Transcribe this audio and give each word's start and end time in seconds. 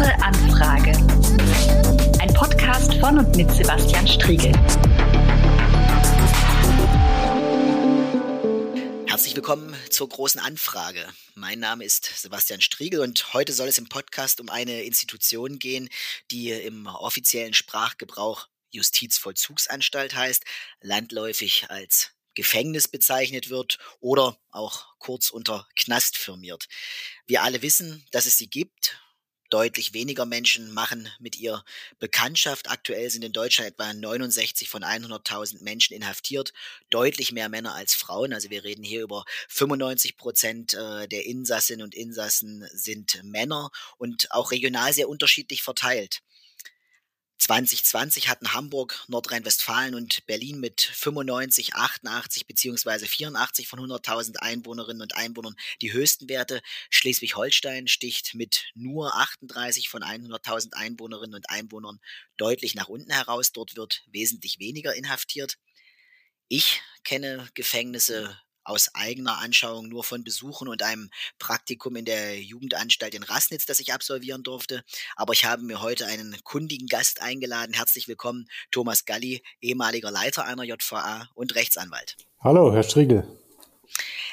Große 0.00 0.22
Anfrage. 0.22 0.92
Ein 2.20 2.32
Podcast 2.32 2.94
von 2.94 3.18
und 3.18 3.36
mit 3.36 3.50
Sebastian 3.50 4.08
Striegel. 4.08 4.50
Herzlich 9.06 9.36
willkommen 9.36 9.76
zur 9.90 10.08
großen 10.08 10.40
Anfrage. 10.40 11.06
Mein 11.34 11.58
Name 11.58 11.84
ist 11.84 12.06
Sebastian 12.16 12.62
Striegel 12.62 13.00
und 13.00 13.34
heute 13.34 13.52
soll 13.52 13.68
es 13.68 13.76
im 13.76 13.90
Podcast 13.90 14.40
um 14.40 14.48
eine 14.48 14.84
Institution 14.84 15.58
gehen, 15.58 15.90
die 16.30 16.50
im 16.50 16.86
offiziellen 16.86 17.52
Sprachgebrauch 17.52 18.48
Justizvollzugsanstalt 18.70 20.14
heißt, 20.14 20.44
landläufig 20.80 21.66
als 21.68 22.12
Gefängnis 22.34 22.88
bezeichnet 22.88 23.50
wird 23.50 23.78
oder 24.00 24.38
auch 24.50 24.96
kurz 24.98 25.28
unter 25.28 25.68
Knast 25.76 26.16
firmiert. 26.16 26.68
Wir 27.26 27.42
alle 27.42 27.60
wissen, 27.60 28.06
dass 28.12 28.24
es 28.24 28.38
sie 28.38 28.48
gibt 28.48 28.98
Deutlich 29.50 29.92
weniger 29.94 30.26
Menschen 30.26 30.72
machen 30.72 31.08
mit 31.18 31.38
ihr 31.38 31.64
Bekanntschaft. 31.98 32.70
Aktuell 32.70 33.10
sind 33.10 33.24
in 33.24 33.32
Deutschland 33.32 33.70
etwa 33.70 33.92
69 33.92 34.70
von 34.70 34.82
100.000 34.82 35.62
Menschen 35.62 35.94
inhaftiert. 35.94 36.52
Deutlich 36.88 37.32
mehr 37.32 37.48
Männer 37.48 37.74
als 37.74 37.94
Frauen. 37.94 38.32
Also 38.32 38.50
wir 38.50 38.64
reden 38.64 38.84
hier 38.84 39.02
über 39.02 39.24
95 39.48 40.16
Prozent 40.16 40.74
äh, 40.74 41.08
der 41.08 41.26
Insassinnen 41.26 41.84
und 41.84 41.94
Insassen 41.94 42.66
sind 42.72 43.20
Männer 43.24 43.70
und 43.98 44.30
auch 44.30 44.52
regional 44.52 44.92
sehr 44.92 45.08
unterschiedlich 45.08 45.62
verteilt. 45.62 46.22
2020 47.40 48.28
hatten 48.28 48.52
Hamburg, 48.52 49.02
Nordrhein-Westfalen 49.08 49.94
und 49.94 50.26
Berlin 50.26 50.60
mit 50.60 50.82
95, 50.82 51.74
88 51.74 52.46
beziehungsweise 52.46 53.06
84 53.06 53.66
von 53.66 53.80
100.000 53.80 54.36
Einwohnerinnen 54.36 55.00
und 55.00 55.16
Einwohnern 55.16 55.56
die 55.80 55.92
höchsten 55.92 56.28
Werte. 56.28 56.60
Schleswig-Holstein 56.90 57.88
sticht 57.88 58.34
mit 58.34 58.66
nur 58.74 59.16
38 59.16 59.88
von 59.88 60.02
100.000 60.02 60.74
Einwohnerinnen 60.74 61.34
und 61.34 61.48
Einwohnern 61.48 61.98
deutlich 62.36 62.74
nach 62.74 62.88
unten 62.88 63.10
heraus. 63.10 63.52
Dort 63.52 63.74
wird 63.74 64.04
wesentlich 64.10 64.58
weniger 64.58 64.94
inhaftiert. 64.94 65.56
Ich 66.48 66.82
kenne 67.04 67.48
Gefängnisse 67.54 68.38
aus 68.70 68.94
eigener 68.94 69.38
Anschauung 69.38 69.88
nur 69.88 70.04
von 70.04 70.24
Besuchen 70.24 70.68
und 70.68 70.82
einem 70.82 71.10
Praktikum 71.38 71.96
in 71.96 72.04
der 72.04 72.40
Jugendanstalt 72.40 73.14
in 73.14 73.24
Rassnitz, 73.24 73.66
das 73.66 73.80
ich 73.80 73.92
absolvieren 73.92 74.42
durfte. 74.42 74.82
Aber 75.16 75.32
ich 75.32 75.44
habe 75.44 75.62
mir 75.62 75.82
heute 75.82 76.06
einen 76.06 76.36
kundigen 76.44 76.86
Gast 76.86 77.20
eingeladen. 77.20 77.74
Herzlich 77.74 78.08
willkommen, 78.08 78.48
Thomas 78.70 79.04
Galli, 79.04 79.42
ehemaliger 79.60 80.10
Leiter 80.10 80.44
einer 80.44 80.62
JVA 80.62 81.28
und 81.34 81.54
Rechtsanwalt. 81.54 82.16
Hallo, 82.38 82.72
Herr 82.72 82.84
Striegel. 82.84 83.26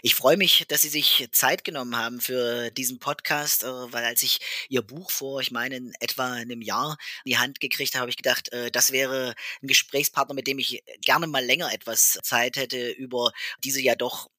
Ich 0.02 0.16
freue 0.16 0.38
mich, 0.38 0.66
dass 0.68 0.82
Sie 0.82 0.90
sich 0.90 1.28
Zeit 1.32 1.64
genommen 1.64 1.96
haben 1.98 2.22
für 2.22 2.72
diesen 2.72 3.00
Podcast, 3.00 3.64
äh, 3.64 3.68
weil 3.68 4.04
als 4.04 4.24
ich 4.24 4.40
Ihr 4.70 4.82
Buch 4.82 5.12
vor, 5.12 5.42
ich 5.42 5.52
meine, 5.52 5.76
in 5.78 5.94
etwa 6.00 6.32
einem 6.34 6.62
Jahr 6.62 6.98
in 7.24 7.32
die 7.32 7.38
Hand 7.38 7.60
gekriegt 7.60 7.94
habe, 7.94 8.02
habe 8.02 8.10
ich 8.12 8.18
gedacht, 8.18 8.52
äh, 8.54 8.72
das 8.72 8.92
wäre 8.92 9.36
ein 9.62 9.68
Gesprächspartner, 9.68 10.36
mit 10.36 10.48
dem 10.48 10.60
ich 10.60 10.84
gerne 11.02 11.28
mal 11.28 11.44
länger 11.44 11.74
etwas 11.74 12.20
Zeit 12.24 12.58
hätte, 12.58 12.90
über 12.92 13.32
diese 13.64 13.82
ja 13.82 13.96
doch 13.96 14.30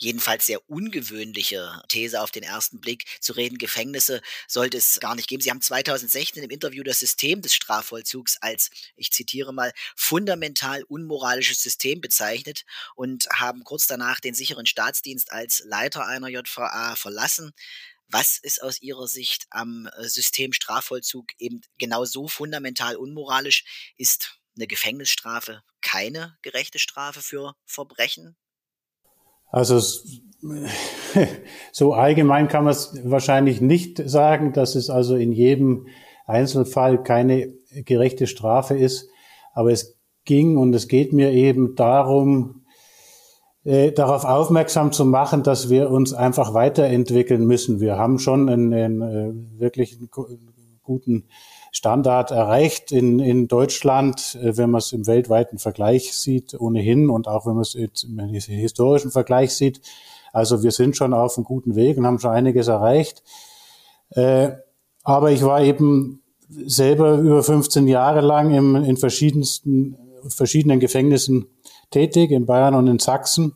jedenfalls 0.00 0.46
sehr 0.46 0.68
ungewöhnliche 0.68 1.82
These 1.88 2.20
auf 2.20 2.30
den 2.30 2.42
ersten 2.42 2.80
Blick 2.80 3.04
zu 3.20 3.34
reden, 3.34 3.58
Gefängnisse 3.58 4.22
sollte 4.48 4.78
es 4.78 4.98
gar 4.98 5.14
nicht 5.14 5.28
geben. 5.28 5.42
Sie 5.42 5.50
haben 5.50 5.60
2016 5.60 6.42
im 6.42 6.50
Interview 6.50 6.82
das 6.82 6.98
System 6.98 7.42
des 7.42 7.54
Strafvollzugs 7.54 8.38
als, 8.40 8.70
ich 8.96 9.12
zitiere 9.12 9.52
mal, 9.52 9.72
fundamental 9.94 10.82
unmoralisches 10.84 11.62
System 11.62 12.00
bezeichnet 12.00 12.64
und 12.94 13.28
haben 13.30 13.62
kurz 13.62 13.86
danach 13.86 14.20
den 14.20 14.34
sicheren 14.34 14.66
Staatsdienst 14.66 15.30
als 15.32 15.62
Leiter 15.64 16.06
einer 16.06 16.28
JVA 16.28 16.96
verlassen. 16.96 17.52
Was 18.08 18.38
ist 18.38 18.62
aus 18.62 18.82
Ihrer 18.82 19.06
Sicht 19.06 19.46
am 19.50 19.86
äh, 19.86 20.08
System 20.08 20.52
Strafvollzug 20.52 21.28
eben 21.38 21.60
genau 21.78 22.04
so 22.04 22.26
fundamental 22.26 22.96
unmoralisch? 22.96 23.92
Ist 23.96 24.40
eine 24.56 24.66
Gefängnisstrafe 24.66 25.62
keine 25.80 26.36
gerechte 26.42 26.78
Strafe 26.78 27.22
für 27.22 27.54
Verbrechen? 27.66 28.36
Also 29.50 29.80
so 31.72 31.92
allgemein 31.92 32.48
kann 32.48 32.64
man 32.64 32.72
es 32.72 32.98
wahrscheinlich 33.04 33.60
nicht 33.60 34.02
sagen, 34.08 34.52
dass 34.52 34.74
es 34.74 34.90
also 34.90 35.16
in 35.16 35.32
jedem 35.32 35.86
Einzelfall 36.26 37.02
keine 37.02 37.52
gerechte 37.84 38.26
Strafe 38.26 38.76
ist. 38.76 39.08
Aber 39.52 39.70
es 39.72 39.98
ging 40.24 40.56
und 40.56 40.74
es 40.74 40.88
geht 40.88 41.12
mir 41.12 41.32
eben 41.32 41.74
darum, 41.74 42.62
äh, 43.64 43.92
darauf 43.92 44.24
aufmerksam 44.24 44.92
zu 44.92 45.04
machen, 45.04 45.42
dass 45.42 45.68
wir 45.68 45.90
uns 45.90 46.14
einfach 46.14 46.54
weiterentwickeln 46.54 47.46
müssen. 47.46 47.80
Wir 47.80 47.96
haben 47.98 48.18
schon 48.18 48.48
einen, 48.48 48.72
einen 48.72 49.02
äh, 49.02 49.60
wirklich 49.60 49.98
guten 50.82 51.28
Standard 51.72 52.30
erreicht 52.30 52.92
in, 52.92 53.20
in 53.20 53.48
Deutschland, 53.48 54.36
äh, 54.42 54.56
wenn 54.56 54.70
man 54.70 54.80
es 54.80 54.92
im 54.92 55.06
weltweiten 55.06 55.58
Vergleich 55.58 56.14
sieht, 56.14 56.58
ohnehin 56.60 57.10
und 57.10 57.28
auch 57.28 57.46
wenn 57.46 57.54
man 57.54 57.62
es 57.62 57.74
im 57.74 58.18
historischen 58.18 59.10
Vergleich 59.10 59.54
sieht. 59.54 59.80
Also 60.32 60.62
wir 60.62 60.70
sind 60.70 60.96
schon 60.96 61.14
auf 61.14 61.36
einem 61.36 61.44
guten 61.44 61.74
Weg 61.74 61.96
und 61.98 62.06
haben 62.06 62.18
schon 62.18 62.30
einiges 62.30 62.68
erreicht. 62.68 63.22
Äh, 64.10 64.52
aber 65.02 65.30
ich 65.30 65.42
war 65.42 65.62
eben 65.62 66.22
selber 66.48 67.18
über 67.18 67.42
15 67.42 67.86
Jahre 67.86 68.20
lang 68.20 68.52
im, 68.52 68.76
in 68.76 68.96
verschiedensten, 68.96 69.96
verschiedenen 70.28 70.80
Gefängnissen 70.80 71.46
tätig, 71.90 72.30
in 72.30 72.46
Bayern 72.46 72.74
und 72.74 72.86
in 72.86 72.98
Sachsen. 72.98 73.54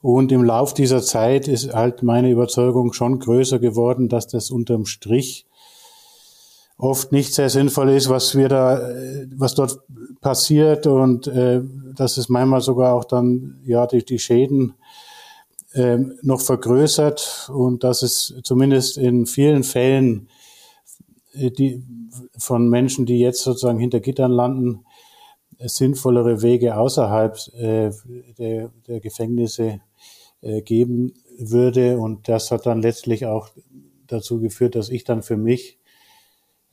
Und 0.00 0.32
im 0.32 0.44
Lauf 0.44 0.74
dieser 0.74 1.02
Zeit 1.02 1.48
ist 1.48 1.72
halt 1.72 2.02
meine 2.02 2.30
Überzeugung 2.30 2.92
schon 2.92 3.18
größer 3.20 3.58
geworden, 3.58 4.10
dass 4.10 4.26
das 4.26 4.50
unterm 4.50 4.84
Strich 4.84 5.46
oft 6.76 7.12
nicht 7.12 7.34
sehr 7.34 7.50
sinnvoll 7.50 7.90
ist, 7.90 8.08
was 8.08 8.36
wir 8.36 8.48
da, 8.48 8.90
was 9.36 9.54
dort 9.54 9.80
passiert 10.20 10.86
und 10.86 11.26
äh, 11.26 11.60
dass 11.94 12.16
es 12.16 12.28
manchmal 12.28 12.60
sogar 12.60 12.94
auch 12.94 13.04
dann 13.04 13.60
ja 13.64 13.86
die, 13.86 14.04
die 14.04 14.18
Schäden 14.18 14.74
äh, 15.72 15.98
noch 16.22 16.40
vergrößert 16.40 17.50
und 17.52 17.84
dass 17.84 18.02
es 18.02 18.34
zumindest 18.42 18.96
in 18.96 19.26
vielen 19.26 19.62
Fällen 19.62 20.28
äh, 21.34 21.50
die 21.50 21.82
von 22.38 22.68
Menschen, 22.68 23.06
die 23.06 23.18
jetzt 23.18 23.42
sozusagen 23.42 23.78
hinter 23.78 24.00
Gittern 24.00 24.32
landen, 24.32 24.84
sinnvollere 25.58 26.42
Wege 26.42 26.76
außerhalb 26.76 27.36
äh, 27.54 27.90
der, 28.38 28.70
der 28.86 29.00
Gefängnisse 29.00 29.80
äh, 30.40 30.62
geben 30.62 31.14
würde. 31.38 31.98
Und 31.98 32.28
das 32.28 32.50
hat 32.50 32.66
dann 32.66 32.82
letztlich 32.82 33.26
auch 33.26 33.48
dazu 34.06 34.40
geführt, 34.40 34.74
dass 34.74 34.90
ich 34.90 35.04
dann 35.04 35.22
für 35.22 35.36
mich 35.36 35.78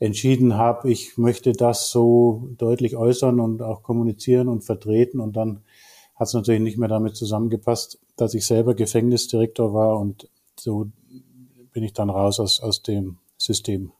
entschieden 0.01 0.57
habe, 0.57 0.91
ich 0.91 1.17
möchte 1.17 1.53
das 1.53 1.91
so 1.91 2.49
deutlich 2.57 2.97
äußern 2.97 3.39
und 3.39 3.61
auch 3.61 3.83
kommunizieren 3.83 4.47
und 4.47 4.63
vertreten. 4.63 5.19
Und 5.19 5.35
dann 5.35 5.61
hat 6.15 6.27
es 6.27 6.33
natürlich 6.33 6.61
nicht 6.61 6.79
mehr 6.79 6.89
damit 6.89 7.15
zusammengepasst, 7.15 7.99
dass 8.15 8.33
ich 8.33 8.45
selber 8.45 8.73
Gefängnisdirektor 8.73 9.73
war 9.73 9.99
und 9.99 10.27
so 10.59 10.87
bin 11.71 11.83
ich 11.83 11.93
dann 11.93 12.09
raus 12.09 12.39
aus, 12.39 12.59
aus 12.59 12.81
dem 12.81 13.19
System. 13.37 13.91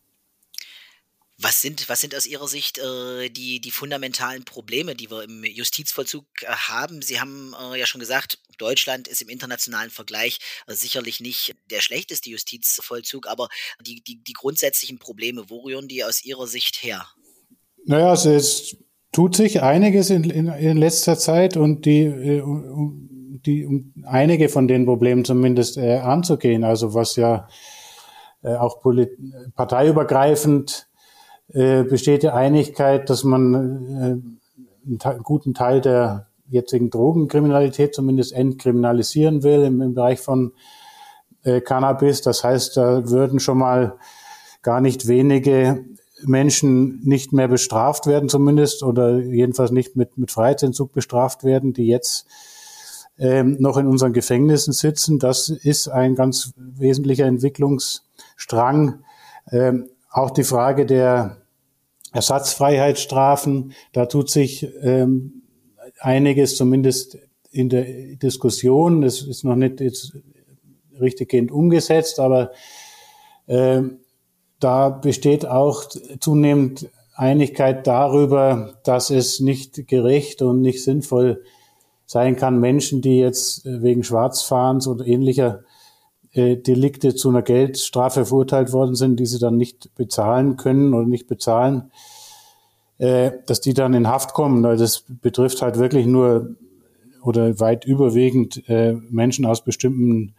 Was 1.41 1.62
sind, 1.62 1.90
was 1.90 2.00
sind 2.02 2.16
aus 2.16 2.28
Ihrer 2.28 2.47
Sicht 2.47 2.78
äh, 2.78 3.29
die, 3.29 3.59
die 3.59 3.72
fundamentalen 3.72 4.44
Probleme, 4.44 4.94
die 4.94 5.09
wir 5.09 5.24
im 5.24 5.44
Justizvollzug 5.44 6.25
äh, 6.44 6.47
haben? 6.47 7.02
Sie 7.02 7.19
haben 7.19 7.56
äh, 7.59 7.79
ja 7.79 7.88
schon 7.88 8.00
gesagt, 8.00 8.38
Deutschland 8.59 9.07
ist 9.07 9.24
im 9.24 9.29
internationalen 9.29 9.90
Vergleich 9.90 10.38
äh, 10.68 10.74
sicherlich 10.74 11.19
nicht 11.19 11.56
der 11.72 11.81
schlechteste 11.81 12.30
Justizvollzug, 12.30 13.28
aber 13.28 13.50
die, 13.81 14.03
die, 14.03 14.22
die 14.24 14.34
grundsätzlichen 14.34 15.00
Probleme, 15.00 15.50
wo 15.50 15.62
rühren 15.62 15.88
die 15.88 16.03
aus 16.03 16.24
Ihrer 16.24 16.46
Sicht 16.46 16.84
her? 16.84 17.07
Naja, 17.85 18.13
es 18.13 18.78
tut 19.12 19.35
sich 19.35 19.63
einiges 19.63 20.12
in, 20.12 20.30
in, 20.30 20.47
in 20.47 20.78
letzter 20.78 21.18
Zeit 21.18 21.57
und 21.57 21.85
die, 21.85 22.03
äh, 22.03 22.44
die, 23.46 23.66
um 23.66 23.94
einige 24.06 24.47
von 24.47 24.68
den 24.68 24.85
Problemen 24.85 25.25
zumindest 25.25 25.77
äh, 25.77 25.98
anzugehen, 25.98 26.63
also 26.63 26.94
was 26.94 27.15
ja 27.15 27.48
auch 28.44 28.81
parteiübergreifend 29.56 30.90
äh, 31.53 31.83
besteht 31.83 32.24
die 32.24 32.30
Einigkeit, 32.30 33.09
dass 33.09 33.24
man 33.24 33.53
äh, 33.53 35.07
einen 35.07 35.24
guten 35.24 35.53
Teil 35.53 35.81
der 35.81 36.27
jetzigen 36.50 36.89
Drogenkriminalität 36.89 37.95
zumindest 37.95 38.33
entkriminalisieren 38.33 39.44
will 39.44 39.63
im, 39.63 39.81
im 39.81 39.94
Bereich 39.94 40.19
von 40.19 40.53
äh, 41.44 41.62
Cannabis. 41.62 42.21
Das 42.21 42.44
heißt, 42.44 42.77
da 42.77 43.09
würden 43.09 43.39
schon 43.39 43.57
mal 43.57 43.98
gar 44.62 44.81
nicht 44.81 45.07
wenige 45.07 45.86
Menschen 46.24 47.01
nicht 47.03 47.33
mehr 47.33 47.48
bestraft 47.48 48.06
werden 48.06 48.30
zumindest 48.30 48.83
oder 48.83 49.18
jedenfalls 49.18 49.71
nicht 49.71 49.95
mit, 49.95 50.18
mit 50.18 50.31
Freiheitsentzug 50.31 50.94
bestraft 50.94 51.44
werden, 51.44 51.74
die 51.74 51.88
jetzt 51.88 52.27
ähm, 53.18 53.57
noch 53.59 53.77
in 53.77 53.88
unseren 53.88 54.13
Gefängnissen 54.13 54.74
sitzen. 54.74 55.19
Das 55.19 55.50
ist 55.50 55.88
ein 55.88 56.15
ganz 56.15 56.53
wesentlicher 56.56 57.25
Entwicklungsstrang. 57.25 59.03
Ähm, 59.51 59.89
auch 60.12 60.31
die 60.31 60.44
Frage 60.44 60.86
der 60.86 61.40
Ersatzfreiheitsstrafen, 62.12 63.74
da 63.94 64.06
tut 64.06 64.30
sich 64.30 64.68
ähm, 64.81 65.44
einiges 66.00 66.56
zumindest 66.56 67.18
in 67.52 67.69
der 67.69 67.86
Diskussion. 68.16 69.04
Es 69.04 69.22
ist 69.22 69.44
noch 69.44 69.56
nicht 69.56 69.81
jetzt 69.81 70.18
richtiggehend 71.00 71.52
umgesetzt, 71.52 72.19
aber 72.19 72.52
ähm, 73.48 74.00
da 74.60 74.90
besteht 74.90 75.46
auch 75.46 75.86
zunehmend 76.19 76.90
Einigkeit 77.16 77.88
darüber, 77.88 78.80
dass 78.84 79.10
es 79.10 79.40
nicht 79.40 79.88
gerecht 79.88 80.42
und 80.42 80.62
nicht 80.62 80.84
sinnvoll 80.84 81.44
sein 82.06 82.36
kann, 82.36 82.60
Menschen, 82.60 83.02
die 83.02 83.19
jetzt 83.19 83.63
wegen 83.66 84.04
Schwarzfahrens 84.04 84.88
oder 84.88 85.06
ähnlicher 85.06 85.63
äh, 86.33 86.57
Delikte 86.57 87.16
zu 87.16 87.30
einer 87.30 87.42
Geldstrafe 87.42 88.25
verurteilt 88.25 88.72
worden 88.72 88.95
sind, 88.95 89.19
die 89.19 89.25
sie 89.25 89.39
dann 89.39 89.57
nicht 89.57 89.94
bezahlen 89.95 90.57
können 90.57 90.94
oder 90.94 91.06
nicht 91.06 91.28
bezahlen, 91.28 91.92
äh, 92.98 93.31
dass 93.45 93.62
die 93.62 93.74
dann 93.74 93.94
in 93.94 94.07
Haft 94.07 94.33
kommen. 94.33 94.63
Weil 94.63 94.78
das 94.78 95.04
betrifft 95.22 95.62
halt 95.62 95.78
wirklich 95.78 96.06
nur 96.06 96.56
oder 97.24 97.60
weit 97.60 97.86
überwiegend 97.86 98.68
äh, 98.69 98.94
Menschen 99.10 99.45
aus 99.45 99.63
bestimmten, 99.63 100.33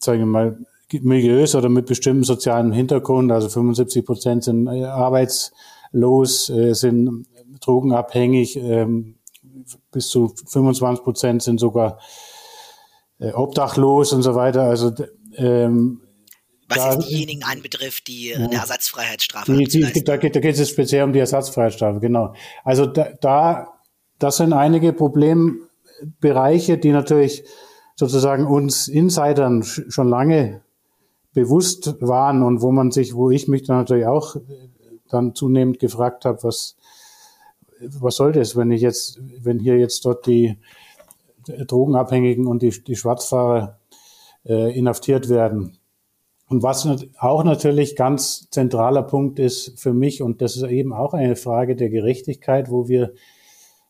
sagen 0.00 0.20
wir 0.20 0.26
mal, 0.26 0.58
Milieus 0.92 1.54
oder 1.54 1.68
mit 1.68 1.86
bestimmten 1.86 2.22
sozialen 2.22 2.72
Hintergrund. 2.72 3.32
Also 3.32 3.48
75 3.48 4.04
Prozent 4.04 4.44
sind 4.44 4.66
äh, 4.66 4.84
arbeitslos, 4.84 6.50
äh, 6.50 6.74
sind 6.74 7.26
drogenabhängig, 7.60 8.56
ähm, 8.56 9.16
bis 9.90 10.08
zu 10.08 10.32
25 10.46 11.04
Prozent 11.04 11.42
sind 11.42 11.58
sogar 11.58 11.98
obdachlos 13.18 14.12
und 14.12 14.22
so 14.22 14.34
weiter. 14.34 14.62
Also 14.62 14.92
ähm, 15.36 16.00
was 16.68 16.78
da, 16.78 16.94
jetzt 16.94 17.08
diejenigen 17.08 17.44
anbetrifft, 17.44 18.08
die 18.08 18.30
ja, 18.30 18.36
eine 18.38 18.54
Ersatzfreiheitsstrafe 18.54 19.52
die, 19.52 19.64
die, 19.64 20.04
da, 20.04 20.16
geht, 20.16 20.34
da 20.34 20.40
geht 20.40 20.58
es 20.58 20.68
speziell 20.68 21.04
um 21.04 21.12
die 21.12 21.20
Ersatzfreiheitsstrafe, 21.20 22.00
genau. 22.00 22.34
Also 22.64 22.86
da, 22.86 23.10
da 23.20 23.72
das 24.18 24.38
sind 24.38 24.52
einige 24.52 24.92
Problembereiche, 24.92 26.78
die 26.78 26.90
natürlich 26.90 27.44
sozusagen 27.94 28.46
uns 28.46 28.88
Insidern 28.88 29.62
schon 29.62 30.08
lange 30.08 30.62
bewusst 31.32 31.96
waren 32.00 32.42
und 32.42 32.62
wo 32.62 32.72
man 32.72 32.90
sich, 32.90 33.14
wo 33.14 33.30
ich 33.30 33.46
mich 33.46 33.64
dann 33.64 33.76
natürlich 33.76 34.06
auch 34.06 34.36
dann 35.08 35.34
zunehmend 35.34 35.78
gefragt 35.78 36.24
habe, 36.24 36.42
was, 36.42 36.76
was 37.80 38.16
soll 38.16 38.32
das, 38.32 38.56
wenn 38.56 38.70
ich 38.70 38.80
jetzt, 38.80 39.20
wenn 39.40 39.58
hier 39.58 39.78
jetzt 39.78 40.04
dort 40.04 40.26
die 40.26 40.58
Drogenabhängigen 41.48 42.46
und 42.46 42.62
die, 42.62 42.70
die 42.70 42.96
Schwarzfahrer 42.96 43.78
äh, 44.44 44.76
inhaftiert 44.76 45.28
werden. 45.28 45.78
Und 46.48 46.62
was 46.62 46.88
auch 47.18 47.42
natürlich 47.42 47.96
ganz 47.96 48.48
zentraler 48.50 49.02
Punkt 49.02 49.38
ist 49.38 49.80
für 49.80 49.92
mich, 49.92 50.22
und 50.22 50.40
das 50.40 50.56
ist 50.56 50.62
eben 50.62 50.92
auch 50.92 51.12
eine 51.12 51.34
Frage 51.34 51.74
der 51.74 51.90
Gerechtigkeit, 51.90 52.70
wo 52.70 52.88
wir 52.88 53.14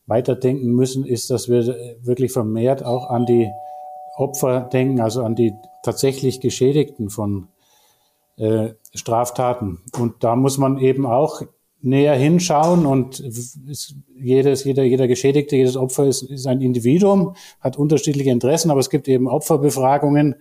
weiterdenken 0.07 0.73
müssen, 0.73 1.05
ist, 1.05 1.31
dass 1.31 1.49
wir 1.49 1.97
wirklich 2.01 2.33
vermehrt 2.33 2.85
auch 2.85 3.11
an 3.11 3.27
die 3.27 3.51
Opfer 4.17 4.61
denken, 4.61 5.01
also 5.01 5.23
an 5.23 5.35
die 5.35 5.53
tatsächlich 5.83 6.41
Geschädigten 6.41 7.11
von 7.11 7.49
äh, 8.37 8.71
Straftaten. 8.95 9.83
Und 9.99 10.25
da 10.25 10.37
muss 10.37 10.57
man 10.57 10.79
eben 10.79 11.05
auch 11.05 11.43
näher 11.83 12.15
hinschauen 12.15 12.87
und 12.87 13.23
jedes, 14.19 14.65
jeder, 14.65 14.83
jeder 14.83 15.09
Geschädigte, 15.09 15.57
jedes 15.57 15.77
Opfer 15.77 16.07
ist, 16.07 16.23
ist 16.23 16.47
ein 16.47 16.61
Individuum, 16.61 17.35
hat 17.61 17.79
unterschiedliche 17.79 18.31
Interessen, 18.31 18.71
aber 18.71 18.81
es 18.81 18.91
gibt 18.91 19.09
eben 19.09 19.29
Opferbefragungen, 19.29 20.37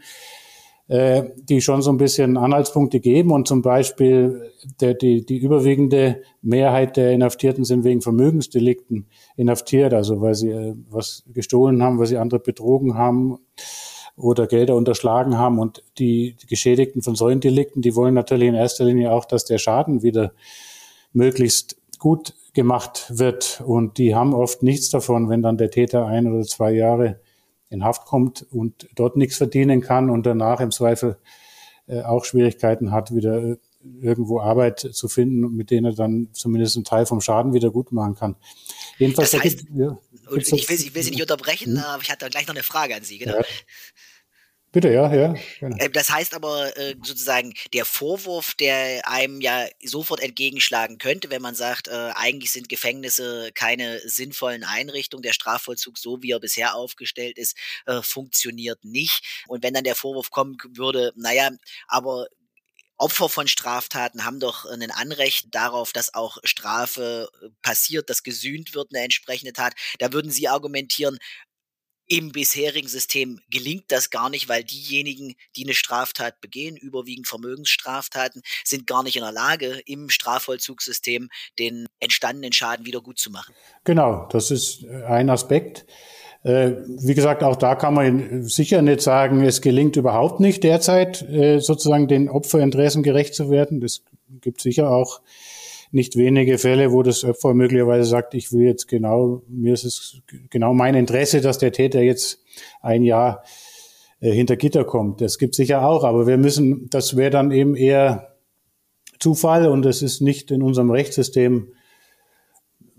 äh, 0.87 1.23
die 1.37 1.61
schon 1.61 1.81
so 1.81 1.91
ein 1.91 1.97
bisschen 1.97 2.37
Anhaltspunkte 2.37 2.99
geben 2.99 3.31
und 3.31 3.47
zum 3.47 3.61
Beispiel 3.61 4.51
der, 4.81 4.93
die, 4.93 5.25
die 5.25 5.37
überwiegende 5.37 6.21
Mehrheit 6.41 6.95
der 6.95 7.11
Inhaftierten 7.11 7.65
sind 7.65 7.83
wegen 7.83 8.01
Vermögensdelikten 8.01 9.07
inhaftiert, 9.35 9.93
also 9.93 10.21
weil 10.21 10.35
sie 10.35 10.51
äh, 10.51 10.75
was 10.89 11.23
gestohlen 11.33 11.81
haben, 11.81 11.97
weil 11.97 12.05
sie 12.05 12.17
andere 12.17 12.39
betrogen 12.39 12.95
haben 12.95 13.39
oder 14.15 14.47
Gelder 14.47 14.75
unterschlagen 14.75 15.37
haben 15.37 15.59
und 15.59 15.83
die, 15.97 16.35
die 16.41 16.47
Geschädigten 16.47 17.01
von 17.01 17.15
solchen 17.15 17.41
Delikten, 17.41 17.81
die 17.81 17.95
wollen 17.95 18.13
natürlich 18.13 18.47
in 18.47 18.55
erster 18.55 18.85
Linie 18.85 19.11
auch, 19.11 19.25
dass 19.25 19.45
der 19.45 19.57
Schaden 19.57 20.03
wieder 20.03 20.33
möglichst 21.15 21.77
gut 21.99 22.33
gemacht 22.53 23.05
wird. 23.09 23.61
Und 23.65 23.97
die 23.97 24.15
haben 24.15 24.33
oft 24.33 24.63
nichts 24.63 24.89
davon, 24.89 25.29
wenn 25.29 25.41
dann 25.41 25.57
der 25.57 25.71
Täter 25.71 26.05
ein 26.05 26.31
oder 26.31 26.43
zwei 26.43 26.71
Jahre 26.71 27.19
in 27.69 27.83
Haft 27.83 28.05
kommt 28.05 28.45
und 28.51 28.87
dort 28.95 29.17
nichts 29.17 29.37
verdienen 29.37 29.81
kann 29.81 30.09
und 30.09 30.25
danach 30.25 30.59
im 30.59 30.71
Zweifel 30.71 31.17
äh, 31.87 32.01
auch 32.01 32.25
Schwierigkeiten 32.25 32.91
hat, 32.91 33.13
wieder 33.13 33.43
äh, 33.43 33.57
irgendwo 34.01 34.39
Arbeit 34.39 34.79
zu 34.79 35.07
finden, 35.07 35.55
mit 35.55 35.71
denen 35.71 35.85
er 35.85 35.93
dann 35.93 36.29
zumindest 36.33 36.75
einen 36.75 36.85
Teil 36.85 37.05
vom 37.05 37.21
Schaden 37.21 37.53
wieder 37.53 37.69
gut 37.69 37.91
machen 37.91 38.15
kann. 38.15 38.35
Jedenfalls, 38.97 39.31
das 39.31 39.43
heißt, 39.43 39.59
da 39.59 39.63
gibt, 39.63 39.77
ja, 39.77 39.97
ich, 40.37 40.51
will, 40.51 40.75
ich 40.75 40.95
will 40.95 41.03
Sie 41.03 41.11
nicht 41.11 41.21
unterbrechen, 41.21 41.77
hm? 41.77 41.83
aber 41.83 42.01
ich 42.01 42.09
hatte 42.09 42.29
gleich 42.29 42.47
noch 42.47 42.55
eine 42.55 42.63
Frage 42.63 42.95
an 42.95 43.03
Sie. 43.03 43.19
Genau. 43.19 43.37
Ja. 43.37 43.45
Bitte, 44.75 44.91
ja, 44.91 45.09
ja. 45.15 45.33
Genau. 45.61 45.87
Das 45.93 46.09
heißt 46.09 46.33
aber 46.33 46.75
äh, 46.75 46.95
sozusagen, 47.01 47.53
der 47.71 47.85
Vorwurf, 47.85 48.55
der 48.55 49.07
einem 49.07 49.39
ja 49.39 49.67
sofort 49.81 50.19
entgegenschlagen 50.19 50.97
könnte, 50.97 51.29
wenn 51.29 51.41
man 51.41 51.55
sagt, 51.55 51.87
äh, 51.87 52.11
eigentlich 52.13 52.51
sind 52.51 52.67
Gefängnisse 52.67 53.51
keine 53.53 53.99
sinnvollen 53.99 54.65
Einrichtungen, 54.65 55.21
der 55.23 55.31
Strafvollzug, 55.31 55.97
so 55.97 56.21
wie 56.21 56.31
er 56.31 56.41
bisher 56.41 56.75
aufgestellt 56.75 57.37
ist, 57.37 57.55
äh, 57.85 58.01
funktioniert 58.01 58.83
nicht. 58.83 59.45
Und 59.47 59.63
wenn 59.63 59.73
dann 59.73 59.85
der 59.85 59.95
Vorwurf 59.95 60.29
kommen 60.29 60.57
würde, 60.73 61.13
naja, 61.15 61.51
aber 61.87 62.27
Opfer 62.97 63.29
von 63.29 63.47
Straftaten 63.47 64.25
haben 64.25 64.41
doch 64.41 64.65
ein 64.65 64.91
Anrecht 64.91 65.47
darauf, 65.51 65.93
dass 65.93 66.13
auch 66.13 66.37
Strafe 66.43 67.29
passiert, 67.61 68.09
dass 68.09 68.23
gesühnt 68.23 68.73
wird, 68.73 68.93
eine 68.93 69.03
entsprechende 69.05 69.53
Tat. 69.53 69.73
Da 69.99 70.11
würden 70.11 70.31
Sie 70.31 70.49
argumentieren, 70.49 71.17
im 72.07 72.31
bisherigen 72.31 72.87
System 72.87 73.39
gelingt 73.49 73.85
das 73.89 74.09
gar 74.09 74.29
nicht, 74.29 74.47
weil 74.49 74.63
diejenigen, 74.63 75.35
die 75.55 75.63
eine 75.63 75.73
Straftat 75.73 76.39
begehen, 76.41 76.77
überwiegend 76.77 77.27
Vermögensstraftaten, 77.27 78.41
sind 78.63 78.87
gar 78.87 79.03
nicht 79.03 79.15
in 79.15 79.23
der 79.23 79.31
Lage, 79.31 79.81
im 79.85 80.09
Strafvollzugssystem 80.09 81.29
den 81.57 81.87
entstandenen 81.99 82.53
Schaden 82.53 82.85
wieder 82.85 83.01
gut 83.01 83.17
zu 83.17 83.31
machen. 83.31 83.53
Genau, 83.83 84.27
das 84.31 84.51
ist 84.51 84.83
äh, 84.83 85.03
ein 85.05 85.29
Aspekt. 85.29 85.85
Äh, 86.43 86.73
wie 86.87 87.15
gesagt, 87.15 87.41
auch 87.41 87.55
da 87.55 87.73
kann 87.73 87.95
man 87.95 88.43
sicher 88.43 88.83
nicht 88.83 89.01
sagen, 89.01 89.41
es 89.43 89.61
gelingt 89.61 89.95
überhaupt 89.95 90.39
nicht 90.39 90.63
derzeit, 90.63 91.23
äh, 91.23 91.59
sozusagen 91.59 92.07
den 92.07 92.29
Opferinteressen 92.29 93.01
gerecht 93.01 93.33
zu 93.33 93.49
werden. 93.49 93.81
Das 93.81 94.03
gibt 94.41 94.61
sicher 94.61 94.91
auch 94.91 95.21
nicht 95.95 96.17
wenige 96.17 96.57
Fälle, 96.57 96.91
wo 96.91 97.03
das 97.03 97.23
Opfer 97.23 97.53
möglicherweise 97.53 98.07
sagt, 98.07 98.33
ich 98.33 98.51
will 98.51 98.65
jetzt 98.65 98.87
genau, 98.87 99.41
mir 99.47 99.73
ist 99.73 99.85
es 99.85 100.21
genau 100.49 100.73
mein 100.73 100.93
Interesse, 100.93 101.41
dass 101.41 101.57
der 101.57 101.71
Täter 101.71 102.01
jetzt 102.01 102.43
ein 102.81 103.03
Jahr 103.03 103.43
äh, 104.19 104.31
hinter 104.31 104.57
Gitter 104.57 104.83
kommt. 104.83 105.21
Das 105.21 105.37
gibt 105.37 105.55
sicher 105.55 105.87
auch, 105.87 106.03
aber 106.03 106.27
wir 106.27 106.37
müssen, 106.37 106.89
das 106.89 107.15
wäre 107.15 107.31
dann 107.31 107.51
eben 107.51 107.75
eher 107.75 108.35
Zufall 109.19 109.67
und 109.67 109.85
es 109.85 110.01
ist 110.01 110.21
nicht 110.21 110.51
in 110.51 110.61
unserem 110.61 110.91
Rechtssystem 110.91 111.69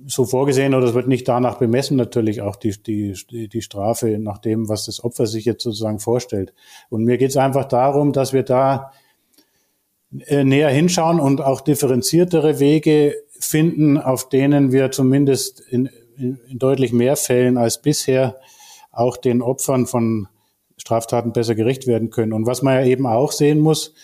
so 0.07 0.25
vorgesehen 0.25 0.75
oder 0.75 0.87
es 0.87 0.95
wird 0.95 1.09
nicht 1.09 1.29
danach 1.29 1.59
bemessen 1.59 1.97
natürlich 1.97 2.41
auch 2.41 2.57
die, 2.57 2.75
die, 2.83 3.49
die 3.49 3.62
Strafe 3.62 4.19
nach 4.19 4.38
dem, 4.38 4.69
was 4.69 4.87
das 4.87 5.05
Opfer 5.05 5.26
sich 5.26 5.45
jetzt 5.45 5.62
sozusagen 5.62 5.99
vorstellt. 5.99 6.55
Und 6.88 7.05
mir 7.05 7.19
geht 7.19 7.31
es 7.31 7.37
einfach 7.37 7.67
darum, 7.67 8.12
dass 8.12 8.33
wir 8.33 8.43
da 8.43 8.93
näher 10.11 10.71
hinschauen 10.71 11.21
und 11.21 11.41
auch 11.41 11.61
differenziertere 11.61 12.59
Wege 12.61 13.17
finden, 13.39 13.99
auf 13.99 14.29
denen 14.29 14.73
wir 14.73 14.91
zumindest 14.91 15.61
in, 15.61 15.89
in, 16.17 16.39
in 16.49 16.59
deutlich 16.59 16.93
mehr 16.93 17.17
Fällen 17.17 17.59
als 17.59 17.83
bisher 17.83 18.37
auch 18.93 19.17
den 19.17 19.43
Opfern 19.43 19.87
von 19.87 20.29
Straftaten 20.79 21.33
besser 21.33 21.55
gerecht 21.55 21.87
werden 21.87 22.11
können. 22.11 22.33
Und 22.33 22.47
was 22.47 22.63
man 22.63 22.75
ja 22.75 22.85
eben 22.87 23.07
auch 23.07 23.33
sehen 23.33 23.59
muss, 23.61 23.95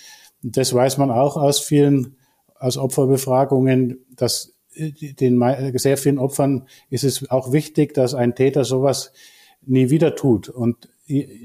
das 0.42 0.74
weiß 0.74 0.98
man 0.98 1.10
auch 1.10 1.36
aus 1.36 1.60
vielen, 1.60 2.16
aus 2.58 2.76
Opferbefragungen, 2.76 4.04
dass 4.16 4.54
den 4.76 5.42
sehr 5.74 5.96
vielen 5.96 6.18
Opfern 6.18 6.66
ist 6.88 7.04
es 7.04 7.30
auch 7.30 7.52
wichtig, 7.52 7.94
dass 7.94 8.14
ein 8.14 8.34
Täter 8.34 8.64
sowas 8.64 9.12
nie 9.64 9.90
wieder 9.90 10.14
tut 10.14 10.48
und 10.48 10.88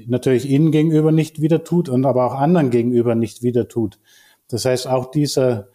natürlich 0.06 0.48
ihnen 0.48 0.72
gegenüber 0.72 1.12
nicht 1.12 1.40
wieder 1.40 1.62
tut 1.62 1.88
und 1.88 2.06
aber 2.06 2.24
auch 2.24 2.34
anderen 2.34 2.70
gegenüber 2.70 3.14
nicht 3.14 3.42
wieder 3.42 3.68
tut. 3.68 3.98
Das 4.48 4.64
heißt, 4.64 4.86
auch 4.86 5.10
dieser 5.10 5.68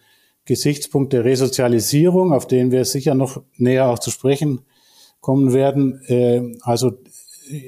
Gesichtspunkt 0.45 1.13
der 1.13 1.23
Resozialisierung, 1.23 2.33
auf 2.33 2.47
den 2.47 2.71
wir 2.71 2.85
sicher 2.85 3.15
noch 3.15 3.41
näher 3.55 3.89
auch 3.89 3.99
zu 3.99 4.11
sprechen 4.11 4.61
kommen 5.21 5.53
werden, 5.53 6.01
äh, 6.07 6.41
also 6.61 6.91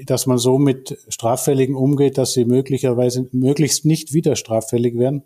dass 0.06 0.26
man 0.26 0.38
so 0.38 0.58
mit 0.58 0.98
Straffälligen 1.10 1.76
umgeht, 1.76 2.18
dass 2.18 2.34
sie 2.34 2.46
möglicherweise 2.46 3.28
möglichst 3.32 3.86
nicht 3.86 4.14
wieder 4.14 4.36
straffällig 4.36 4.98
werden. 4.98 5.24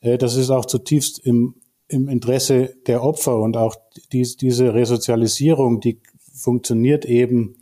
Äh, 0.00 0.18
das 0.18 0.36
ist 0.36 0.50
auch 0.50 0.64
zutiefst 0.64 1.18
im, 1.18 1.56
im 1.88 2.08
Interesse 2.08 2.74
der 2.86 3.02
Opfer 3.02 3.38
und 3.38 3.56
auch 3.56 3.76
dies, 4.12 4.36
diese 4.36 4.74
Resozialisierung, 4.74 5.80
die 5.80 6.00
funktioniert 6.32 7.04
eben 7.04 7.56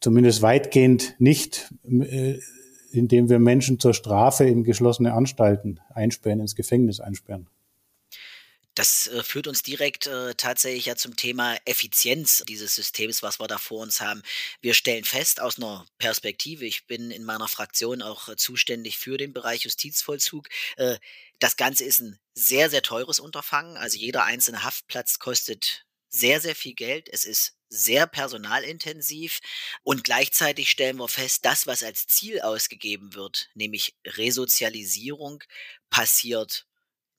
zumindest 0.00 0.42
weitgehend 0.42 1.16
nicht 1.18 1.72
äh, 1.84 2.38
indem 2.96 3.28
wir 3.28 3.38
Menschen 3.38 3.78
zur 3.78 3.94
Strafe 3.94 4.44
in 4.44 4.64
geschlossene 4.64 5.12
Anstalten 5.12 5.80
einsperren, 5.94 6.40
ins 6.40 6.56
Gefängnis 6.56 7.00
einsperren. 7.00 7.48
Das 8.76 9.06
äh, 9.06 9.22
führt 9.22 9.46
uns 9.46 9.62
direkt 9.62 10.06
äh, 10.06 10.34
tatsächlich 10.34 10.84
ja 10.84 10.96
zum 10.96 11.16
Thema 11.16 11.56
Effizienz 11.64 12.44
dieses 12.46 12.74
Systems, 12.74 13.22
was 13.22 13.40
wir 13.40 13.46
da 13.46 13.56
vor 13.56 13.80
uns 13.80 14.02
haben. 14.02 14.22
Wir 14.60 14.74
stellen 14.74 15.04
fest 15.04 15.40
aus 15.40 15.56
einer 15.56 15.86
Perspektive, 15.98 16.66
ich 16.66 16.86
bin 16.86 17.10
in 17.10 17.24
meiner 17.24 17.48
Fraktion 17.48 18.02
auch 18.02 18.28
äh, 18.28 18.36
zuständig 18.36 18.98
für 18.98 19.16
den 19.16 19.32
Bereich 19.32 19.64
Justizvollzug, 19.64 20.48
äh, 20.76 20.98
das 21.38 21.56
Ganze 21.56 21.84
ist 21.84 22.00
ein 22.00 22.18
sehr, 22.34 22.68
sehr 22.68 22.82
teures 22.82 23.18
Unterfangen. 23.18 23.78
Also 23.78 23.98
jeder 23.98 24.24
einzelne 24.24 24.62
Haftplatz 24.62 25.18
kostet 25.18 25.86
sehr, 26.08 26.40
sehr 26.40 26.54
viel 26.54 26.74
Geld. 26.74 27.08
Es 27.10 27.24
ist 27.24 27.55
sehr 27.68 28.06
personalintensiv 28.06 29.40
und 29.82 30.04
gleichzeitig 30.04 30.70
stellen 30.70 30.96
wir 30.98 31.08
fest, 31.08 31.44
das, 31.44 31.66
was 31.66 31.82
als 31.82 32.06
Ziel 32.06 32.40
ausgegeben 32.40 33.14
wird, 33.14 33.48
nämlich 33.54 33.96
Resozialisierung, 34.04 35.42
passiert 35.90 36.66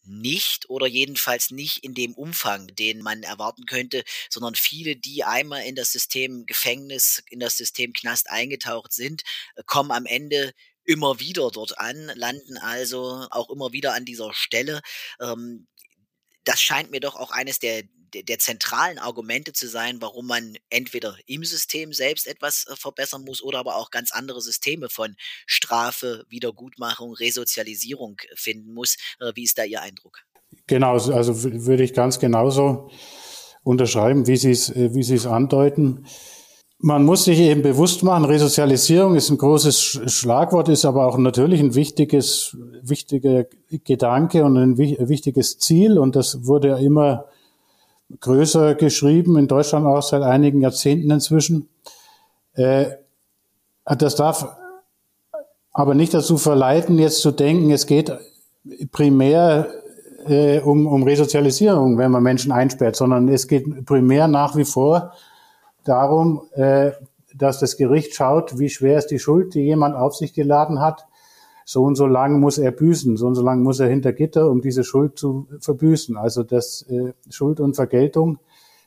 nicht 0.07 0.69
oder 0.69 0.87
jedenfalls 0.87 1.51
nicht 1.51 1.83
in 1.83 1.93
dem 1.93 2.13
Umfang, 2.13 2.67
den 2.67 3.01
man 3.01 3.23
erwarten 3.23 3.65
könnte, 3.65 4.03
sondern 4.29 4.55
viele, 4.55 4.95
die 4.95 5.23
einmal 5.23 5.63
in 5.63 5.75
das 5.75 5.91
System 5.91 6.45
Gefängnis, 6.45 7.23
in 7.29 7.39
das 7.39 7.57
System 7.57 7.93
Knast 7.93 8.29
eingetaucht 8.29 8.93
sind, 8.93 9.23
kommen 9.65 9.91
am 9.91 10.05
Ende 10.05 10.53
immer 10.85 11.19
wieder 11.19 11.51
dort 11.51 11.77
an, 11.77 12.11
landen 12.15 12.57
also 12.57 13.27
auch 13.31 13.49
immer 13.49 13.73
wieder 13.73 13.93
an 13.93 14.05
dieser 14.05 14.33
Stelle. 14.33 14.81
Ähm, 15.19 15.67
das 16.45 16.61
scheint 16.61 16.91
mir 16.91 17.01
doch 17.01 17.15
auch 17.17 17.31
eines 17.31 17.59
der, 17.59 17.83
der, 18.13 18.39
zentralen 18.39 18.99
Argumente 18.99 19.53
zu 19.53 19.67
sein, 19.67 19.97
warum 20.01 20.27
man 20.27 20.57
entweder 20.69 21.15
im 21.25 21.43
System 21.43 21.93
selbst 21.93 22.27
etwas 22.27 22.65
äh, 22.67 22.75
verbessern 22.75 23.23
muss 23.23 23.41
oder 23.41 23.59
aber 23.59 23.75
auch 23.75 23.91
ganz 23.91 24.11
andere 24.11 24.41
Systeme 24.41 24.89
von 24.89 25.15
Strafe, 25.45 26.25
Wiedergutmachung, 26.29 27.13
Resozialisierung 27.13 28.17
finden 28.35 28.73
muss. 28.73 28.97
Äh, 29.19 29.31
wie 29.35 29.43
ist 29.43 29.57
da 29.57 29.63
Ihr 29.63 29.81
Eindruck? 29.81 30.19
Genau, 30.67 30.93
also 30.93 31.43
würde 31.43 31.83
ich 31.83 31.93
ganz 31.93 32.19
genauso 32.19 32.89
unterschreiben, 33.63 34.27
wie 34.27 34.37
Sie 34.37 34.51
es, 34.51 34.69
äh, 34.69 34.93
wie 34.93 35.01
es 35.01 35.25
andeuten. 35.25 36.05
Man 36.79 37.05
muss 37.05 37.23
sich 37.23 37.39
eben 37.39 37.63
bewusst 37.63 38.03
machen, 38.03 38.25
Resozialisierung 38.25 39.15
ist 39.15 39.31
ein 39.31 39.39
großes 39.39 39.99
Schlagwort, 40.11 40.69
ist 40.69 40.85
aber 40.85 41.07
auch 41.07 41.17
natürlich 41.17 41.59
ein 41.59 41.73
wichtiges, 41.73 42.55
wichtiger 42.83 43.45
Gedanke 43.83 44.45
und 44.45 44.57
ein 44.57 44.77
wichtiges 44.77 45.57
Ziel. 45.57 45.97
Und 45.97 46.15
das 46.15 46.45
wurde 46.45 46.77
immer 46.79 47.25
größer 48.19 48.75
geschrieben, 48.75 49.37
in 49.37 49.47
Deutschland 49.47 49.85
auch 49.85 50.01
seit 50.01 50.23
einigen 50.23 50.61
Jahrzehnten 50.61 51.11
inzwischen. 51.11 51.69
Äh, 52.53 52.87
das 53.85 54.15
darf 54.15 54.47
aber 55.71 55.93
nicht 55.93 56.13
dazu 56.13 56.37
verleiten, 56.37 56.97
jetzt 56.97 57.21
zu 57.21 57.31
denken, 57.31 57.71
es 57.71 57.85
geht 57.85 58.11
primär 58.91 59.67
äh, 60.25 60.59
um, 60.59 60.87
um 60.87 61.03
Resozialisierung, 61.03 61.97
wenn 61.97 62.11
man 62.11 62.23
Menschen 62.23 62.51
einsperrt, 62.51 62.95
sondern 62.95 63.27
es 63.29 63.47
geht 63.47 63.85
primär 63.85 64.27
nach 64.27 64.55
wie 64.55 64.65
vor 64.65 65.13
darum, 65.83 66.41
äh, 66.53 66.91
dass 67.35 67.59
das 67.59 67.77
Gericht 67.77 68.15
schaut, 68.15 68.57
wie 68.59 68.69
schwer 68.69 68.97
ist 68.97 69.07
die 69.07 69.19
Schuld, 69.19 69.53
die 69.53 69.61
jemand 69.61 69.95
auf 69.95 70.15
sich 70.15 70.33
geladen 70.33 70.81
hat. 70.81 71.06
So 71.69 71.83
und 71.83 71.95
so 71.95 72.05
lang 72.07 72.39
muss 72.39 72.59
er 72.59 72.71
büßen, 72.71 73.17
so 73.17 73.27
und 73.27 73.35
so 73.35 73.43
lang 73.43 73.61
muss 73.61 73.81
er 73.81 73.89
hinter 73.89 74.13
Gitter, 74.13 74.49
um 74.49 74.61
diese 74.61 74.85
Schuld 74.85 75.19
zu 75.19 75.49
verbüßen. 75.59 76.15
Also 76.15 76.43
das 76.43 76.83
äh, 76.83 77.11
Schuld 77.29 77.59
und 77.59 77.75
Vergeltung 77.75 78.39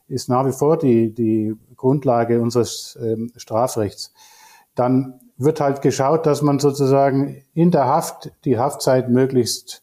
ist 0.09 0.31
nach 0.31 0.47
wie 0.47 0.53
vor 0.53 0.79
die, 0.79 1.13
die 1.13 1.55
Grundlage 1.77 2.41
unseres 2.41 2.99
ähm, 3.03 3.33
Strafrechts. 3.37 4.15
Dann 4.75 5.21
wird 5.37 5.61
halt 5.61 5.83
geschaut, 5.83 6.25
dass 6.25 6.41
man 6.41 6.59
sozusagen 6.59 7.45
in 7.53 7.71
der 7.71 7.85
Haft 7.85 8.33
die 8.47 8.59
Haftzeit 8.59 9.11
möglichst 9.11 9.83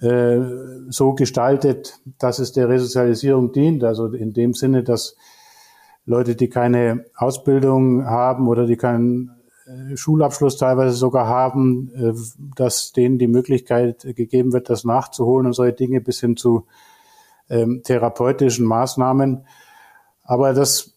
äh, 0.00 0.40
so 0.88 1.14
gestaltet, 1.14 2.00
dass 2.18 2.40
es 2.40 2.50
der 2.50 2.68
Resozialisierung 2.68 3.52
dient. 3.52 3.84
Also 3.84 4.08
in 4.08 4.32
dem 4.32 4.54
Sinne, 4.54 4.82
dass 4.82 5.14
Leute, 6.06 6.34
die 6.34 6.48
keine 6.48 7.04
Ausbildung 7.14 8.04
haben 8.04 8.48
oder 8.48 8.66
die 8.66 8.76
keinen 8.76 9.30
Schulabschluss 9.94 10.56
teilweise 10.56 10.94
sogar 10.94 11.26
haben, 11.26 11.90
äh, 11.94 12.12
dass 12.56 12.92
denen 12.92 13.18
die 13.18 13.28
Möglichkeit 13.28 14.02
gegeben 14.16 14.52
wird, 14.52 14.70
das 14.70 14.84
nachzuholen 14.84 15.46
und 15.46 15.52
solche 15.52 15.76
Dinge 15.76 16.00
bis 16.00 16.20
hin 16.20 16.36
zu 16.36 16.66
ähm, 17.48 17.82
therapeutischen 17.84 18.66
Maßnahmen. 18.66 19.44
Aber 20.22 20.52
das 20.52 20.94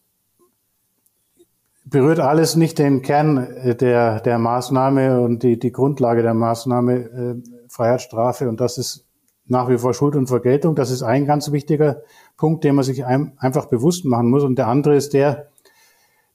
berührt 1.86 2.20
alles 2.20 2.56
nicht 2.56 2.80
den 2.80 3.02
Kern 3.02 3.38
äh, 3.38 3.76
der, 3.76 4.20
der 4.22 4.40
Maßnahme 4.40 5.22
und 5.22 5.44
die, 5.44 5.60
die 5.60 5.72
Grundlage 5.72 6.22
der 6.22 6.34
Maßnahme 6.34 6.94
äh, 6.94 7.36
Freiheitsstrafe. 7.70 8.48
Und 8.48 8.62
das 8.62 8.78
ist 8.78 9.06
nach 9.46 9.70
wie 9.70 9.78
vor 9.78 9.94
Schuld 9.94 10.16
und 10.16 10.28
Vergeltung. 10.28 10.76
Das 10.76 10.92
ist 10.92 11.04
ein 11.04 11.26
ganz 11.26 11.52
wichtiger 11.52 12.02
Punkt, 12.38 12.64
den 12.64 12.76
man 12.76 12.84
sich 12.84 13.06
einfach 13.06 13.66
bewusst 13.66 14.06
machen 14.06 14.30
muss. 14.30 14.44
Und 14.44 14.58
der 14.58 14.68
andere 14.68 14.96
ist 14.96 15.14
der, 15.14 15.50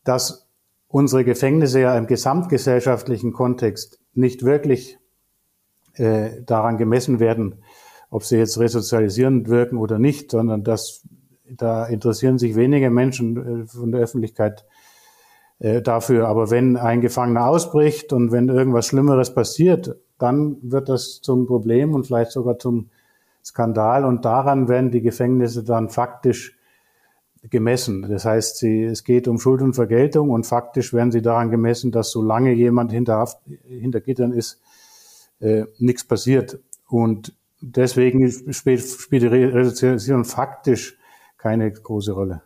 dass 0.05 0.48
unsere 0.89 1.25
Gefängnisse 1.25 1.81
ja 1.81 1.97
im 1.97 2.07
gesamtgesellschaftlichen 2.07 3.33
Kontext 3.33 4.01
nicht 4.15 4.45
wirklich 4.45 4.99
äh, 5.95 6.43
daran 6.45 6.79
gemessen 6.79 7.21
werden, 7.21 7.63
ob 8.11 8.25
sie 8.25 8.39
jetzt 8.39 8.59
resozialisierend 8.59 9.49
wirken 9.49 9.79
oder 9.79 9.99
nicht, 9.99 10.31
sondern 10.31 10.65
dass 10.65 11.03
da 11.51 11.87
interessieren 11.87 12.39
sich 12.39 12.57
wenige 12.57 12.91
Menschen 12.91 13.63
äh, 13.63 13.67
von 13.67 13.93
der 13.93 14.01
Öffentlichkeit 14.01 14.65
äh, 15.59 15.83
dafür. 15.83 16.29
Aber 16.29 16.51
wenn 16.51 16.77
ein 16.77 17.01
Gefangener 17.01 17.47
ausbricht 17.47 18.13
und 18.13 18.33
wenn 18.33 18.49
irgendwas 18.49 18.87
Schlimmeres 18.87 19.35
passiert, 19.35 19.97
dann 20.19 20.57
wird 20.63 20.89
das 20.89 21.21
zum 21.21 21.47
Problem 21.47 21.95
und 21.95 22.07
vielleicht 22.07 22.33
sogar 22.33 22.59
zum 22.59 22.91
Skandal 23.45 24.05
und 24.05 24.25
daran 24.25 24.69
werden 24.69 24.91
die 24.91 25.01
Gefängnisse 25.01 25.65
dann 25.65 25.89
faktisch 25.89 26.58
gemessen. 27.43 28.03
Das 28.03 28.25
heißt, 28.25 28.59
sie, 28.59 28.85
es 28.85 29.05
geht 29.05 29.29
um 29.29 29.39
Schuld 29.39 29.63
und 29.63 29.75
Vergeltung 29.75 30.31
und 30.31 30.45
faktisch 30.45 30.93
werden 30.93 31.13
sie 31.13 31.23
daran 31.23 31.51
gemessen, 31.51 31.93
dass 31.93 32.11
solange 32.11 32.53
jemand 32.53 32.93
hinter, 32.93 33.29
hinter 33.67 34.01
Gittern 34.01 34.33
ist, 34.33 34.61
äh, 35.41 35.65
nichts 35.79 36.05
passiert. 36.05 36.59
Und 36.89 37.35
deswegen 37.61 38.53
spielt, 38.53 38.83
spielt 38.83 39.23
die 39.23 39.27
Resozialisierung 39.27 40.25
faktisch 40.25 40.97
keine 41.37 41.71
große 41.71 42.13
Rolle. 42.13 42.43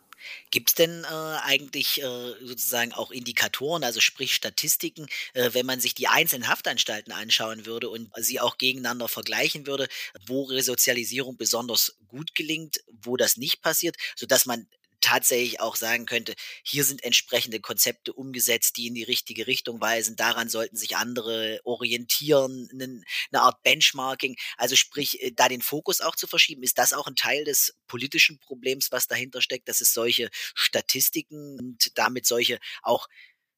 Gibt 0.50 0.70
es 0.70 0.74
denn 0.74 1.04
äh, 1.04 1.36
eigentlich 1.42 2.00
äh, 2.02 2.34
sozusagen 2.42 2.92
auch 2.92 3.10
Indikatoren, 3.10 3.84
also 3.84 4.00
sprich 4.00 4.34
Statistiken, 4.34 5.06
äh, 5.34 5.50
wenn 5.52 5.66
man 5.66 5.80
sich 5.80 5.94
die 5.94 6.08
einzelnen 6.08 6.48
Haftanstalten 6.48 7.12
anschauen 7.12 7.66
würde 7.66 7.88
und 7.88 8.10
sie 8.18 8.40
auch 8.40 8.58
gegeneinander 8.58 9.08
vergleichen 9.08 9.66
würde, 9.66 9.88
wo 10.26 10.44
Resozialisierung 10.44 11.36
besonders 11.36 11.96
gut 12.06 12.34
gelingt, 12.34 12.84
wo 13.02 13.16
das 13.16 13.36
nicht 13.36 13.62
passiert, 13.62 13.96
sodass 14.14 14.46
man 14.46 14.68
tatsächlich 15.02 15.60
auch 15.60 15.76
sagen 15.76 16.06
könnte, 16.06 16.34
hier 16.62 16.84
sind 16.84 17.04
entsprechende 17.04 17.60
Konzepte 17.60 18.14
umgesetzt, 18.14 18.76
die 18.78 18.86
in 18.86 18.94
die 18.94 19.02
richtige 19.02 19.46
Richtung 19.46 19.80
weisen. 19.80 20.16
Daran 20.16 20.48
sollten 20.48 20.76
sich 20.76 20.96
andere 20.96 21.60
orientieren, 21.64 22.68
eine 22.72 23.42
Art 23.42 23.62
Benchmarking. 23.62 24.36
Also 24.56 24.76
sprich, 24.76 25.22
äh, 25.22 25.32
da 25.32 25.48
den 25.48 25.62
Fokus 25.62 26.00
auch 26.00 26.16
zu 26.16 26.26
verschieben. 26.26 26.62
Ist 26.62 26.78
das 26.78 26.94
auch 26.94 27.06
ein 27.06 27.16
Teil 27.16 27.44
des 27.44 27.74
politischen 27.86 28.38
Problems, 28.38 28.92
was 28.92 29.06
dahinter 29.06 29.42
steckt, 29.42 29.68
dass 29.68 29.82
es 29.82 29.92
solche 29.92 30.30
Statistiken 30.54 31.58
und 31.58 31.98
damit 31.98 32.26
solche 32.26 32.58
auch 32.82 33.08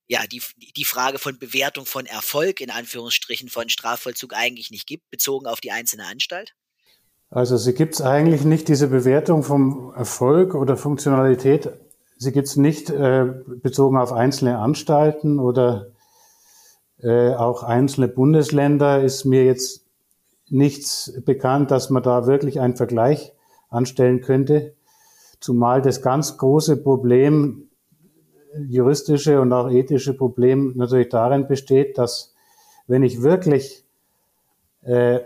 ja, 0.06 0.26
die, 0.26 0.42
die 0.56 0.84
Frage 0.84 1.18
von 1.18 1.38
Bewertung 1.38 1.86
von 1.86 2.06
Erfolg 2.06 2.60
in 2.60 2.70
Anführungsstrichen 2.70 3.48
von 3.48 3.68
Strafvollzug 3.68 4.34
eigentlich 4.34 4.70
nicht 4.70 4.86
gibt, 4.86 5.08
bezogen 5.10 5.46
auf 5.46 5.60
die 5.60 5.70
einzelne 5.70 6.06
Anstalt? 6.06 6.54
Also 7.30 7.56
sie 7.56 7.74
gibt 7.74 7.94
es 7.94 8.02
eigentlich 8.02 8.44
nicht, 8.44 8.68
diese 8.68 8.88
Bewertung 8.88 9.42
vom 9.42 9.92
Erfolg 9.96 10.54
oder 10.54 10.76
Funktionalität. 10.76 11.70
Sie 12.16 12.32
gibt 12.32 12.46
es 12.46 12.56
nicht 12.56 12.90
äh, 12.90 13.26
bezogen 13.62 13.96
auf 13.96 14.12
einzelne 14.12 14.58
Anstalten 14.58 15.40
oder 15.40 15.88
äh, 17.00 17.34
auch 17.34 17.62
einzelne 17.62 18.08
Bundesländer. 18.08 19.02
Ist 19.02 19.24
mir 19.24 19.44
jetzt 19.44 19.84
nichts 20.48 21.12
bekannt, 21.24 21.70
dass 21.70 21.90
man 21.90 22.02
da 22.02 22.26
wirklich 22.26 22.60
einen 22.60 22.76
Vergleich 22.76 23.32
anstellen 23.68 24.20
könnte. 24.20 24.74
Zumal 25.40 25.82
das 25.82 26.00
ganz 26.00 26.38
große 26.38 26.76
Problem, 26.78 27.68
juristische 28.68 29.40
und 29.40 29.52
auch 29.52 29.70
ethische 29.70 30.14
Problem 30.14 30.72
natürlich 30.76 31.08
darin 31.08 31.48
besteht, 31.48 31.98
dass 31.98 32.34
wenn 32.86 33.02
ich 33.02 33.22
wirklich 33.22 33.84
äh, 34.82 35.20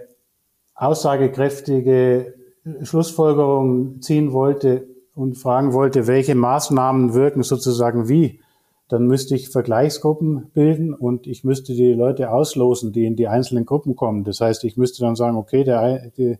aussagekräftige 0.78 2.34
Schlussfolgerungen 2.82 4.00
ziehen 4.00 4.32
wollte 4.32 4.86
und 5.14 5.36
fragen 5.36 5.72
wollte, 5.72 6.06
welche 6.06 6.34
Maßnahmen 6.34 7.14
wirken 7.14 7.42
sozusagen 7.42 8.08
wie, 8.08 8.40
dann 8.88 9.06
müsste 9.06 9.34
ich 9.34 9.50
Vergleichsgruppen 9.50 10.50
bilden 10.54 10.94
und 10.94 11.26
ich 11.26 11.44
müsste 11.44 11.74
die 11.74 11.92
Leute 11.92 12.30
auslosen, 12.30 12.92
die 12.92 13.04
in 13.04 13.16
die 13.16 13.28
einzelnen 13.28 13.66
Gruppen 13.66 13.96
kommen. 13.96 14.24
Das 14.24 14.40
heißt, 14.40 14.64
ich 14.64 14.76
müsste 14.76 15.02
dann 15.02 15.16
sagen, 15.16 15.36
okay, 15.36 15.64
der, 15.64 16.10
die, 16.16 16.38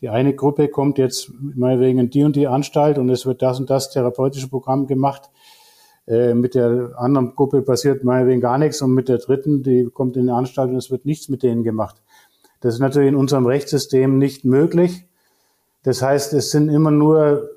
die 0.00 0.08
eine 0.08 0.34
Gruppe 0.34 0.68
kommt 0.68 0.98
jetzt 0.98 1.32
mal 1.40 1.80
wegen 1.80 2.08
die 2.08 2.24
und 2.24 2.36
die 2.36 2.46
Anstalt 2.46 2.98
und 2.98 3.10
es 3.10 3.26
wird 3.26 3.42
das 3.42 3.60
und 3.60 3.68
das 3.68 3.90
therapeutische 3.90 4.48
Programm 4.48 4.86
gemacht. 4.86 5.30
Äh, 6.06 6.34
mit 6.34 6.54
der 6.54 6.92
anderen 6.96 7.34
Gruppe 7.34 7.62
passiert 7.62 8.04
meinetwegen 8.04 8.40
gar 8.40 8.58
nichts 8.58 8.80
und 8.80 8.94
mit 8.94 9.08
der 9.08 9.18
dritten, 9.18 9.62
die 9.62 9.88
kommt 9.92 10.16
in 10.16 10.26
die 10.26 10.32
Anstalt 10.32 10.70
und 10.70 10.76
es 10.76 10.90
wird 10.90 11.04
nichts 11.04 11.28
mit 11.28 11.42
denen 11.42 11.62
gemacht. 11.62 12.02
Das 12.62 12.74
ist 12.74 12.80
natürlich 12.80 13.08
in 13.08 13.16
unserem 13.16 13.44
Rechtssystem 13.44 14.16
nicht 14.18 14.44
möglich. 14.44 15.04
Das 15.82 16.00
heißt, 16.00 16.32
es 16.32 16.50
sind 16.50 16.68
immer 16.68 16.90
nur 16.90 17.50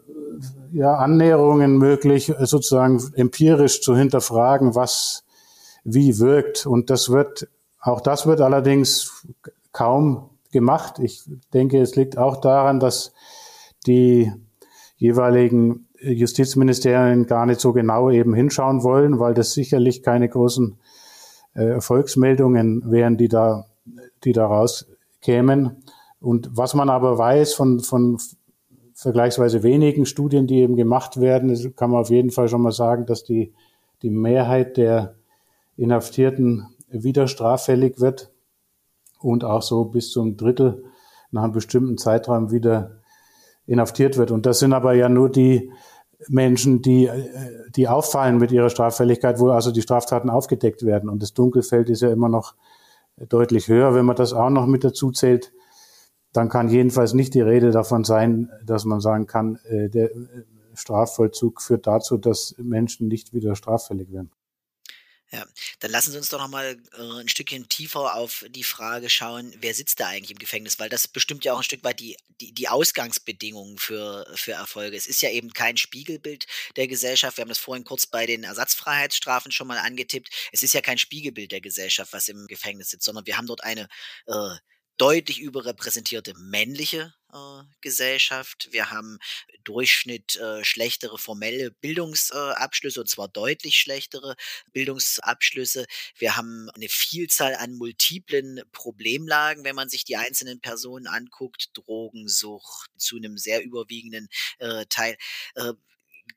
ja, 0.73 0.95
Annäherungen 0.95 1.77
möglich, 1.77 2.33
sozusagen 2.39 3.01
empirisch 3.15 3.81
zu 3.81 3.95
hinterfragen, 3.95 4.75
was 4.75 5.23
wie 5.83 6.19
wirkt. 6.19 6.65
Und 6.65 6.89
das 6.89 7.09
wird, 7.09 7.47
auch 7.79 8.01
das 8.01 8.25
wird 8.25 8.41
allerdings 8.41 9.25
kaum 9.71 10.31
gemacht. 10.51 10.99
Ich 10.99 11.23
denke, 11.53 11.79
es 11.79 11.95
liegt 11.95 12.17
auch 12.17 12.41
daran, 12.41 12.79
dass 12.79 13.13
die 13.85 14.33
jeweiligen 14.97 15.87
Justizministerien 15.99 17.27
gar 17.27 17.45
nicht 17.45 17.61
so 17.61 17.73
genau 17.73 18.09
eben 18.09 18.33
hinschauen 18.33 18.83
wollen, 18.83 19.19
weil 19.19 19.33
das 19.33 19.53
sicherlich 19.53 20.03
keine 20.03 20.27
großen 20.27 20.77
äh, 21.53 21.63
Erfolgsmeldungen 21.63 22.91
wären, 22.91 23.17
die 23.17 23.27
da, 23.27 23.65
die 24.23 24.33
da 24.33 24.47
rauskämen. 25.25 25.83
Und 26.19 26.49
was 26.55 26.73
man 26.73 26.89
aber 26.89 27.17
weiß 27.17 27.53
von, 27.53 27.79
von 27.79 28.17
vergleichsweise 28.93 29.63
wenigen 29.63 30.05
Studien, 30.05 30.47
die 30.47 30.61
eben 30.61 30.75
gemacht 30.75 31.19
werden, 31.19 31.75
kann 31.75 31.91
man 31.91 32.01
auf 32.01 32.09
jeden 32.09 32.31
Fall 32.31 32.47
schon 32.47 32.61
mal 32.61 32.71
sagen, 32.71 33.05
dass 33.05 33.23
die, 33.23 33.53
die 34.01 34.09
Mehrheit 34.09 34.77
der 34.77 35.15
Inhaftierten 35.77 36.67
wieder 36.89 37.27
straffällig 37.27 37.99
wird 37.99 38.31
und 39.19 39.43
auch 39.43 39.61
so 39.61 39.85
bis 39.85 40.11
zum 40.11 40.37
Drittel 40.37 40.85
nach 41.31 41.43
einem 41.43 41.53
bestimmten 41.53 41.97
Zeitraum 41.97 42.51
wieder 42.51 43.01
inhaftiert 43.67 44.17
wird. 44.17 44.31
Und 44.31 44.45
das 44.45 44.59
sind 44.59 44.73
aber 44.73 44.93
ja 44.93 45.09
nur 45.09 45.29
die 45.29 45.71
Menschen, 46.29 46.81
die, 46.81 47.09
die 47.75 47.87
auffallen 47.87 48.37
mit 48.37 48.51
ihrer 48.51 48.69
Straffälligkeit, 48.69 49.39
wo 49.39 49.49
also 49.49 49.71
die 49.71 49.81
Straftaten 49.81 50.29
aufgedeckt 50.29 50.85
werden. 50.85 51.09
Und 51.09 51.21
das 51.21 51.33
Dunkelfeld 51.33 51.89
ist 51.89 52.01
ja 52.01 52.11
immer 52.11 52.29
noch 52.29 52.55
deutlich 53.17 53.67
höher. 53.67 53.93
Wenn 53.93 54.05
man 54.05 54.15
das 54.15 54.33
auch 54.33 54.49
noch 54.49 54.65
mit 54.65 54.83
dazu 54.83 55.11
zählt, 55.11 55.53
dann 56.33 56.49
kann 56.49 56.69
jedenfalls 56.69 57.13
nicht 57.13 57.33
die 57.33 57.41
Rede 57.41 57.71
davon 57.71 58.03
sein, 58.03 58.49
dass 58.65 58.85
man 58.85 58.99
sagen 58.99 59.25
kann, 59.25 59.57
äh, 59.65 59.89
der 59.89 60.09
Strafvollzug 60.73 61.61
führt 61.61 61.87
dazu, 61.87 62.17
dass 62.17 62.55
Menschen 62.57 63.07
nicht 63.07 63.33
wieder 63.33 63.55
straffällig 63.55 64.11
werden. 64.11 64.31
Ja, 65.35 65.45
dann 65.81 65.91
lassen 65.91 66.13
Sie 66.13 66.17
uns 66.17 66.29
doch 66.29 66.39
nochmal 66.39 66.81
äh, 66.97 67.19
ein 67.19 67.27
Stückchen 67.27 67.67
tiefer 67.67 68.15
auf 68.15 68.45
die 68.47 68.63
Frage 68.63 69.09
schauen, 69.09 69.53
wer 69.59 69.73
sitzt 69.73 69.99
da 69.99 70.07
eigentlich 70.07 70.31
im 70.31 70.39
Gefängnis? 70.39 70.79
Weil 70.79 70.87
das 70.87 71.09
bestimmt 71.09 71.43
ja 71.43 71.51
auch 71.51 71.57
ein 71.57 71.63
Stück 71.63 71.83
weit 71.83 71.99
die, 71.99 72.15
die, 72.39 72.53
die 72.53 72.69
Ausgangsbedingungen 72.69 73.77
für, 73.77 74.25
für 74.33 74.53
Erfolge. 74.53 74.95
Es 74.95 75.07
ist 75.07 75.21
ja 75.21 75.29
eben 75.29 75.51
kein 75.51 75.75
Spiegelbild 75.75 76.47
der 76.77 76.87
Gesellschaft. 76.87 77.35
Wir 77.35 77.41
haben 77.41 77.49
das 77.49 77.57
vorhin 77.57 77.83
kurz 77.83 78.05
bei 78.05 78.25
den 78.25 78.45
Ersatzfreiheitsstrafen 78.45 79.51
schon 79.51 79.67
mal 79.67 79.79
angetippt. 79.79 80.29
Es 80.53 80.63
ist 80.63 80.73
ja 80.73 80.79
kein 80.79 80.97
Spiegelbild 80.97 81.51
der 81.51 81.59
Gesellschaft, 81.59 82.13
was 82.13 82.29
im 82.29 82.47
Gefängnis 82.47 82.91
sitzt, 82.91 83.03
sondern 83.03 83.25
wir 83.25 83.35
haben 83.35 83.47
dort 83.47 83.61
eine 83.61 83.89
äh, 84.27 84.55
deutlich 84.95 85.41
überrepräsentierte 85.41 86.33
männliche 86.37 87.13
Gesellschaft. 87.81 88.69
Wir 88.71 88.91
haben 88.91 89.19
Durchschnitt 89.63 90.35
äh, 90.37 90.63
schlechtere 90.63 91.17
formelle 91.17 91.71
Bildungsabschlüsse, 91.71 93.01
und 93.01 93.07
zwar 93.07 93.27
deutlich 93.27 93.77
schlechtere 93.77 94.35
Bildungsabschlüsse. 94.73 95.85
Wir 96.17 96.35
haben 96.35 96.69
eine 96.71 96.89
Vielzahl 96.89 97.55
an 97.55 97.73
multiplen 97.73 98.61
Problemlagen, 98.71 99.63
wenn 99.63 99.75
man 99.75 99.89
sich 99.89 100.03
die 100.05 100.17
einzelnen 100.17 100.61
Personen 100.61 101.07
anguckt. 101.07 101.69
Drogensucht 101.73 102.89
zu 102.97 103.17
einem 103.17 103.37
sehr 103.37 103.63
überwiegenden 103.63 104.29
äh, 104.59 104.85
Teil. 104.87 105.17
Äh, 105.55 105.73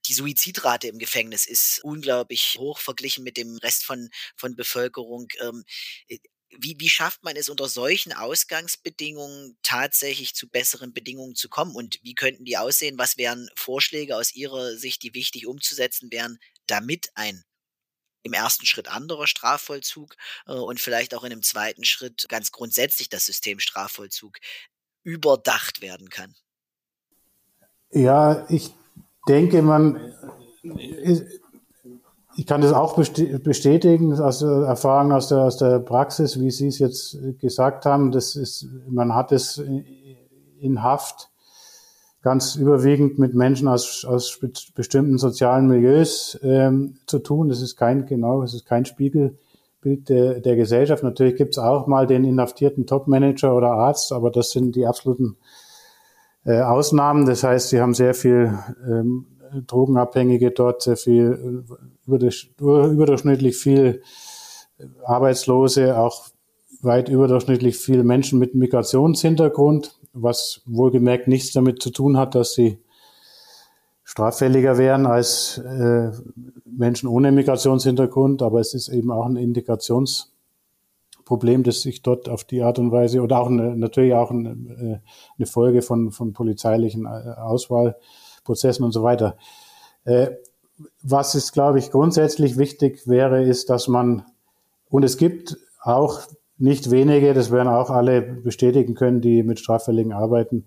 die 0.07 0.15
Suizidrate 0.15 0.89
im 0.89 0.99
Gefängnis 0.99 1.47
ist 1.47 1.81
unglaublich 1.83 2.57
hoch 2.59 2.79
verglichen 2.79 3.25
mit 3.25 3.37
dem 3.37 3.57
Rest 3.59 3.85
von, 3.85 4.11
von 4.37 4.55
Bevölkerung. 4.55 5.29
Wie, 6.57 6.77
wie 6.79 6.89
schafft 6.89 7.23
man 7.23 7.37
es 7.37 7.49
unter 7.49 7.69
solchen 7.69 8.13
Ausgangsbedingungen 8.13 9.59
tatsächlich 9.63 10.35
zu 10.35 10.49
besseren 10.49 10.93
Bedingungen 10.93 11.35
zu 11.35 11.49
kommen? 11.49 11.75
Und 11.75 11.99
wie 12.03 12.15
könnten 12.15 12.45
die 12.45 12.57
aussehen? 12.57 12.99
Was 12.99 13.19
wären 13.19 13.51
Vorschläge 13.55 14.17
aus 14.17 14.35
Ihrer 14.35 14.77
Sicht, 14.77 15.03
die 15.03 15.15
wichtig 15.15 15.47
umzusetzen 15.47 16.11
wären, 16.11 16.39
damit 16.67 17.11
ein 17.15 17.45
im 18.23 18.33
ersten 18.33 18.67
Schritt 18.67 18.89
anderer 18.89 19.27
Strafvollzug 19.27 20.15
äh, 20.47 20.53
und 20.53 20.81
vielleicht 20.81 21.15
auch 21.15 21.25
in 21.25 21.33
einem 21.33 21.43
zweiten 21.43 21.85
Schritt 21.85 22.29
ganz 22.29 22.51
grundsätzlich 22.51 23.09
das 23.09 23.27
System 23.27 23.59
Strafvollzug 23.61 24.39
überdacht 25.03 25.81
werden 25.81 26.11
kann? 26.11 26.35
Ja, 27.91 28.47
ich 28.51 28.71
denke, 29.27 29.63
man 29.63 30.15
ich 32.39 32.47
kann 32.47 32.61
das 32.61 32.73
auch 32.73 32.95
bestätigen 32.95 34.13
aus 34.21 34.43
Erfahrung 34.43 35.11
aus 35.11 35.27
der, 35.27 35.39
aus 35.39 35.57
der 35.57 35.81
Praxis, 35.81 36.39
wie 36.39 36.53
Sie 36.53 36.69
es 36.69 36.79
jetzt 36.79 37.19
gesagt 37.41 37.85
haben. 37.85 38.13
Das 38.13 38.37
ist, 38.37 38.69
man 38.89 39.13
hat 39.13 39.33
es 39.33 39.61
in 40.61 40.85
Haft 40.85 41.31
ganz 42.23 42.55
überwiegend 42.55 43.19
mit 43.19 43.35
Menschen 43.35 43.67
aus, 43.67 44.05
aus 44.05 44.39
bestimmten 44.73 45.19
sozialen 45.19 45.67
Milieus 45.67 46.39
ähm, 46.45 46.99
zu 47.07 47.19
tun. 47.19 47.49
Das 47.49 47.61
ist 47.61 47.75
kein, 47.75 48.07
genau, 48.07 48.43
das 48.43 48.55
ist 48.55 48.67
kein 48.67 48.85
Spiegelbild 48.85 50.09
der, 50.09 50.39
der 50.39 50.55
Gesellschaft. 50.55 51.03
Natürlich 51.03 51.35
gibt 51.35 51.55
es 51.55 51.59
auch 51.59 51.89
mal 51.89 52.07
den 52.07 52.23
inhaftierten 52.23 52.87
Topmanager 52.87 53.53
oder 53.53 53.73
Arzt, 53.73 54.13
aber 54.13 54.31
das 54.31 54.53
sind 54.53 54.77
die 54.77 54.87
absoluten 54.87 55.39
äh, 56.45 56.61
Ausnahmen. 56.61 57.27
Das 57.27 57.43
heißt, 57.43 57.71
sie 57.71 57.81
haben 57.81 57.95
sehr 57.95 58.15
viel 58.15 58.57
ähm, 58.89 59.27
Drogenabhängige 59.67 60.53
dort, 60.53 60.83
sehr 60.83 60.97
viel 60.97 61.65
überdurchschnittlich 62.09 63.57
viel 63.57 64.03
Arbeitslose, 65.05 65.99
auch 65.99 66.29
weit 66.81 67.09
überdurchschnittlich 67.09 67.77
viele 67.77 68.05
Menschen 68.05 68.39
mit 68.39 68.55
Migrationshintergrund, 68.55 69.99
was 70.13 70.63
wohlgemerkt 70.67 71.29
nichts 71.29 71.53
damit 71.53 71.83
zu 71.83 71.91
tun 71.91 72.17
hat, 72.17 72.35
dass 72.35 72.55
sie 72.55 72.79
straffälliger 74.05 74.79
wären 74.79 75.07
als 75.07 75.59
äh, 75.59 76.11
Menschen 76.65 77.09
ohne 77.09 77.33
Migrationshintergrund, 77.33 78.43
aber 78.43 78.61
es 78.61 78.73
ist 78.73 78.89
eben 78.89 79.11
auch 79.11 79.27
ein 79.27 79.37
Integrationsproblem, 79.37 81.63
das 81.63 81.83
sich 81.83 82.03
dort 82.03 82.29
auf 82.29 82.45
die 82.45 82.63
Art 82.63 82.79
und 82.79 82.91
Weise 82.91 83.21
oder 83.21 83.41
auch 83.41 83.49
eine, 83.49 83.77
natürlich 83.77 84.15
auch 84.15 84.31
eine, 84.31 84.51
äh, 84.51 84.99
eine 85.37 85.47
Folge 85.47 85.83
von, 85.83 86.11
von 86.11 86.33
polizeilichen 86.33 87.05
äh, 87.05 87.35
Auswahlprozessen 87.39 88.85
und 88.85 88.93
so 88.93 89.03
weiter. 89.03 89.37
Äh, 90.05 90.31
was 91.03 91.35
ist, 91.35 91.53
glaube 91.53 91.79
ich, 91.79 91.91
grundsätzlich 91.91 92.57
wichtig 92.57 93.07
wäre, 93.07 93.43
ist, 93.43 93.71
dass 93.71 93.89
man, 93.89 94.25
und 94.89 95.05
es 95.05 95.17
gibt 95.17 95.59
auch 95.83 96.21
nicht 96.59 96.91
wenige, 96.91 97.35
das 97.35 97.51
werden 97.51 97.69
auch 97.69 97.91
alle 97.91 98.21
bestätigen 98.21 98.95
können, 98.95 99.21
die 99.21 99.43
mit 99.43 99.61
Straffälligen 99.61 100.13
arbeiten, 100.13 100.67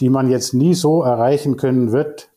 die 0.00 0.10
man 0.10 0.30
jetzt 0.30 0.52
nie 0.52 0.74
so 0.74 1.02
erreichen 1.02 1.56
können 1.56 1.92
wird, 1.92 2.30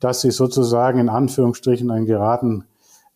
dass 0.00 0.20
sie 0.20 0.30
sozusagen 0.30 0.98
in 0.98 1.08
Anführungsstrichen 1.08 1.90
einen 1.90 2.06
geraden 2.06 2.64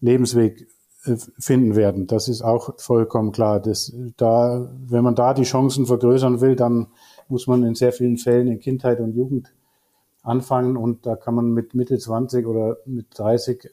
Lebensweg 0.00 0.68
äh, 1.04 1.16
finden 1.38 1.74
werden. 1.74 2.06
Das 2.06 2.28
ist 2.28 2.42
auch 2.42 2.78
vollkommen 2.78 3.32
klar. 3.32 3.60
Das, 3.60 3.92
da, 4.16 4.68
wenn 4.86 5.04
man 5.04 5.14
da 5.14 5.34
die 5.34 5.42
Chancen 5.42 5.86
vergrößern 5.86 6.40
will, 6.40 6.54
dann 6.54 6.86
muss 7.28 7.46
man 7.46 7.64
in 7.64 7.74
sehr 7.74 7.92
vielen 7.92 8.16
Fällen 8.16 8.46
in 8.46 8.60
Kindheit 8.60 9.00
und 9.00 9.14
Jugend 9.14 9.52
anfangen 10.22 10.76
und 10.76 11.06
da 11.06 11.16
kann 11.16 11.34
man 11.34 11.52
mit 11.52 11.74
Mitte 11.74 11.98
20 11.98 12.46
oder 12.46 12.78
mit 12.86 13.06
30 13.18 13.70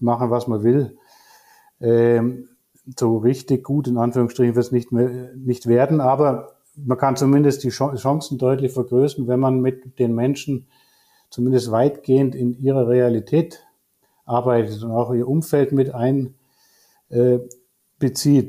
machen, 0.00 0.30
was 0.30 0.46
man 0.46 0.62
will. 0.62 0.96
Ähm, 1.80 2.48
so 2.96 3.18
richtig 3.18 3.64
gut, 3.64 3.88
in 3.88 3.98
Anführungsstrichen, 3.98 4.54
wird 4.54 4.64
es 4.64 4.72
nicht, 4.72 4.92
mehr, 4.92 5.32
nicht 5.34 5.66
werden, 5.66 6.00
aber 6.00 6.52
man 6.76 6.98
kann 6.98 7.16
zumindest 7.16 7.64
die 7.64 7.70
Chancen 7.70 8.38
deutlich 8.38 8.72
vergrößern, 8.72 9.26
wenn 9.26 9.40
man 9.40 9.60
mit 9.60 9.98
den 9.98 10.14
Menschen 10.14 10.68
zumindest 11.30 11.70
weitgehend 11.70 12.34
in 12.34 12.58
ihrer 12.58 12.88
Realität 12.88 13.64
arbeitet 14.24 14.82
und 14.82 14.90
auch 14.90 15.12
ihr 15.12 15.28
Umfeld 15.28 15.72
mit 15.72 15.92
einbezieht. 15.94 16.34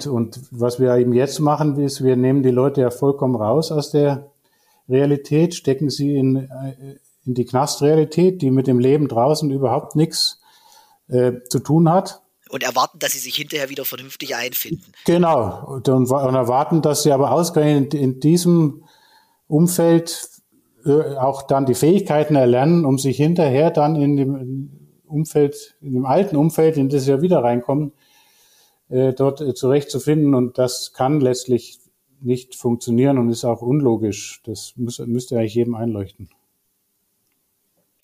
Äh, 0.06 0.10
und 0.10 0.42
was 0.52 0.80
wir 0.80 0.96
eben 0.96 1.14
jetzt 1.14 1.40
machen, 1.40 1.80
ist, 1.80 2.04
wir 2.04 2.16
nehmen 2.16 2.44
die 2.44 2.52
Leute 2.52 2.82
ja 2.82 2.92
vollkommen 2.92 3.36
raus 3.36 3.72
aus 3.72 3.92
der 3.92 4.32
Realität, 4.88 5.56
stecken 5.56 5.90
sie 5.90 6.16
in, 6.16 6.36
äh, 6.36 6.96
in 7.26 7.34
die 7.34 7.46
Knastrealität, 7.46 8.42
die 8.42 8.52
mit 8.52 8.68
dem 8.68 8.80
Leben 8.80 9.08
draußen 9.08 9.52
überhaupt 9.52 9.96
nichts 9.96 10.42
äh, 11.08 11.34
zu 11.50 11.60
tun 11.60 11.90
hat. 11.90 12.22
Und 12.50 12.64
erwarten, 12.64 12.98
dass 12.98 13.12
sie 13.12 13.20
sich 13.20 13.36
hinterher 13.36 13.70
wieder 13.70 13.86
vernünftig 13.86 14.36
einfinden. 14.36 14.92
Genau. 15.06 15.66
Und, 15.68 15.88
und 15.88 16.10
erwarten, 16.10 16.82
dass 16.82 17.04
sie 17.04 17.12
aber 17.12 17.32
ausgerechnet 17.32 17.94
in 17.94 18.20
diesem 18.20 18.84
Umfeld 19.48 20.30
äh, 20.86 21.16
auch 21.18 21.44
dann 21.44 21.66
die 21.66 21.76
Fähigkeiten 21.76 22.36
erlernen, 22.36 22.86
um 22.86 22.98
sich 22.98 23.18
hinterher 23.18 23.70
dann 23.70 23.96
in 23.96 24.18
dem 24.18 24.70
Umfeld, 25.06 25.76
in 25.82 25.94
dem 25.94 26.06
alten 26.06 26.36
Umfeld, 26.36 26.78
in 26.78 26.90
das 26.90 27.04
sie 27.04 27.12
ja 27.12 27.22
wieder 27.22 27.44
reinkommen, 27.44 27.94
äh, 28.90 29.14
dort 29.14 29.42
äh, 29.42 29.54
zurechtzufinden. 29.54 30.34
Und 30.34 30.58
das 30.58 30.94
kann 30.94 31.20
letztlich 31.20 31.80
nicht 32.22 32.56
funktionieren 32.56 33.18
und 33.18 33.30
ist 33.30 33.46
auch 33.46 33.62
unlogisch. 33.62 34.42
Das 34.46 34.74
muss, 34.76 35.00
müsste 35.00 35.38
eigentlich 35.38 35.56
jedem 35.56 35.76
einleuchten. 35.76 36.30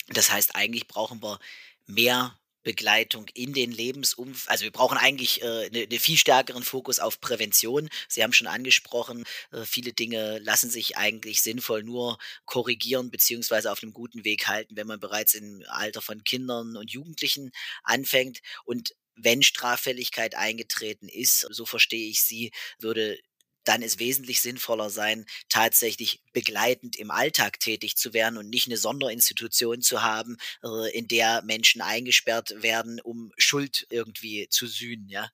Das 0.08 0.32
heißt, 0.32 0.56
eigentlich 0.56 0.88
brauchen 0.88 1.22
wir 1.22 1.40
mehr 1.88 2.38
Begleitung 2.66 3.28
in 3.36 3.54
den 3.54 3.72
Lebensumfeld. 3.72 4.50
Also 4.50 4.64
wir 4.64 4.72
brauchen 4.72 4.98
eigentlich 4.98 5.42
äh, 5.44 5.68
eine, 5.68 5.84
eine 5.84 6.00
viel 6.00 6.18
stärkeren 6.18 6.64
Fokus 6.64 7.00
auf 7.00 7.22
Prävention. 7.22 7.90
Sie 8.10 8.24
haben 8.24 8.34
schon 8.34 8.48
angesprochen, 8.48 9.24
äh, 9.52 9.64
viele 9.66 9.94
Dinge 9.94 10.40
lassen 10.40 10.70
sich 10.70 10.98
eigentlich 10.98 11.44
sinnvoll 11.44 11.84
nur 11.84 12.18
korrigieren 12.46 13.12
beziehungsweise 13.12 13.72
auf 13.72 13.84
einem 13.84 13.94
guten 13.94 14.26
Weg 14.26 14.48
halten, 14.48 14.76
wenn 14.76 14.88
man 14.88 15.00
bereits 15.00 15.36
im 15.36 15.64
Alter 15.68 16.02
von 16.02 16.24
Kindern 16.24 16.76
und 16.76 16.92
Jugendlichen 16.92 17.52
anfängt. 17.84 18.40
Und 18.66 18.96
wenn 19.16 19.44
Straffälligkeit 19.44 20.36
eingetreten 20.36 21.08
ist, 21.08 21.48
so 21.52 21.66
verstehe 21.66 22.10
ich 22.10 22.24
Sie, 22.24 22.52
würde 22.80 23.18
dann 23.66 23.82
es 23.82 24.00
wesentlich 24.00 24.42
sinnvoller 24.42 24.90
sein, 24.90 25.26
tatsächlich 25.50 26.22
begleitend 26.34 26.96
im 26.96 27.12
Alltag 27.12 27.60
tätig 27.60 27.98
zu 27.98 28.14
werden 28.14 28.38
und 28.38 28.50
nicht 28.50 28.68
eine 28.68 28.78
Sonderinstitution 28.78 29.82
zu 29.82 30.04
haben, 30.04 30.38
äh, 30.64 30.98
in 30.98 31.08
der 31.08 31.42
Menschen 31.44 31.82
eingesperrt 31.82 32.56
werden, 32.62 33.02
um 33.04 33.32
Schuld 33.38 33.88
irgendwie 33.90 34.48
zu 34.50 34.68
sühnen, 34.68 35.10
ja. 35.10 35.28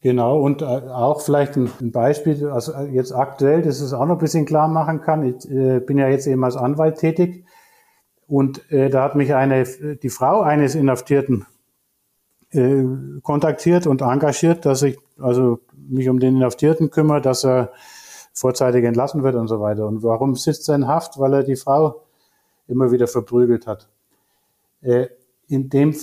Genau, 0.00 0.40
und 0.40 0.62
äh, 0.62 0.64
auch 0.64 1.20
vielleicht 1.20 1.56
ein 1.56 1.92
Beispiel, 1.92 2.48
also 2.48 2.72
äh, 2.72 2.86
jetzt 2.86 3.12
aktuell, 3.12 3.62
dass 3.62 3.80
es 3.80 3.92
auch 3.92 4.06
noch 4.06 4.16
ein 4.16 4.20
bisschen 4.20 4.46
klar 4.46 4.66
machen 4.66 5.00
kann. 5.00 5.24
Ich 5.24 5.46
bin 5.86 5.96
ja 5.96 6.08
jetzt 6.08 6.26
eben 6.26 6.42
als 6.42 6.56
Anwalt 6.56 6.98
tätig 6.98 7.44
und 8.26 8.62
da 8.70 9.02
hat 9.02 9.14
mich 9.14 9.34
eine, 9.34 9.64
die 9.64 10.08
Frau 10.08 10.40
eines 10.40 10.74
Inhaftierten 10.74 11.44
kontaktiert 13.22 13.86
und 13.86 14.00
engagiert, 14.00 14.64
dass 14.64 14.82
ich 14.82 14.98
also 15.22 15.60
mich 15.74 16.08
um 16.08 16.20
den 16.20 16.36
Inhaftierten 16.36 16.90
kümmere, 16.90 17.20
dass 17.20 17.44
er 17.44 17.72
vorzeitig 18.32 18.84
entlassen 18.84 19.22
wird 19.22 19.34
und 19.34 19.48
so 19.48 19.60
weiter. 19.60 19.86
Und 19.86 20.02
warum 20.02 20.36
sitzt 20.36 20.68
er 20.68 20.74
in 20.74 20.86
Haft? 20.86 21.18
Weil 21.18 21.34
er 21.34 21.42
die 21.42 21.56
Frau 21.56 22.02
immer 22.68 22.90
wieder 22.90 23.06
verprügelt 23.06 23.66
hat. 23.66 23.88
in 24.80 25.68
dem, 25.68 25.94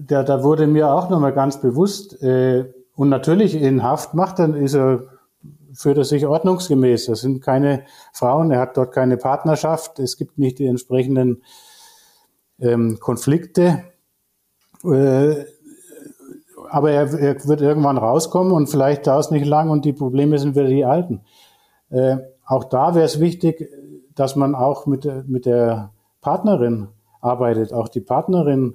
da, 0.00 0.22
da 0.22 0.42
wurde 0.42 0.66
mir 0.66 0.90
auch 0.90 1.08
nochmal 1.08 1.32
ganz 1.32 1.60
bewusst, 1.60 2.18
und 3.00 3.08
natürlich 3.08 3.54
in 3.54 3.82
Haft 3.82 4.12
macht, 4.12 4.38
dann 4.40 4.54
ist 4.54 4.74
er, 4.74 5.04
führt 5.72 5.96
er 5.96 6.04
sich 6.04 6.26
ordnungsgemäß. 6.26 7.06
Das 7.06 7.20
sind 7.22 7.40
keine 7.40 7.86
Frauen, 8.12 8.50
er 8.50 8.60
hat 8.60 8.76
dort 8.76 8.92
keine 8.92 9.16
Partnerschaft, 9.16 9.98
es 9.98 10.18
gibt 10.18 10.36
nicht 10.36 10.58
die 10.58 10.66
entsprechenden 10.66 11.42
ähm, 12.58 12.98
Konflikte. 13.00 13.84
Äh, 14.84 15.44
aber 16.70 16.90
er, 16.90 17.12
er, 17.14 17.44
wird 17.46 17.60
irgendwann 17.60 17.98
rauskommen 17.98 18.52
und 18.52 18.68
vielleicht 18.68 19.06
dauert 19.06 19.26
es 19.26 19.30
nicht 19.30 19.46
lang 19.46 19.70
und 19.70 19.84
die 19.84 19.92
Probleme 19.92 20.38
sind 20.38 20.54
wieder 20.54 20.68
die 20.68 20.84
alten. 20.84 21.22
Äh, 21.90 22.18
auch 22.46 22.64
da 22.64 22.94
wäre 22.94 23.04
es 23.04 23.20
wichtig, 23.20 23.68
dass 24.14 24.36
man 24.36 24.54
auch 24.54 24.86
mit, 24.86 25.06
mit 25.28 25.46
der 25.46 25.92
Partnerin 26.20 26.88
arbeitet, 27.20 27.72
auch 27.72 27.88
die 27.88 28.00
Partnerin 28.00 28.74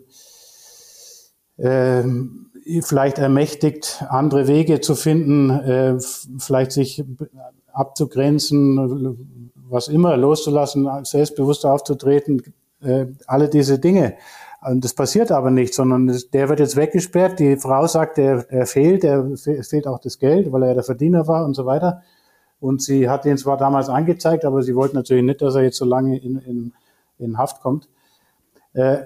ähm, 1.58 2.52
vielleicht 2.82 3.20
ermächtigt, 3.20 4.04
andere 4.10 4.48
Wege 4.48 4.82
zu 4.82 4.96
finden, 4.96 5.50
äh, 5.50 5.98
vielleicht 6.40 6.72
sich 6.72 7.04
abzugrenzen, 7.72 9.18
was 9.70 9.88
immer, 9.88 10.18
loszulassen, 10.18 10.88
selbstbewusst 11.04 11.66
aufzutreten, 11.66 12.42
äh, 12.82 13.08
alle 13.28 13.50
diese 13.50 13.80
Dinge. 13.80 14.16
Das 14.74 14.94
passiert 14.96 15.32
aber 15.32 15.52
nicht, 15.52 15.76
sondern 15.76 16.12
der 16.34 16.50
wird 16.50 16.60
jetzt 16.60 16.76
weggesperrt. 16.76 17.40
Die 17.40 17.56
Frau 17.58 17.86
sagt, 17.86 18.18
er, 18.18 18.46
er 18.50 18.66
fehlt, 18.66 19.04
er 19.04 19.38
fehlt 19.38 19.86
auch 19.86 20.00
das 20.00 20.18
Geld, 20.18 20.52
weil 20.52 20.64
er 20.64 20.74
der 20.74 20.84
Verdiener 20.84 21.28
war 21.28 21.46
und 21.46 21.54
so 21.54 21.66
weiter. 21.68 22.02
Und 22.60 22.82
sie 22.82 23.08
hat 23.08 23.26
ihn 23.26 23.38
zwar 23.38 23.58
damals 23.58 23.90
angezeigt, 23.90 24.44
aber 24.44 24.64
sie 24.64 24.76
wollte 24.76 24.96
natürlich 24.96 25.24
nicht, 25.24 25.42
dass 25.42 25.56
er 25.56 25.62
jetzt 25.62 25.78
so 25.78 25.86
lange 25.86 26.18
in, 26.18 26.40
in, 26.40 26.74
in 27.20 27.38
Haft 27.38 27.62
kommt. 27.62 27.90
Äh, 28.74 29.04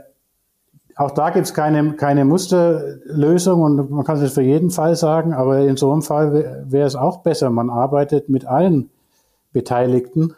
auch 0.96 1.12
da 1.12 1.30
gibt 1.30 1.46
es 1.46 1.54
keine, 1.54 1.94
keine 1.94 2.26
Musterlösung 2.26 3.62
und 3.62 3.90
man 3.90 4.04
kann 4.04 4.22
es 4.22 4.34
für 4.34 4.42
jeden 4.42 4.70
Fall 4.70 4.96
sagen, 4.96 5.34
aber 5.34 5.60
in 5.60 5.78
so 5.78 5.92
einem 5.92 6.02
Fall 6.02 6.66
wäre 6.68 6.88
es 6.88 6.96
auch 6.96 7.18
besser. 7.18 7.50
Man 7.50 7.70
arbeitet 7.70 8.30
mit 8.30 8.46
allen 8.46 8.90
Beteiligten, 9.52 10.36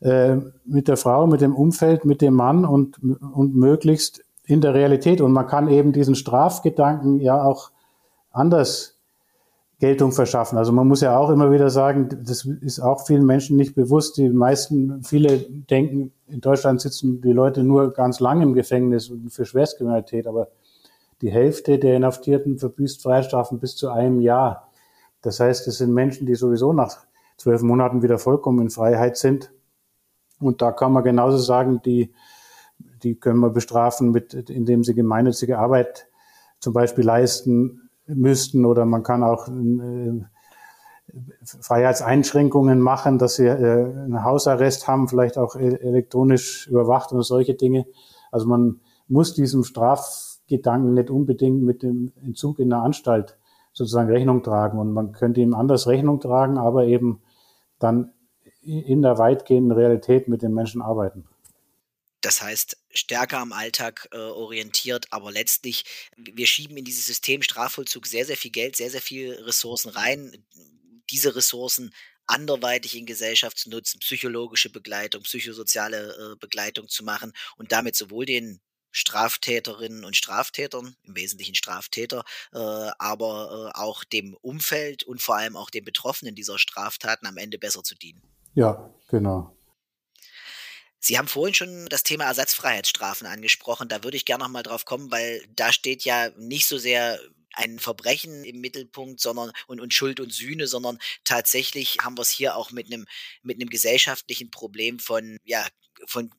äh, 0.00 0.36
mit 0.64 0.88
der 0.88 0.96
Frau, 0.96 1.26
mit 1.26 1.40
dem 1.40 1.54
Umfeld, 1.54 2.04
mit 2.04 2.20
dem 2.22 2.34
Mann 2.34 2.64
und, 2.64 2.98
und 3.02 3.54
möglichst 3.54 4.22
in 4.44 4.60
der 4.60 4.74
Realität. 4.74 5.20
Und 5.20 5.32
man 5.32 5.46
kann 5.46 5.68
eben 5.68 5.92
diesen 5.92 6.14
Strafgedanken 6.14 7.20
ja 7.20 7.42
auch 7.42 7.70
anders 8.30 8.96
Geltung 9.78 10.12
verschaffen. 10.12 10.56
Also 10.56 10.72
man 10.72 10.88
muss 10.88 11.02
ja 11.02 11.18
auch 11.18 11.28
immer 11.28 11.50
wieder 11.50 11.68
sagen, 11.68 12.08
das 12.24 12.46
ist 12.46 12.80
auch 12.80 13.06
vielen 13.06 13.26
Menschen 13.26 13.56
nicht 13.56 13.74
bewusst. 13.74 14.16
Die 14.16 14.30
meisten, 14.30 15.02
viele 15.02 15.38
denken, 15.38 16.12
in 16.26 16.40
Deutschland 16.40 16.80
sitzen 16.80 17.20
die 17.20 17.32
Leute 17.32 17.62
nur 17.62 17.92
ganz 17.92 18.18
lang 18.20 18.40
im 18.40 18.54
Gefängnis 18.54 19.12
für 19.28 19.44
Schwerstkriminalität, 19.44 20.26
aber 20.26 20.48
die 21.20 21.30
Hälfte 21.30 21.78
der 21.78 21.96
Inhaftierten 21.96 22.58
verbüßt 22.58 23.02
Freistrafen 23.02 23.58
bis 23.58 23.76
zu 23.76 23.90
einem 23.90 24.20
Jahr. 24.20 24.70
Das 25.20 25.40
heißt, 25.40 25.66
es 25.68 25.78
sind 25.78 25.92
Menschen, 25.92 26.26
die 26.26 26.34
sowieso 26.36 26.72
nach 26.72 26.98
zwölf 27.36 27.62
Monaten 27.62 28.02
wieder 28.02 28.18
vollkommen 28.18 28.60
in 28.60 28.70
Freiheit 28.70 29.18
sind. 29.18 29.50
Und 30.40 30.62
da 30.62 30.72
kann 30.72 30.92
man 30.92 31.04
genauso 31.04 31.38
sagen, 31.38 31.80
die, 31.84 32.12
die 33.02 33.14
können 33.14 33.40
wir 33.40 33.50
bestrafen, 33.50 34.10
mit, 34.10 34.34
indem 34.34 34.84
sie 34.84 34.94
gemeinnützige 34.94 35.58
Arbeit 35.58 36.08
zum 36.60 36.72
Beispiel 36.72 37.04
leisten, 37.04 37.86
müssten 38.06 38.64
oder 38.64 38.84
man 38.84 39.02
kann 39.02 39.22
auch 39.22 39.48
äh, 39.48 40.20
Freiheitseinschränkungen 41.42 42.80
machen, 42.80 43.18
dass 43.18 43.36
sie 43.36 43.46
äh, 43.46 43.84
einen 43.84 44.24
Hausarrest 44.24 44.86
haben, 44.86 45.08
vielleicht 45.08 45.38
auch 45.38 45.56
e-, 45.56 45.74
elektronisch 45.74 46.66
überwacht 46.68 47.12
und 47.12 47.22
solche 47.22 47.54
Dinge. 47.54 47.86
Also 48.30 48.46
man 48.46 48.80
muss 49.08 49.34
diesem 49.34 49.64
Strafgedanken 49.64 50.94
nicht 50.94 51.10
unbedingt 51.10 51.62
mit 51.62 51.82
dem 51.82 52.12
Entzug 52.22 52.58
in 52.58 52.70
der 52.70 52.80
Anstalt 52.80 53.38
sozusagen 53.72 54.10
Rechnung 54.10 54.42
tragen. 54.42 54.78
Und 54.78 54.92
man 54.92 55.12
könnte 55.12 55.40
ihm 55.40 55.54
anders 55.54 55.86
Rechnung 55.86 56.20
tragen, 56.20 56.58
aber 56.58 56.84
eben 56.84 57.20
dann 57.78 58.12
in 58.66 59.02
der 59.02 59.18
weitgehenden 59.18 59.72
Realität 59.72 60.28
mit 60.28 60.42
den 60.42 60.52
Menschen 60.52 60.82
arbeiten. 60.82 61.26
Das 62.20 62.42
heißt, 62.42 62.76
stärker 62.90 63.38
am 63.38 63.52
Alltag 63.52 64.08
äh, 64.10 64.16
orientiert, 64.16 65.06
aber 65.10 65.30
letztlich, 65.30 65.84
wir 66.16 66.46
schieben 66.46 66.76
in 66.76 66.84
dieses 66.84 67.06
System 67.06 67.42
Strafvollzug 67.42 68.06
sehr, 68.06 68.24
sehr 68.24 68.36
viel 68.36 68.50
Geld, 68.50 68.74
sehr, 68.74 68.90
sehr 68.90 69.02
viel 69.02 69.34
Ressourcen 69.34 69.90
rein. 69.90 70.44
Diese 71.10 71.36
Ressourcen 71.36 71.94
anderweitig 72.26 72.96
in 72.96 73.06
Gesellschaft 73.06 73.58
zu 73.58 73.70
nutzen, 73.70 74.00
psychologische 74.00 74.70
Begleitung, 74.70 75.22
psychosoziale 75.22 76.32
äh, 76.32 76.36
Begleitung 76.40 76.88
zu 76.88 77.04
machen 77.04 77.32
und 77.56 77.70
damit 77.70 77.94
sowohl 77.94 78.26
den 78.26 78.60
Straftäterinnen 78.90 80.04
und 80.04 80.16
Straftätern, 80.16 80.96
im 81.04 81.14
Wesentlichen 81.14 81.54
Straftäter, 81.54 82.24
äh, 82.52 82.58
aber 82.58 83.70
äh, 83.74 83.78
auch 83.78 84.04
dem 84.04 84.34
Umfeld 84.40 85.04
und 85.04 85.20
vor 85.22 85.36
allem 85.36 85.54
auch 85.54 85.70
den 85.70 85.84
Betroffenen 85.84 86.34
dieser 86.34 86.58
Straftaten 86.58 87.26
am 87.26 87.36
Ende 87.36 87.58
besser 87.58 87.82
zu 87.82 87.94
dienen. 87.94 88.22
Ja, 88.56 88.90
genau. 89.10 89.54
Sie 90.98 91.18
haben 91.18 91.28
vorhin 91.28 91.54
schon 91.54 91.86
das 91.90 92.02
Thema 92.02 92.24
Ersatzfreiheitsstrafen 92.24 93.26
angesprochen. 93.26 93.88
Da 93.88 94.02
würde 94.02 94.16
ich 94.16 94.24
gerne 94.24 94.42
noch 94.42 94.50
mal 94.50 94.62
drauf 94.62 94.86
kommen, 94.86 95.10
weil 95.12 95.46
da 95.54 95.72
steht 95.72 96.04
ja 96.04 96.30
nicht 96.38 96.66
so 96.66 96.78
sehr 96.78 97.20
ein 97.52 97.78
Verbrechen 97.78 98.44
im 98.44 98.60
Mittelpunkt, 98.60 99.20
sondern 99.20 99.52
und, 99.66 99.80
und 99.80 99.92
Schuld 99.92 100.20
und 100.20 100.32
Sühne, 100.32 100.66
sondern 100.66 100.98
tatsächlich 101.22 101.98
haben 102.02 102.16
wir 102.16 102.22
es 102.22 102.30
hier 102.30 102.56
auch 102.56 102.70
mit 102.70 102.86
einem 102.86 103.06
mit 103.42 103.60
einem 103.60 103.68
gesellschaftlichen 103.68 104.50
Problem 104.50 104.98
von 104.98 105.38
ja 105.44 105.64
von 106.06 106.30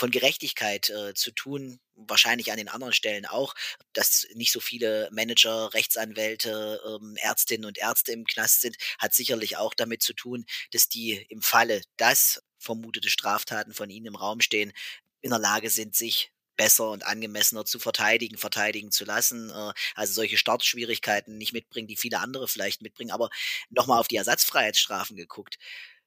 von 0.00 0.10
Gerechtigkeit 0.10 0.88
äh, 0.88 1.12
zu 1.12 1.30
tun, 1.30 1.78
wahrscheinlich 1.94 2.50
an 2.50 2.56
den 2.56 2.70
anderen 2.70 2.94
Stellen 2.94 3.26
auch, 3.26 3.54
dass 3.92 4.26
nicht 4.34 4.50
so 4.50 4.58
viele 4.58 5.10
Manager, 5.12 5.74
Rechtsanwälte, 5.74 6.80
ähm, 6.86 7.16
Ärztinnen 7.16 7.66
und 7.66 7.76
Ärzte 7.76 8.12
im 8.12 8.24
Knast 8.24 8.62
sind, 8.62 8.78
hat 8.98 9.12
sicherlich 9.12 9.58
auch 9.58 9.74
damit 9.74 10.02
zu 10.02 10.14
tun, 10.14 10.46
dass 10.72 10.88
die 10.88 11.26
im 11.28 11.42
Falle, 11.42 11.82
dass 11.98 12.42
vermutete 12.58 13.10
Straftaten 13.10 13.74
von 13.74 13.90
ihnen 13.90 14.06
im 14.06 14.16
Raum 14.16 14.40
stehen, 14.40 14.72
in 15.20 15.30
der 15.30 15.38
Lage 15.38 15.68
sind, 15.68 15.94
sich 15.94 16.32
besser 16.56 16.88
und 16.90 17.04
angemessener 17.04 17.66
zu 17.66 17.78
verteidigen, 17.78 18.38
verteidigen 18.38 18.90
zu 18.92 19.04
lassen. 19.04 19.50
Äh, 19.50 19.72
also 19.96 20.14
solche 20.14 20.38
Startschwierigkeiten 20.38 21.36
nicht 21.36 21.52
mitbringen, 21.52 21.88
die 21.88 21.96
viele 21.96 22.20
andere 22.20 22.48
vielleicht 22.48 22.80
mitbringen. 22.80 23.10
Aber 23.10 23.28
nochmal 23.68 24.00
auf 24.00 24.08
die 24.08 24.16
Ersatzfreiheitsstrafen 24.16 25.16
geguckt. 25.16 25.58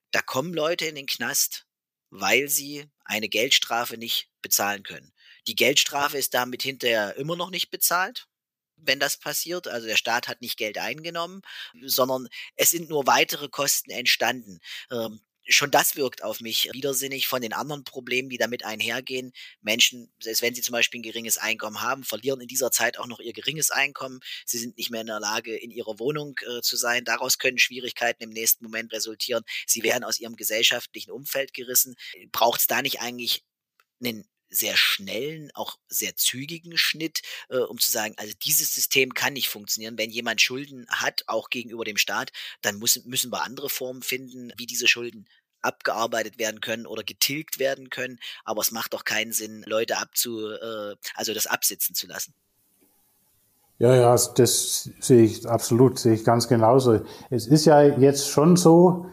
Da 0.09 0.21
kommen 0.23 0.55
Leute 0.55 0.85
in 0.87 0.95
den 0.95 1.05
Knast, 1.05 1.67
weil 2.13 2.47
sie 2.47 2.85
eine 3.05 3.27
Geldstrafe 3.27 3.97
nicht 3.97 4.29
bezahlen 4.41 4.83
können. 4.83 5.13
Die 5.47 5.55
Geldstrafe 5.55 6.17
ist 6.17 6.33
damit 6.33 6.61
hinterher 6.61 7.15
immer 7.17 7.35
noch 7.35 7.49
nicht 7.49 7.71
bezahlt 7.71 8.27
wenn 8.85 8.99
das 8.99 9.17
passiert. 9.17 9.67
Also 9.67 9.87
der 9.87 9.95
Staat 9.95 10.27
hat 10.27 10.41
nicht 10.41 10.57
Geld 10.57 10.77
eingenommen, 10.77 11.41
sondern 11.85 12.27
es 12.55 12.71
sind 12.71 12.89
nur 12.89 13.07
weitere 13.07 13.47
Kosten 13.47 13.91
entstanden. 13.91 14.59
Schon 15.47 15.71
das 15.71 15.95
wirkt 15.95 16.23
auf 16.23 16.39
mich 16.39 16.69
widersinnig 16.71 17.27
von 17.27 17.41
den 17.41 17.53
anderen 17.53 17.83
Problemen, 17.83 18.29
die 18.29 18.37
damit 18.37 18.63
einhergehen. 18.63 19.33
Menschen, 19.61 20.11
selbst 20.19 20.41
wenn 20.41 20.55
sie 20.55 20.61
zum 20.61 20.73
Beispiel 20.73 20.99
ein 20.99 21.03
geringes 21.03 21.37
Einkommen 21.37 21.81
haben, 21.81 22.03
verlieren 22.03 22.41
in 22.41 22.47
dieser 22.47 22.71
Zeit 22.71 22.97
auch 22.97 23.07
noch 23.07 23.19
ihr 23.19 23.33
geringes 23.33 23.69
Einkommen. 23.71 24.19
Sie 24.45 24.57
sind 24.57 24.77
nicht 24.77 24.89
mehr 24.89 25.01
in 25.01 25.07
der 25.07 25.19
Lage, 25.19 25.55
in 25.55 25.71
ihrer 25.71 25.99
Wohnung 25.99 26.35
äh, 26.47 26.61
zu 26.61 26.77
sein. 26.77 27.03
Daraus 27.03 27.37
können 27.37 27.59
Schwierigkeiten 27.59 28.23
im 28.23 28.29
nächsten 28.29 28.63
Moment 28.63 28.93
resultieren. 28.93 29.43
Sie 29.67 29.83
werden 29.83 30.03
aus 30.03 30.19
ihrem 30.19 30.35
gesellschaftlichen 30.35 31.11
Umfeld 31.11 31.53
gerissen. 31.53 31.95
Braucht 32.31 32.61
es 32.61 32.67
da 32.67 32.81
nicht 32.81 33.01
eigentlich 33.01 33.43
einen 34.03 34.25
sehr 34.53 34.77
schnellen, 34.77 35.51
auch 35.55 35.77
sehr 35.87 36.15
zügigen 36.15 36.77
Schnitt, 36.77 37.21
äh, 37.49 37.57
um 37.57 37.79
zu 37.79 37.91
sagen, 37.91 38.13
also 38.17 38.33
dieses 38.45 38.73
System 38.73 39.13
kann 39.13 39.33
nicht 39.33 39.49
funktionieren. 39.49 39.97
Wenn 39.97 40.11
jemand 40.11 40.41
Schulden 40.41 40.87
hat, 40.89 41.23
auch 41.27 41.49
gegenüber 41.49 41.83
dem 41.83 41.97
Staat, 41.97 42.31
dann 42.61 42.77
muss, 42.77 43.03
müssen 43.05 43.31
wir 43.31 43.43
andere 43.43 43.69
Formen 43.69 44.03
finden, 44.03 44.53
wie 44.57 44.65
diese 44.65 44.87
Schulden 44.87 45.27
abgearbeitet 45.61 46.37
werden 46.37 46.61
können 46.61 46.85
oder 46.85 47.03
getilgt 47.03 47.57
werden 47.57 47.89
können. 47.89 48.19
Aber 48.45 48.61
es 48.61 48.71
macht 48.71 48.93
doch 48.93 49.05
keinen 49.05 49.33
Sinn, 49.33 49.63
Leute 49.65 49.97
abzu, 49.97 50.51
äh, 50.51 50.95
also 51.15 51.33
das 51.33 51.47
absitzen 51.47 51.95
zu 51.95 52.07
lassen. 52.07 52.33
Ja, 53.79 53.95
ja, 53.95 54.15
das 54.35 54.89
sehe 54.99 55.23
ich 55.23 55.47
absolut, 55.47 55.99
sehe 55.99 56.13
ich 56.13 56.23
ganz 56.23 56.47
genauso. 56.47 57.05
Es 57.29 57.47
ist 57.47 57.65
ja 57.65 57.81
jetzt 57.81 58.29
schon 58.29 58.55
so, 58.55 59.07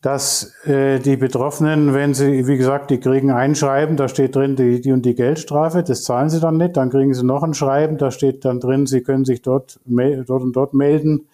dass 0.00 0.54
äh, 0.64 1.00
die 1.00 1.16
Betroffenen, 1.16 1.92
wenn 1.92 2.14
sie, 2.14 2.46
wie 2.46 2.56
gesagt, 2.56 2.90
die 2.90 3.00
kriegen 3.00 3.32
ein 3.32 3.56
Schreiben, 3.56 3.96
da 3.96 4.08
steht 4.08 4.36
drin 4.36 4.54
die, 4.54 4.80
die 4.80 4.92
und 4.92 5.04
die 5.04 5.16
Geldstrafe, 5.16 5.82
das 5.82 6.04
zahlen 6.04 6.30
sie 6.30 6.40
dann 6.40 6.56
nicht, 6.56 6.76
dann 6.76 6.90
kriegen 6.90 7.14
sie 7.14 7.24
noch 7.24 7.42
ein 7.42 7.54
Schreiben, 7.54 7.98
da 7.98 8.12
steht 8.12 8.44
dann 8.44 8.60
drin, 8.60 8.86
sie 8.86 9.02
können 9.02 9.24
sich 9.24 9.42
dort, 9.42 9.80
dort 9.86 10.42
und 10.42 10.54
dort 10.54 10.72
melden, 10.72 11.26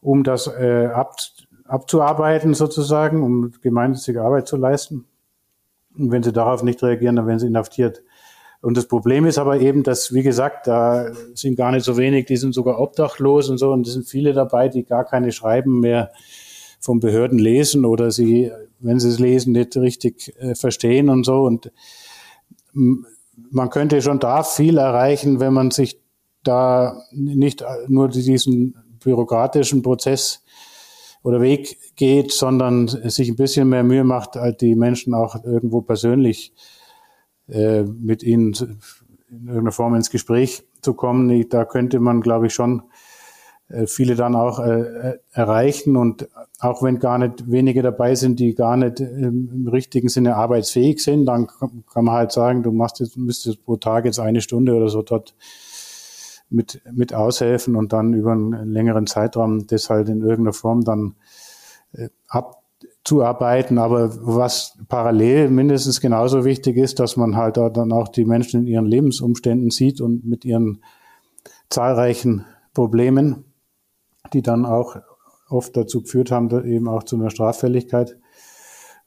um 0.00 0.24
das 0.24 0.48
äh, 0.48 0.86
ab, 0.86 1.14
abzuarbeiten 1.64 2.54
sozusagen, 2.54 3.22
um 3.22 3.52
gemeinnützige 3.62 4.22
Arbeit 4.22 4.48
zu 4.48 4.56
leisten. 4.56 5.04
Und 5.96 6.10
wenn 6.10 6.24
sie 6.24 6.32
darauf 6.32 6.64
nicht 6.64 6.82
reagieren, 6.82 7.16
dann 7.16 7.26
werden 7.28 7.38
sie 7.38 7.46
inhaftiert. 7.46 8.02
Und 8.62 8.76
das 8.76 8.88
Problem 8.88 9.26
ist 9.26 9.38
aber 9.38 9.60
eben, 9.60 9.84
dass, 9.84 10.12
wie 10.12 10.22
gesagt, 10.22 10.66
da 10.66 11.12
sind 11.34 11.56
gar 11.56 11.70
nicht 11.70 11.84
so 11.84 11.96
wenig, 11.96 12.26
die 12.26 12.36
sind 12.36 12.52
sogar 12.52 12.80
obdachlos 12.80 13.48
und 13.48 13.58
so, 13.58 13.72
und 13.72 13.86
es 13.86 13.94
sind 13.94 14.08
viele 14.08 14.32
dabei, 14.32 14.68
die 14.68 14.84
gar 14.84 15.04
keine 15.04 15.30
Schreiben 15.30 15.80
mehr 15.80 16.10
von 16.80 16.98
Behörden 16.98 17.38
lesen 17.38 17.84
oder 17.84 18.10
sie, 18.10 18.50
wenn 18.80 18.98
sie 18.98 19.08
es 19.08 19.18
lesen, 19.18 19.52
nicht 19.52 19.76
richtig 19.76 20.34
äh, 20.38 20.54
verstehen 20.54 21.08
und 21.10 21.24
so. 21.24 21.42
Und 21.42 21.70
man 22.72 23.70
könnte 23.70 24.02
schon 24.02 24.18
da 24.18 24.42
viel 24.42 24.78
erreichen, 24.78 25.40
wenn 25.40 25.52
man 25.52 25.70
sich 25.70 26.00
da 26.42 27.02
nicht 27.12 27.62
nur 27.88 28.08
diesen 28.08 28.74
bürokratischen 29.02 29.82
Prozess 29.82 30.42
oder 31.22 31.40
Weg 31.42 31.78
geht, 31.96 32.32
sondern 32.32 32.88
sich 32.88 33.28
ein 33.28 33.36
bisschen 33.36 33.68
mehr 33.68 33.84
Mühe 33.84 34.04
macht, 34.04 34.36
halt 34.36 34.62
die 34.62 34.74
Menschen 34.74 35.12
auch 35.12 35.44
irgendwo 35.44 35.82
persönlich 35.82 36.54
äh, 37.48 37.82
mit 37.82 38.22
ihnen 38.22 38.54
in 39.28 39.46
irgendeiner 39.46 39.72
Form 39.72 39.94
ins 39.94 40.10
Gespräch 40.10 40.62
zu 40.80 40.94
kommen. 40.94 41.48
Da 41.50 41.64
könnte 41.64 42.00
man, 42.00 42.20
glaube 42.20 42.46
ich, 42.46 42.54
schon 42.54 42.80
äh, 42.80 42.84
viele 43.86 44.14
dann 44.14 44.34
auch 44.34 44.58
äh, 44.60 45.18
erreichen. 45.32 45.96
Und 45.96 46.28
auch 46.58 46.82
wenn 46.82 46.98
gar 46.98 47.18
nicht 47.18 47.50
wenige 47.50 47.82
dabei 47.82 48.14
sind, 48.14 48.40
die 48.40 48.54
gar 48.54 48.76
nicht 48.76 49.00
im 49.00 49.68
richtigen 49.70 50.08
Sinne 50.08 50.36
arbeitsfähig 50.36 51.02
sind, 51.02 51.26
dann 51.26 51.46
kann 51.46 52.04
man 52.04 52.14
halt 52.14 52.32
sagen, 52.32 52.62
du 52.62 52.72
machst 52.72 53.00
jetzt, 53.00 53.16
müsstest 53.16 53.64
pro 53.64 53.76
Tag 53.76 54.04
jetzt 54.04 54.20
eine 54.20 54.40
Stunde 54.40 54.74
oder 54.74 54.88
so 54.88 55.02
dort 55.02 55.34
mit, 56.50 56.82
mit 56.92 57.14
aushelfen 57.14 57.76
und 57.76 57.92
dann 57.92 58.12
über 58.12 58.32
einen 58.32 58.72
längeren 58.72 59.06
Zeitraum 59.06 59.66
das 59.68 59.88
halt 59.88 60.08
in 60.08 60.20
irgendeiner 60.20 60.52
Form 60.52 60.82
dann 60.82 61.14
ab, 62.28 62.62
zuarbeiten. 63.04 63.78
Aber 63.78 64.10
was 64.20 64.78
parallel 64.88 65.48
mindestens 65.48 66.00
genauso 66.00 66.44
wichtig 66.44 66.76
ist, 66.76 66.98
dass 66.98 67.16
man 67.16 67.36
halt 67.36 67.56
dann 67.56 67.92
auch 67.92 68.08
die 68.08 68.24
Menschen 68.24 68.62
in 68.62 68.66
ihren 68.66 68.86
Lebensumständen 68.86 69.70
sieht 69.70 70.00
und 70.00 70.24
mit 70.24 70.44
ihren 70.44 70.82
zahlreichen 71.68 72.44
Problemen, 72.74 73.44
die 74.32 74.42
dann 74.42 74.64
auch 74.64 74.96
oft 75.48 75.76
dazu 75.76 76.02
geführt 76.02 76.30
haben, 76.30 76.50
eben 76.64 76.88
auch 76.88 77.02
zu 77.02 77.16
einer 77.16 77.30
Straffälligkeit. 77.30 78.16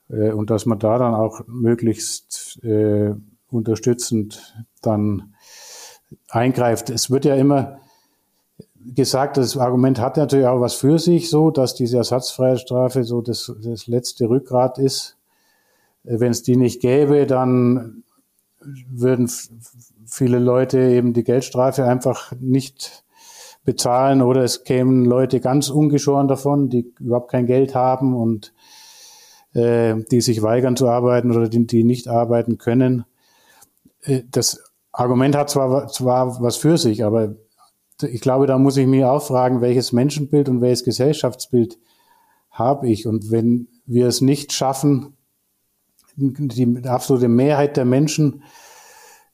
Äh, 0.09 0.31
und 0.31 0.49
dass 0.49 0.65
man 0.65 0.79
da 0.79 0.97
dann 0.97 1.13
auch 1.13 1.41
möglichst 1.47 2.63
äh, 2.63 3.13
unterstützend 3.49 4.55
dann 4.81 5.33
eingreift. 6.29 6.89
Es 6.89 7.09
wird 7.09 7.25
ja 7.25 7.35
immer 7.35 7.79
gesagt, 8.85 9.37
das 9.37 9.57
Argument 9.57 9.99
hat 9.99 10.17
natürlich 10.17 10.47
auch 10.47 10.59
was 10.59 10.73
für 10.73 10.99
sich, 10.99 11.29
so 11.29 11.51
dass 11.51 11.75
diese 11.75 11.97
ersatzfreie 11.97 12.57
Strafe 12.57 13.03
so 13.03 13.21
das, 13.21 13.53
das 13.63 13.87
letzte 13.87 14.29
Rückgrat 14.29 14.77
ist. 14.77 15.17
Äh, 16.03 16.19
Wenn 16.19 16.31
es 16.31 16.43
die 16.43 16.57
nicht 16.57 16.81
gäbe, 16.81 17.25
dann 17.25 18.03
würden 18.89 19.29
viele 20.05 20.39
Leute 20.39 20.79
eben 20.79 21.13
die 21.13 21.23
Geldstrafe 21.23 21.83
einfach 21.85 22.31
nicht 22.39 23.03
bezahlen 23.65 24.21
oder 24.21 24.43
es 24.43 24.63
kämen 24.63 25.05
Leute 25.05 25.39
ganz 25.39 25.69
ungeschoren 25.69 26.27
davon, 26.27 26.69
die 26.69 26.93
überhaupt 26.99 27.31
kein 27.31 27.45
Geld 27.45 27.75
haben 27.75 28.13
und 28.13 28.53
äh, 29.53 29.95
die 30.11 30.21
sich 30.21 30.41
weigern 30.41 30.75
zu 30.75 30.89
arbeiten 30.89 31.31
oder 31.31 31.47
die, 31.47 31.65
die 31.65 31.83
nicht 31.83 32.07
arbeiten 32.07 32.57
können. 32.57 33.05
Äh, 34.01 34.23
das 34.29 34.63
Argument 34.91 35.35
hat 35.35 35.49
zwar, 35.49 35.87
zwar 35.87 36.41
was 36.41 36.57
für 36.57 36.77
sich, 36.77 37.03
aber 37.03 37.35
ich 38.01 38.21
glaube, 38.21 38.47
da 38.47 38.57
muss 38.57 38.77
ich 38.77 38.87
mir 38.87 39.11
auch 39.11 39.23
fragen, 39.23 39.61
welches 39.61 39.91
Menschenbild 39.91 40.49
und 40.49 40.61
welches 40.61 40.83
Gesellschaftsbild 40.83 41.77
habe 42.51 42.89
ich. 42.89 43.07
Und 43.07 43.31
wenn 43.31 43.67
wir 43.85 44.07
es 44.07 44.21
nicht 44.21 44.51
schaffen, 44.51 45.15
die 46.15 46.81
absolute 46.85 47.27
Mehrheit 47.27 47.77
der 47.77 47.85
Menschen 47.85 48.43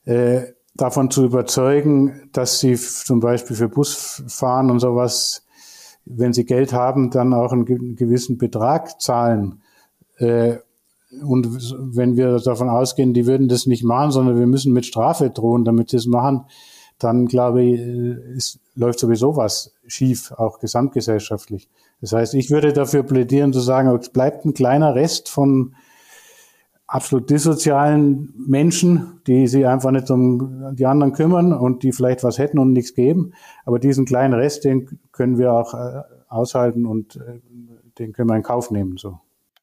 äh, 0.05 0.43
davon 0.81 1.11
zu 1.11 1.25
überzeugen, 1.25 2.29
dass 2.31 2.59
sie 2.59 2.75
zum 2.75 3.19
Beispiel 3.19 3.55
für 3.55 3.69
Bus 3.69 4.23
fahren 4.27 4.71
und 4.71 4.79
sowas, 4.79 5.45
wenn 6.05 6.33
sie 6.33 6.45
Geld 6.45 6.73
haben, 6.73 7.11
dann 7.11 7.33
auch 7.33 7.51
einen 7.51 7.95
gewissen 7.95 8.37
Betrag 8.37 9.01
zahlen. 9.01 9.61
Äh, 10.17 10.57
und 11.23 11.47
wenn 11.95 12.17
wir 12.17 12.37
davon 12.39 12.69
ausgehen, 12.69 13.13
die 13.13 13.25
würden 13.25 13.47
das 13.47 13.65
nicht 13.65 13.83
machen, 13.83 14.11
sondern 14.11 14.37
wir 14.37 14.47
müssen 14.47 14.73
mit 14.73 14.85
Strafe 14.85 15.29
drohen, 15.31 15.65
damit 15.65 15.89
sie 15.89 15.97
es 15.97 16.05
machen, 16.05 16.45
dann 16.99 17.25
glaube 17.25 17.63
ich, 17.63 17.79
ist, 18.35 18.59
läuft 18.75 18.99
sowieso 18.99 19.35
was 19.35 19.73
schief, 19.87 20.31
auch 20.33 20.59
gesamtgesellschaftlich. 20.59 21.67
Das 22.01 22.13
heißt, 22.13 22.35
ich 22.35 22.51
würde 22.51 22.73
dafür 22.73 23.03
plädieren 23.03 23.53
zu 23.53 23.59
sagen, 23.59 23.89
es 23.89 24.09
bleibt 24.09 24.45
ein 24.45 24.53
kleiner 24.53 24.95
Rest 24.95 25.29
von 25.29 25.75
absolut 26.89 27.29
dissozialen 27.29 28.33
Menschen, 28.35 29.21
die 29.27 29.47
sich 29.47 29.65
einfach 29.65 29.91
nicht 29.91 30.09
um 30.09 30.75
die 30.75 30.85
anderen 30.85 31.13
kümmern 31.13 31.53
und 31.53 31.83
die 31.83 31.91
vielleicht 31.91 32.23
was 32.23 32.39
hätten 32.39 32.59
und 32.59 32.73
nichts 32.73 32.95
geben. 32.95 33.33
Aber 33.65 33.79
diesen 33.79 34.05
kleinen 34.05 34.33
Rest, 34.33 34.63
den 34.65 34.99
können 35.11 35.37
wir 35.37 35.53
auch 35.53 35.73
äh, 35.73 36.01
aushalten 36.27 36.85
und 36.85 37.17
äh, 37.17 37.39
den 37.99 38.13
können 38.13 38.29
wir 38.29 38.35
in 38.35 38.43
Kauf 38.43 38.71
nehmen, 38.71 38.97
so. 38.97 39.19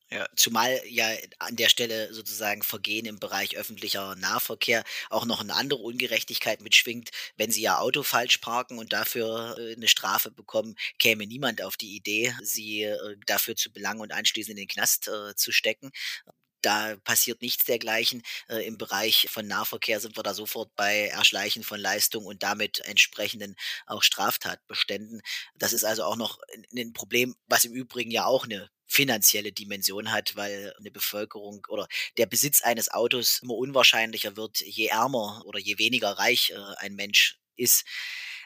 Ja, 0.08 0.24
zumal 0.36 0.80
ja 0.88 1.08
an 1.40 1.56
der 1.56 1.68
Stelle 1.68 2.14
sozusagen 2.14 2.62
Vergehen 2.62 3.06
im 3.06 3.18
Bereich 3.18 3.56
öffentlicher 3.56 4.14
Nahverkehr 4.14 4.84
auch 5.10 5.26
noch 5.26 5.40
eine 5.40 5.56
andere 5.56 5.80
Ungerechtigkeit 5.80 6.60
mitschwingt. 6.60 7.10
Wenn 7.36 7.50
Sie 7.50 7.62
Ihr 7.62 7.80
Auto 7.80 8.04
falsch 8.04 8.38
parken 8.38 8.78
und 8.78 8.92
dafür 8.92 9.56
äh, 9.58 9.74
eine 9.74 9.88
Strafe 9.88 10.30
bekommen, 10.30 10.76
käme 11.00 11.26
niemand 11.26 11.60
auf 11.60 11.76
die 11.76 11.96
Idee, 11.96 12.32
Sie 12.40 12.84
äh, 12.84 13.16
dafür 13.26 13.56
zu 13.56 13.72
belangen 13.72 14.00
und 14.00 14.12
anschließend 14.12 14.52
in 14.52 14.62
den 14.62 14.68
Knast 14.68 15.08
äh, 15.08 15.34
zu 15.34 15.50
stecken. 15.50 15.90
Da 16.66 16.96
passiert 17.04 17.42
nichts 17.42 17.64
dergleichen. 17.64 18.24
Äh, 18.48 18.66
Im 18.66 18.76
Bereich 18.76 19.28
von 19.30 19.46
Nahverkehr 19.46 20.00
sind 20.00 20.16
wir 20.16 20.24
da 20.24 20.34
sofort 20.34 20.74
bei 20.74 21.06
Erschleichen 21.06 21.62
von 21.62 21.78
Leistung 21.78 22.26
und 22.26 22.42
damit 22.42 22.80
entsprechenden 22.80 23.54
auch 23.86 24.02
Straftatbeständen. 24.02 25.22
Das 25.54 25.72
ist 25.72 25.84
also 25.84 26.02
auch 26.02 26.16
noch 26.16 26.40
ein 26.76 26.92
Problem, 26.92 27.36
was 27.46 27.66
im 27.66 27.72
Übrigen 27.72 28.10
ja 28.10 28.24
auch 28.24 28.46
eine 28.46 28.68
finanzielle 28.84 29.52
Dimension 29.52 30.10
hat, 30.10 30.34
weil 30.34 30.74
eine 30.76 30.90
Bevölkerung 30.90 31.64
oder 31.68 31.86
der 32.16 32.26
Besitz 32.26 32.62
eines 32.62 32.90
Autos 32.90 33.42
immer 33.44 33.54
unwahrscheinlicher 33.54 34.36
wird, 34.36 34.58
je 34.58 34.86
ärmer 34.86 35.42
oder 35.44 35.60
je 35.60 35.78
weniger 35.78 36.18
reich 36.18 36.50
äh, 36.50 36.56
ein 36.78 36.96
Mensch 36.96 37.38
ist. 37.54 37.84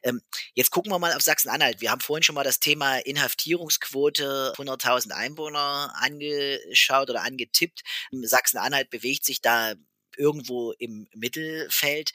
Ähm, 0.03 0.21
jetzt 0.55 0.71
gucken 0.71 0.93
wir 0.93 0.99
mal 0.99 1.13
auf 1.13 1.23
Sachsen-Anhalt. 1.23 1.81
Wir 1.81 1.91
haben 1.91 2.01
vorhin 2.01 2.23
schon 2.23 2.35
mal 2.35 2.45
das 2.45 2.61
Thema 2.61 2.99
Inhaftierungsquote 2.99 4.55
100.000 4.57 5.13
Einwohner 5.13 5.93
angeschaut 5.97 7.11
oder 7.11 7.23
angetippt. 7.23 7.83
Sachsen-Anhalt 8.13 8.91
bewegt 8.91 9.25
sich 9.25 9.41
da 9.41 9.75
irgendwo 10.17 10.73
im 10.73 11.09
Mittelfeld. 11.15 12.13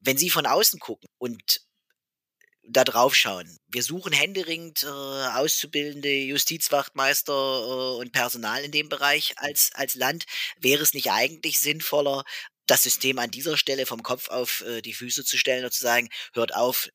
Wenn 0.00 0.18
Sie 0.18 0.30
von 0.30 0.46
außen 0.46 0.78
gucken 0.80 1.08
und 1.18 1.62
da 2.70 2.84
drauf 2.84 3.14
schauen. 3.14 3.58
Wir 3.68 3.82
suchen 3.82 4.12
händeringend 4.12 4.82
äh, 4.82 4.86
auszubildende 4.86 6.10
Justizwachtmeister 6.10 7.32
äh, 7.32 8.00
und 8.00 8.12
Personal 8.12 8.62
in 8.62 8.72
dem 8.72 8.88
Bereich 8.88 9.34
als, 9.38 9.70
als 9.74 9.94
Land. 9.94 10.26
Wäre 10.58 10.82
es 10.82 10.92
nicht 10.92 11.10
eigentlich 11.10 11.60
sinnvoller, 11.60 12.24
das 12.66 12.82
System 12.82 13.18
an 13.18 13.30
dieser 13.30 13.56
Stelle 13.56 13.86
vom 13.86 14.02
Kopf 14.02 14.28
auf 14.28 14.60
äh, 14.60 14.82
die 14.82 14.92
Füße 14.92 15.24
zu 15.24 15.38
stellen 15.38 15.64
und 15.64 15.72
zu 15.72 15.82
sagen, 15.82 16.10
hört 16.34 16.54
auf, 16.54 16.90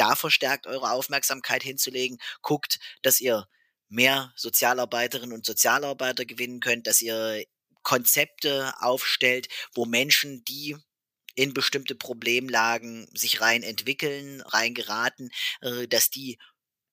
da 0.00 0.14
verstärkt 0.16 0.66
eure 0.66 0.90
Aufmerksamkeit 0.92 1.62
hinzulegen, 1.62 2.18
guckt, 2.42 2.78
dass 3.02 3.20
ihr 3.20 3.48
mehr 3.88 4.32
Sozialarbeiterinnen 4.36 5.34
und 5.34 5.46
Sozialarbeiter 5.46 6.24
gewinnen 6.24 6.60
könnt, 6.60 6.86
dass 6.86 7.02
ihr 7.02 7.44
Konzepte 7.82 8.74
aufstellt, 8.80 9.48
wo 9.74 9.86
Menschen, 9.86 10.44
die 10.44 10.76
in 11.34 11.54
bestimmte 11.54 11.94
Problemlagen 11.94 13.08
sich 13.14 13.40
rein 13.40 13.62
entwickeln, 13.62 14.40
rein 14.42 14.74
geraten, 14.74 15.30
äh, 15.60 15.86
dass 15.86 16.10
die 16.10 16.38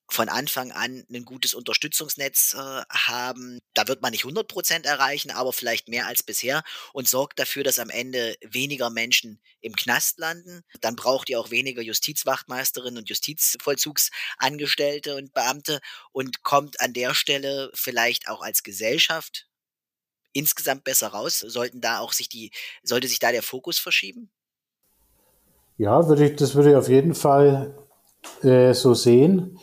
von 0.09 0.29
Anfang 0.29 0.71
an 0.71 1.03
ein 1.11 1.25
gutes 1.25 1.53
Unterstützungsnetz 1.53 2.53
äh, 2.53 2.81
haben. 2.89 3.59
Da 3.73 3.87
wird 3.87 4.01
man 4.01 4.11
nicht 4.11 4.23
100 4.23 4.47
Prozent 4.47 4.85
erreichen, 4.85 5.31
aber 5.31 5.51
vielleicht 5.51 5.87
mehr 5.87 6.07
als 6.07 6.23
bisher 6.23 6.63
und 6.93 7.07
sorgt 7.07 7.39
dafür, 7.39 7.63
dass 7.63 7.79
am 7.79 7.89
Ende 7.89 8.35
weniger 8.41 8.89
Menschen 8.89 9.39
im 9.61 9.75
Knast 9.75 10.19
landen. 10.19 10.61
Dann 10.81 10.95
braucht 10.95 11.29
ihr 11.29 11.39
auch 11.39 11.51
weniger 11.51 11.81
Justizwachtmeisterinnen 11.81 12.99
und 12.99 13.09
Justizvollzugsangestellte 13.09 15.15
und 15.15 15.33
Beamte 15.33 15.79
und 16.11 16.43
kommt 16.43 16.79
an 16.81 16.93
der 16.93 17.15
Stelle 17.15 17.71
vielleicht 17.73 18.29
auch 18.29 18.41
als 18.41 18.63
Gesellschaft 18.63 19.47
insgesamt 20.33 20.83
besser 20.83 21.07
raus? 21.07 21.39
Sollten 21.39 21.81
da 21.81 21.99
auch 21.99 22.13
sich 22.13 22.29
die, 22.29 22.51
sollte 22.83 23.07
sich 23.07 23.19
da 23.19 23.31
der 23.31 23.43
Fokus 23.43 23.79
verschieben? 23.79 24.29
Ja, 25.77 26.07
würde 26.07 26.27
ich, 26.27 26.35
das 26.35 26.55
würde 26.55 26.71
ich 26.71 26.75
auf 26.75 26.87
jeden 26.87 27.15
Fall 27.15 27.75
äh, 28.43 28.73
so 28.73 28.93
sehen. 28.93 29.59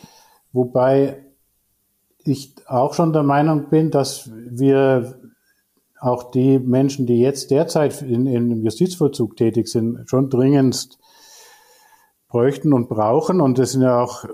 Wobei 0.53 1.25
ich 2.23 2.55
auch 2.67 2.93
schon 2.93 3.11
der 3.11 3.23
Meinung 3.23 3.69
bin, 3.69 3.91
dass 3.91 4.29
wir 4.31 5.19
auch 5.99 6.31
die 6.31 6.59
Menschen, 6.59 7.05
die 7.05 7.19
jetzt 7.19 7.51
derzeit 7.51 8.01
in, 8.01 8.27
in, 8.27 8.51
im 8.51 8.61
Justizvollzug 8.61 9.35
tätig 9.35 9.67
sind, 9.67 10.09
schon 10.09 10.29
dringendst 10.29 10.99
bräuchten 12.27 12.73
und 12.73 12.89
brauchen. 12.89 13.41
Und 13.41 13.57
das 13.57 13.71
sind 13.71 13.83
ja 13.83 14.01
auch, 14.01 14.25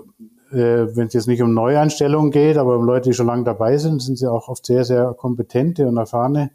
äh, 0.50 0.96
wenn 0.96 1.06
es 1.06 1.12
jetzt 1.14 1.28
nicht 1.28 1.42
um 1.42 1.54
Neueinstellungen 1.54 2.30
geht, 2.32 2.56
aber 2.56 2.76
um 2.76 2.84
Leute, 2.84 3.10
die 3.10 3.14
schon 3.14 3.26
lange 3.26 3.44
dabei 3.44 3.76
sind, 3.78 4.02
sind 4.02 4.16
sie 4.16 4.26
auch 4.26 4.48
oft 4.48 4.66
sehr, 4.66 4.84
sehr 4.84 5.14
kompetente 5.14 5.86
und 5.86 5.96
erfahrene 5.96 6.50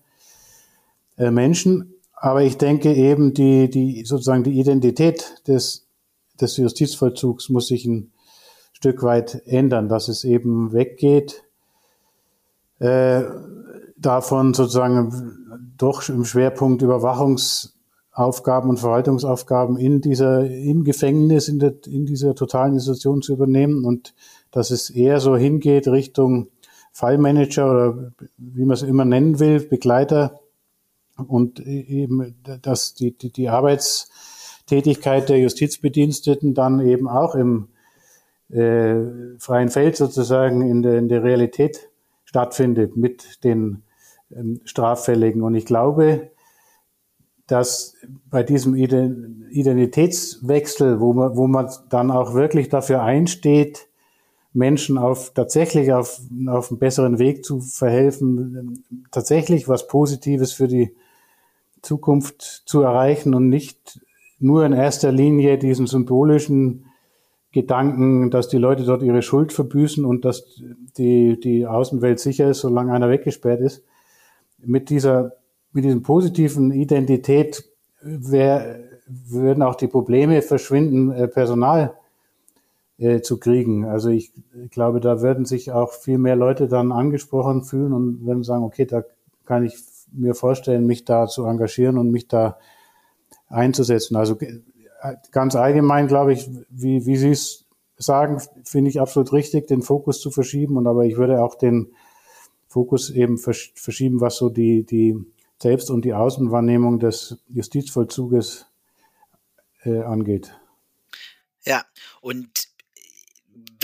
äh, 1.17 1.31
Menschen. 1.31 1.93
Aber 2.13 2.43
ich 2.43 2.57
denke 2.57 2.93
eben, 2.93 3.33
die, 3.33 3.69
die 3.69 4.03
sozusagen 4.05 4.43
die 4.43 4.59
Identität 4.59 5.47
des, 5.47 5.87
des 6.41 6.57
Justizvollzugs 6.57 7.49
muss 7.49 7.67
sich 7.67 7.85
ein 7.85 8.11
Stück 8.75 9.03
weit 9.03 9.41
ändern, 9.45 9.87
dass 9.87 10.09
es 10.09 10.25
eben 10.25 10.73
weggeht 10.73 11.45
äh, 12.79 13.23
davon 13.97 14.53
sozusagen 14.53 15.71
doch 15.77 16.07
im 16.09 16.25
Schwerpunkt 16.25 16.81
Überwachungsaufgaben 16.81 18.69
und 18.69 18.79
Verwaltungsaufgaben 18.79 19.77
in 19.77 20.01
dieser, 20.01 20.45
im 20.45 20.83
Gefängnis, 20.83 21.47
in, 21.47 21.59
der, 21.59 21.73
in 21.87 22.05
dieser 22.05 22.35
totalen 22.35 22.73
Institution 22.73 23.21
zu 23.21 23.31
übernehmen 23.33 23.85
und 23.85 24.13
dass 24.51 24.71
es 24.71 24.89
eher 24.89 25.21
so 25.21 25.37
hingeht 25.37 25.87
Richtung 25.87 26.49
Fallmanager 26.91 27.71
oder 27.71 28.11
wie 28.37 28.65
man 28.65 28.73
es 28.73 28.83
immer 28.83 29.05
nennen 29.05 29.39
will, 29.39 29.61
Begleiter 29.61 30.41
und 31.27 31.61
eben, 31.61 32.35
dass 32.61 32.93
die, 32.93 33.17
die, 33.17 33.31
die 33.31 33.47
Arbeitstätigkeit 33.47 35.29
der 35.29 35.39
Justizbediensteten 35.39 36.53
dann 36.53 36.81
eben 36.81 37.07
auch 37.07 37.35
im 37.35 37.69
äh, 38.49 38.95
freien 39.39 39.69
Feld 39.69 39.95
sozusagen 39.95 40.69
in 40.69 40.81
der, 40.81 40.97
in 40.97 41.07
der 41.07 41.23
Realität 41.23 41.89
stattfindet 42.25 42.97
mit 42.97 43.43
den 43.43 43.83
ähm, 44.35 44.59
Straffälligen. 44.65 45.41
Und 45.41 45.55
ich 45.55 45.65
glaube, 45.65 46.29
dass 47.47 47.95
bei 48.29 48.43
diesem 48.43 48.75
Identitätswechsel, 48.75 50.99
wo 50.99 51.13
man, 51.13 51.37
wo 51.37 51.47
man 51.47 51.69
dann 51.89 52.11
auch 52.11 52.33
wirklich 52.33 52.67
dafür 52.69 53.03
einsteht, 53.03 53.87
Menschen 54.53 54.97
auf 54.97 55.33
tatsächlich 55.33 55.93
auf, 55.93 56.19
auf 56.47 56.71
einen 56.71 56.79
besseren 56.79 57.19
Weg 57.19 57.45
zu 57.45 57.59
verhelfen, 57.59 58.83
tatsächlich 59.11 59.67
was 59.67 59.87
Positives 59.87 60.53
für 60.53 60.67
die 60.67 60.95
Zukunft 61.81 62.63
zu 62.65 62.81
erreichen 62.81 63.35
und 63.35 63.49
nicht 63.49 63.99
nur 64.39 64.65
in 64.65 64.73
erster 64.73 65.11
Linie 65.11 65.57
diesen 65.57 65.87
symbolischen 65.87 66.84
Gedanken, 67.55 68.31
dass 68.31 68.49
die 68.49 68.57
Leute 68.57 68.83
dort 68.83 69.01
ihre 69.01 69.21
Schuld 69.21 69.53
verbüßen 69.53 70.03
und 70.03 70.25
dass 70.25 70.61
die, 70.97 71.39
die 71.39 71.65
Außenwelt 71.65 72.19
sicher 72.19 72.49
ist, 72.49 72.59
solange 72.59 72.91
einer 72.91 73.09
weggesperrt 73.09 73.61
ist. 73.61 73.81
Mit 74.57 74.89
dieser, 74.89 75.37
mit 75.71 75.85
diesem 75.85 76.03
positiven 76.03 76.71
Identität 76.71 77.63
wär, 78.01 78.81
würden 79.07 79.63
auch 79.63 79.75
die 79.75 79.87
Probleme 79.87 80.41
verschwinden, 80.41 81.11
äh, 81.11 81.29
Personal 81.29 81.93
äh, 82.97 83.21
zu 83.21 83.39
kriegen. 83.39 83.85
Also 83.85 84.09
ich, 84.09 84.33
glaube, 84.69 84.99
da 84.99 85.21
würden 85.21 85.45
sich 85.45 85.71
auch 85.71 85.93
viel 85.93 86.17
mehr 86.17 86.35
Leute 86.35 86.67
dann 86.67 86.91
angesprochen 86.91 87.63
fühlen 87.63 87.93
und 87.93 88.25
würden 88.25 88.43
sagen, 88.43 88.65
okay, 88.65 88.83
da 88.83 89.05
kann 89.45 89.63
ich 89.63 89.77
mir 90.11 90.35
vorstellen, 90.35 90.85
mich 90.85 91.05
da 91.05 91.27
zu 91.27 91.45
engagieren 91.45 91.97
und 91.97 92.11
mich 92.11 92.27
da 92.27 92.57
einzusetzen. 93.47 94.17
Also 94.17 94.35
ganz 95.31 95.55
allgemein, 95.55 96.07
glaube 96.07 96.33
ich, 96.33 96.49
wie, 96.69 97.05
wie 97.05 97.17
Sie 97.17 97.29
es 97.29 97.65
sagen, 97.97 98.41
finde 98.63 98.89
ich 98.89 98.99
absolut 98.99 99.31
richtig, 99.33 99.67
den 99.67 99.81
Fokus 99.81 100.19
zu 100.19 100.31
verschieben. 100.31 100.77
Und 100.77 100.87
aber 100.87 101.05
ich 101.05 101.17
würde 101.17 101.41
auch 101.41 101.55
den 101.55 101.93
Fokus 102.67 103.09
eben 103.09 103.37
verschieben, 103.37 104.19
was 104.21 104.37
so 104.37 104.49
die, 104.49 104.83
die 104.83 105.15
Selbst- 105.61 105.89
und 105.89 106.03
die 106.03 106.13
Außenwahrnehmung 106.13 106.99
des 106.99 107.37
Justizvollzuges 107.47 108.67
äh, 109.83 110.01
angeht. 110.01 110.53
Ja, 111.63 111.83
und 112.21 112.67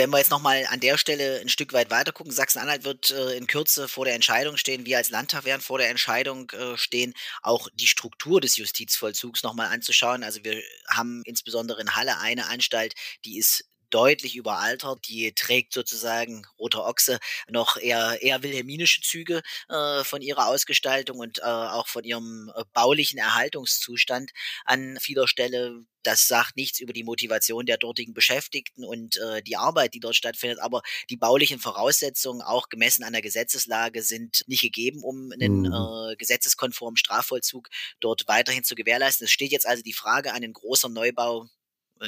wenn 0.02 0.10
wir 0.10 0.18
jetzt 0.18 0.32
nochmal 0.32 0.66
an 0.72 0.80
der 0.80 0.98
Stelle 0.98 1.42
ein 1.42 1.50
Stück 1.50 1.74
weit 1.74 1.92
weiter 1.92 2.12
gucken, 2.12 2.32
Sachsen-Anhalt 2.32 2.84
wird 2.86 3.12
äh, 3.12 3.38
in 3.38 3.46
Kürze 3.46 3.88
vor 3.88 4.04
der 4.04 4.16
Entscheidung 4.16 4.58
stehen, 4.58 4.88
wir 4.88 4.98
als 4.98 5.12
Landtag 5.12 5.46
werden 5.46 5.62
vor 5.62 5.78
der 5.78 5.90
Entscheidung 5.90 6.50
äh, 6.52 6.76
stehen, 6.76 7.14
auch 7.44 7.68
die 7.76 7.86
Struktur 7.86 8.42
des 8.42 8.58
Justizvollzugs 8.58 9.44
nochmal 9.44 9.68
anzuschauen. 9.68 10.24
Also 10.24 10.44
wir 10.44 10.60
haben 10.88 11.22
insbesondere 11.26 11.82
in 11.82 11.96
Halle 11.96 12.18
eine 12.18 12.48
Anstalt, 12.48 12.96
die 13.26 13.38
ist 13.38 13.71
deutlich 13.92 14.36
überaltert. 14.36 15.08
Die 15.08 15.32
trägt 15.34 15.74
sozusagen 15.74 16.48
roter 16.58 16.86
Ochse 16.86 17.20
noch 17.50 17.78
eher, 17.78 18.22
eher 18.22 18.42
wilhelminische 18.44 19.02
Züge 19.02 19.42
äh, 19.70 20.04
von 20.04 20.22
ihrer 20.22 20.48
Ausgestaltung 20.48 21.20
und 21.20 21.40
äh, 21.40 21.44
auch 21.44 21.88
von 21.88 22.04
ihrem 22.04 22.52
äh, 22.56 22.64
baulichen 22.74 23.20
Erhaltungszustand 23.20 24.32
an 24.66 24.98
vieler 25.00 25.28
Stelle. 25.28 25.86
Das 26.04 26.28
sagt 26.28 26.56
nichts 26.56 26.80
über 26.80 26.94
die 26.94 27.04
Motivation 27.04 27.68
der 27.68 27.78
dortigen 27.78 28.16
Beschäftigten 28.16 28.84
und 28.84 29.18
äh, 29.18 29.44
die 29.44 29.58
Arbeit, 29.58 29.94
die 29.94 30.00
dort 30.00 30.16
stattfindet, 30.16 30.60
aber 30.60 30.82
die 31.12 31.18
baulichen 31.18 31.60
Voraussetzungen, 31.60 32.42
auch 32.42 32.70
gemessen 32.70 33.04
an 33.04 33.14
der 33.14 33.22
Gesetzeslage, 33.22 34.02
sind 34.02 34.44
nicht 34.48 34.62
gegeben, 34.62 35.04
um 35.04 35.32
einen 35.32 35.62
mhm. 35.62 36.12
äh, 36.12 36.16
gesetzeskonformen 36.16 36.98
Strafvollzug 36.98 37.70
dort 38.00 38.28
weiterhin 38.28 38.64
zu 38.64 38.74
gewährleisten. 38.74 39.26
Es 39.26 39.32
steht 39.32 39.52
jetzt 39.52 39.68
also 39.68 39.84
die 39.84 39.94
Frage 39.94 40.34
an, 40.34 40.44
ein 40.44 40.54
großer 40.54 40.90
Neubau 40.90 41.48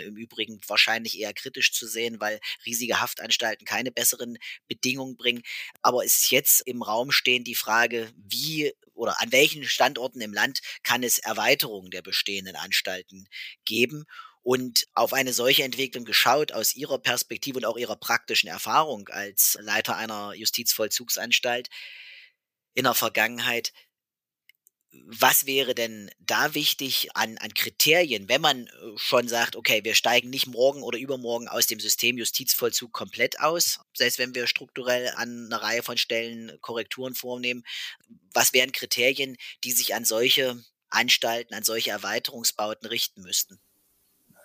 im 0.02 0.16
Übrigen 0.16 0.60
wahrscheinlich 0.68 1.20
eher 1.20 1.34
kritisch 1.34 1.74
zu 1.74 1.88
sehen, 1.88 2.20
weil 2.20 2.40
riesige 2.66 3.00
Haftanstalten 3.00 3.66
keine 3.66 3.92
besseren 3.92 4.38
Bedingungen 4.68 5.16
bringen. 5.16 5.44
Aber 5.82 6.04
es 6.04 6.20
ist 6.20 6.32
jetzt 6.32 6.62
im 6.62 6.82
Raum 6.82 7.12
stehen 7.12 7.44
die 7.44 7.56
Frage, 7.56 8.12
wie 8.16 8.74
oder 8.94 9.20
an 9.22 9.32
welchen 9.32 9.64
Standorten 9.64 10.22
im 10.22 10.34
Land 10.34 10.60
kann 10.84 11.04
es 11.04 11.20
Erweiterungen 11.20 11.92
der 11.92 12.02
bestehenden 12.02 12.56
Anstalten 12.56 13.28
geben? 13.66 14.06
Und 14.44 14.88
auf 14.94 15.14
eine 15.14 15.32
solche 15.32 15.64
Entwicklung 15.64 16.04
geschaut 16.04 16.52
aus 16.52 16.76
Ihrer 16.76 17.00
Perspektive 17.00 17.58
und 17.58 17.66
auch 17.66 17.78
Ihrer 17.78 17.96
praktischen 17.96 18.50
Erfahrung 18.50 19.08
als 19.08 19.58
Leiter 19.62 19.96
einer 19.96 20.34
Justizvollzugsanstalt 20.34 21.70
in 22.74 22.84
der 22.84 22.94
Vergangenheit, 22.94 23.72
was 25.06 25.46
wäre 25.46 25.76
denn 25.76 26.12
da 26.20 26.54
wichtig 26.54 27.10
an, 27.16 27.38
an 27.40 27.54
Kriterien, 27.54 28.30
wenn 28.30 28.42
man 28.42 28.68
äh, 28.68 28.72
schon 28.98 29.28
sagt, 29.28 29.56
okay, 29.56 29.84
wir 29.84 29.96
steigen 29.96 30.30
nicht 30.30 30.48
morgen 30.48 30.84
oder 30.84 30.98
übermorgen 30.98 31.48
aus 31.48 31.68
dem 31.68 31.80
System 31.80 32.18
Justizvollzug 32.18 32.92
komplett 32.92 33.40
aus, 33.40 33.80
selbst 33.94 34.20
wenn 34.20 34.36
wir 34.36 34.48
strukturell 34.48 35.10
an 35.16 35.48
einer 35.48 35.62
Reihe 35.62 35.84
von 35.84 35.98
Stellen 35.98 36.58
Korrekturen 36.62 37.16
vornehmen. 37.16 37.64
Was 38.34 38.54
wären 38.54 38.72
Kriterien, 38.72 39.38
die 39.64 39.72
sich 39.72 39.96
an 39.96 40.06
solche 40.06 40.64
Anstalten, 40.90 41.54
an 41.54 41.64
solche 41.64 41.92
Erweiterungsbauten 41.92 42.88
richten 42.88 43.22
müssten? 43.22 43.60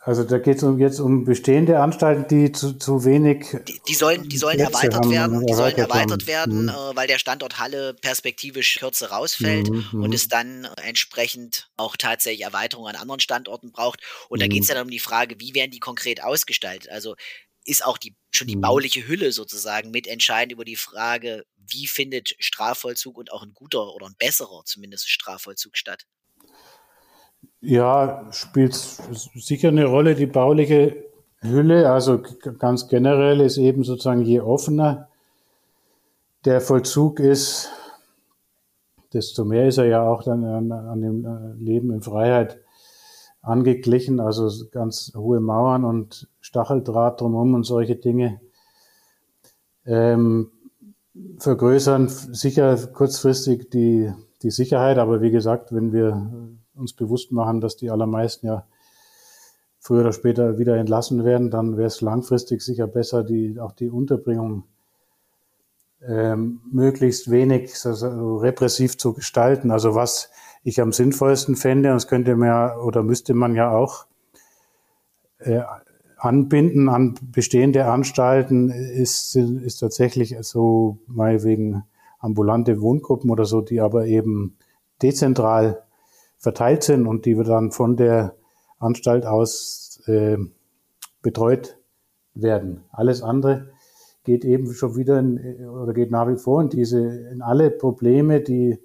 Also 0.08 0.24
da 0.24 0.38
geht 0.38 0.56
es 0.56 0.62
um, 0.62 0.78
jetzt 0.78 1.00
um 1.00 1.26
bestehende 1.26 1.80
Anstalten, 1.80 2.26
die 2.28 2.50
zu, 2.50 2.78
zu 2.78 3.04
wenig. 3.04 3.44
Die, 3.68 3.78
die 3.86 3.94
sollen, 3.94 4.26
die 4.26 4.38
sollen 4.38 4.58
erweitert 4.58 4.94
haben, 4.94 5.10
werden, 5.10 5.46
die 5.46 5.52
sollen 5.52 5.76
erweitert 5.76 6.26
werden, 6.26 6.62
mhm. 6.62 6.68
äh, 6.70 6.96
weil 6.96 7.06
der 7.06 7.18
Standort 7.18 7.58
Halle 7.58 7.92
perspektivisch 7.92 8.78
kürzer 8.78 9.10
rausfällt 9.10 9.68
mhm. 9.68 9.84
und 9.92 10.08
mhm. 10.08 10.12
es 10.14 10.26
dann 10.26 10.66
entsprechend 10.82 11.68
auch 11.76 11.94
tatsächlich 11.98 12.40
Erweiterungen 12.40 12.94
an 12.94 13.02
anderen 13.02 13.20
Standorten 13.20 13.70
braucht. 13.70 14.00
Und 14.30 14.38
mhm. 14.38 14.40
da 14.40 14.48
geht 14.48 14.62
es 14.62 14.68
ja 14.68 14.76
dann 14.76 14.86
um 14.86 14.90
die 14.90 14.98
Frage, 14.98 15.34
wie 15.40 15.54
werden 15.54 15.72
die 15.72 15.78
konkret 15.78 16.24
ausgestaltet? 16.24 16.90
Also 16.90 17.14
ist 17.66 17.84
auch 17.84 17.98
die 17.98 18.16
schon 18.30 18.46
die 18.46 18.56
mhm. 18.56 18.62
bauliche 18.62 19.06
Hülle 19.06 19.30
sozusagen 19.30 19.90
mitentscheidend 19.90 20.52
über 20.52 20.64
die 20.64 20.76
Frage, 20.76 21.44
wie 21.56 21.86
findet 21.86 22.34
Strafvollzug 22.38 23.18
und 23.18 23.30
auch 23.30 23.42
ein 23.42 23.52
guter 23.52 23.92
oder 23.94 24.06
ein 24.06 24.16
besserer 24.18 24.62
zumindest 24.64 25.10
Strafvollzug 25.10 25.76
statt? 25.76 26.06
Ja, 27.60 28.26
spielt 28.30 28.74
sicher 28.74 29.68
eine 29.68 29.86
Rolle 29.86 30.14
die 30.14 30.26
bauliche 30.26 30.96
Hülle. 31.40 31.90
Also 31.90 32.22
ganz 32.58 32.88
generell 32.88 33.40
ist 33.40 33.58
eben 33.58 33.82
sozusagen 33.82 34.22
je 34.22 34.40
offener 34.40 35.08
der 36.44 36.60
Vollzug 36.60 37.18
ist, 37.18 37.68
desto 39.12 39.44
mehr 39.44 39.66
ist 39.66 39.78
er 39.78 39.86
ja 39.86 40.02
auch 40.02 40.22
dann 40.22 40.44
an, 40.44 40.70
an 40.70 41.00
dem 41.00 41.24
äh, 41.24 41.62
Leben 41.62 41.92
in 41.92 42.02
Freiheit 42.02 42.58
angeglichen. 43.42 44.20
Also 44.20 44.66
ganz 44.70 45.12
hohe 45.16 45.40
Mauern 45.40 45.84
und 45.84 46.28
Stacheldraht 46.40 47.20
drumherum 47.20 47.54
und 47.54 47.64
solche 47.64 47.96
Dinge 47.96 48.40
ähm, 49.84 50.52
vergrößern 51.38 52.08
sicher 52.08 52.76
kurzfristig 52.88 53.70
die, 53.70 54.12
die 54.42 54.50
Sicherheit. 54.50 54.98
Aber 54.98 55.20
wie 55.20 55.30
gesagt, 55.30 55.74
wenn 55.74 55.92
wir 55.92 56.30
uns 56.78 56.92
bewusst 56.92 57.32
machen, 57.32 57.60
dass 57.60 57.76
die 57.76 57.90
allermeisten 57.90 58.46
ja 58.46 58.66
früher 59.80 60.00
oder 60.00 60.12
später 60.12 60.58
wieder 60.58 60.76
entlassen 60.76 61.24
werden, 61.24 61.50
dann 61.50 61.76
wäre 61.76 61.86
es 61.86 62.00
langfristig 62.00 62.62
sicher 62.62 62.86
besser, 62.86 63.22
die, 63.22 63.58
auch 63.60 63.72
die 63.72 63.90
Unterbringung 63.90 64.64
ähm, 66.06 66.60
möglichst 66.70 67.30
wenig 67.30 67.74
also 67.84 68.36
repressiv 68.36 68.98
zu 68.98 69.12
gestalten. 69.12 69.70
Also 69.70 69.94
was 69.94 70.30
ich 70.62 70.80
am 70.80 70.92
sinnvollsten 70.92 71.56
fände, 71.56 71.90
und 71.90 71.96
das 71.96 72.08
könnte 72.08 72.36
man 72.36 72.48
ja 72.48 72.76
oder 72.78 73.02
müsste 73.02 73.34
man 73.34 73.54
ja 73.54 73.70
auch 73.70 74.06
äh, 75.38 75.62
Anbinden 76.16 76.88
an 76.88 77.14
bestehende 77.22 77.86
Anstalten 77.86 78.70
ist, 78.70 79.36
ist 79.36 79.78
tatsächlich 79.78 80.36
so 80.40 80.98
mal 81.06 81.44
wegen 81.44 81.84
ambulante 82.18 82.80
Wohngruppen 82.80 83.30
oder 83.30 83.44
so, 83.44 83.60
die 83.60 83.80
aber 83.80 84.06
eben 84.06 84.56
dezentral 85.00 85.84
verteilt 86.38 86.82
sind 86.84 87.06
und 87.06 87.26
die 87.26 87.36
wir 87.36 87.44
dann 87.44 87.72
von 87.72 87.96
der 87.96 88.36
Anstalt 88.78 89.26
aus 89.26 90.00
äh, 90.06 90.38
betreut 91.22 91.78
werden. 92.34 92.84
Alles 92.90 93.22
andere 93.22 93.70
geht 94.24 94.44
eben 94.44 94.72
schon 94.72 94.96
wieder 94.96 95.18
in, 95.18 95.68
oder 95.68 95.92
geht 95.92 96.10
nach 96.10 96.28
wie 96.28 96.36
vor 96.36 96.60
in 96.60 96.68
diese, 96.68 97.00
in 97.00 97.42
alle 97.42 97.70
Probleme, 97.70 98.40
die, 98.40 98.78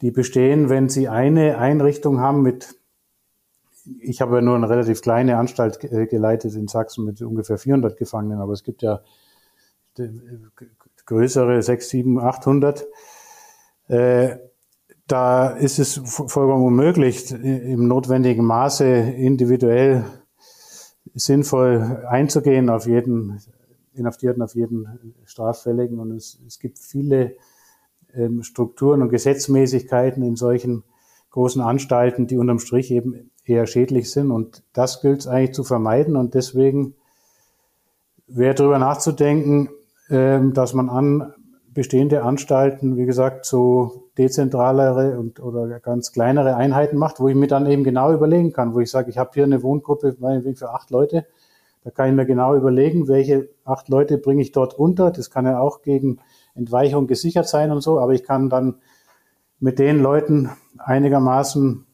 die 0.00 0.10
bestehen, 0.10 0.68
wenn 0.68 0.88
Sie 0.88 1.08
eine 1.08 1.58
Einrichtung 1.58 2.20
haben 2.20 2.42
mit, 2.42 2.74
ich 4.00 4.20
habe 4.20 4.36
ja 4.36 4.40
nur 4.40 4.56
eine 4.56 4.68
relativ 4.68 5.02
kleine 5.02 5.36
Anstalt 5.36 5.80
geleitet 5.80 6.54
in 6.54 6.66
Sachsen 6.66 7.04
mit 7.04 7.20
ungefähr 7.22 7.58
400 7.58 7.96
Gefangenen, 7.96 8.40
aber 8.40 8.52
es 8.52 8.64
gibt 8.64 8.82
ja 8.82 9.00
größere, 11.06 11.62
6, 11.62 11.88
7, 11.88 12.18
800. 12.18 12.86
Äh, 13.88 14.36
da 15.08 15.48
ist 15.48 15.78
es 15.78 16.00
vollkommen 16.04 16.64
unmöglich, 16.64 17.32
im 17.32 17.88
notwendigen 17.88 18.44
Maße 18.44 18.84
individuell 18.84 20.04
sinnvoll 21.14 22.04
einzugehen 22.08 22.68
auf 22.68 22.86
jeden 22.86 23.40
Inhaftierten, 23.94 24.42
auf 24.42 24.54
jeden 24.54 25.16
Straffälligen. 25.24 25.98
Und 25.98 26.12
es, 26.12 26.38
es 26.46 26.58
gibt 26.58 26.78
viele 26.78 27.36
ähm, 28.14 28.42
Strukturen 28.42 29.00
und 29.00 29.08
Gesetzmäßigkeiten 29.08 30.22
in 30.22 30.36
solchen 30.36 30.84
großen 31.30 31.62
Anstalten, 31.62 32.26
die 32.26 32.36
unterm 32.36 32.58
Strich 32.58 32.90
eben 32.90 33.30
eher 33.44 33.66
schädlich 33.66 34.10
sind. 34.10 34.30
Und 34.30 34.62
das 34.74 35.00
gilt 35.00 35.20
es 35.20 35.26
eigentlich 35.26 35.54
zu 35.54 35.64
vermeiden. 35.64 36.16
Und 36.16 36.34
deswegen 36.34 36.94
wäre 38.26 38.54
darüber 38.54 38.78
nachzudenken, 38.78 39.70
ähm, 40.10 40.52
dass 40.52 40.74
man 40.74 40.90
an 40.90 41.32
bestehende 41.78 42.24
Anstalten, 42.24 42.96
wie 42.96 43.06
gesagt, 43.06 43.46
so 43.46 44.10
dezentralere 44.18 45.16
und 45.16 45.38
oder 45.38 45.78
ganz 45.78 46.10
kleinere 46.10 46.56
Einheiten 46.56 46.96
macht, 46.96 47.20
wo 47.20 47.28
ich 47.28 47.36
mir 47.36 47.46
dann 47.46 47.66
eben 47.66 47.84
genau 47.84 48.12
überlegen 48.12 48.52
kann, 48.52 48.74
wo 48.74 48.80
ich 48.80 48.90
sage, 48.90 49.10
ich 49.10 49.16
habe 49.16 49.30
hier 49.34 49.44
eine 49.44 49.62
Wohngruppe 49.62 50.16
meinetwegen 50.18 50.56
für 50.56 50.70
acht 50.70 50.90
Leute, 50.90 51.24
da 51.84 51.92
kann 51.92 52.08
ich 52.08 52.16
mir 52.16 52.26
genau 52.26 52.56
überlegen, 52.56 53.06
welche 53.06 53.48
acht 53.64 53.88
Leute 53.88 54.18
bringe 54.18 54.42
ich 54.42 54.50
dort 54.50 54.74
unter. 54.74 55.12
Das 55.12 55.30
kann 55.30 55.46
ja 55.46 55.60
auch 55.60 55.82
gegen 55.82 56.18
Entweichung 56.56 57.06
gesichert 57.06 57.48
sein 57.48 57.70
und 57.70 57.80
so, 57.80 58.00
aber 58.00 58.12
ich 58.12 58.24
kann 58.24 58.50
dann 58.50 58.78
mit 59.60 59.78
den 59.78 60.02
Leuten 60.02 60.50
einigermaßen 60.78 61.86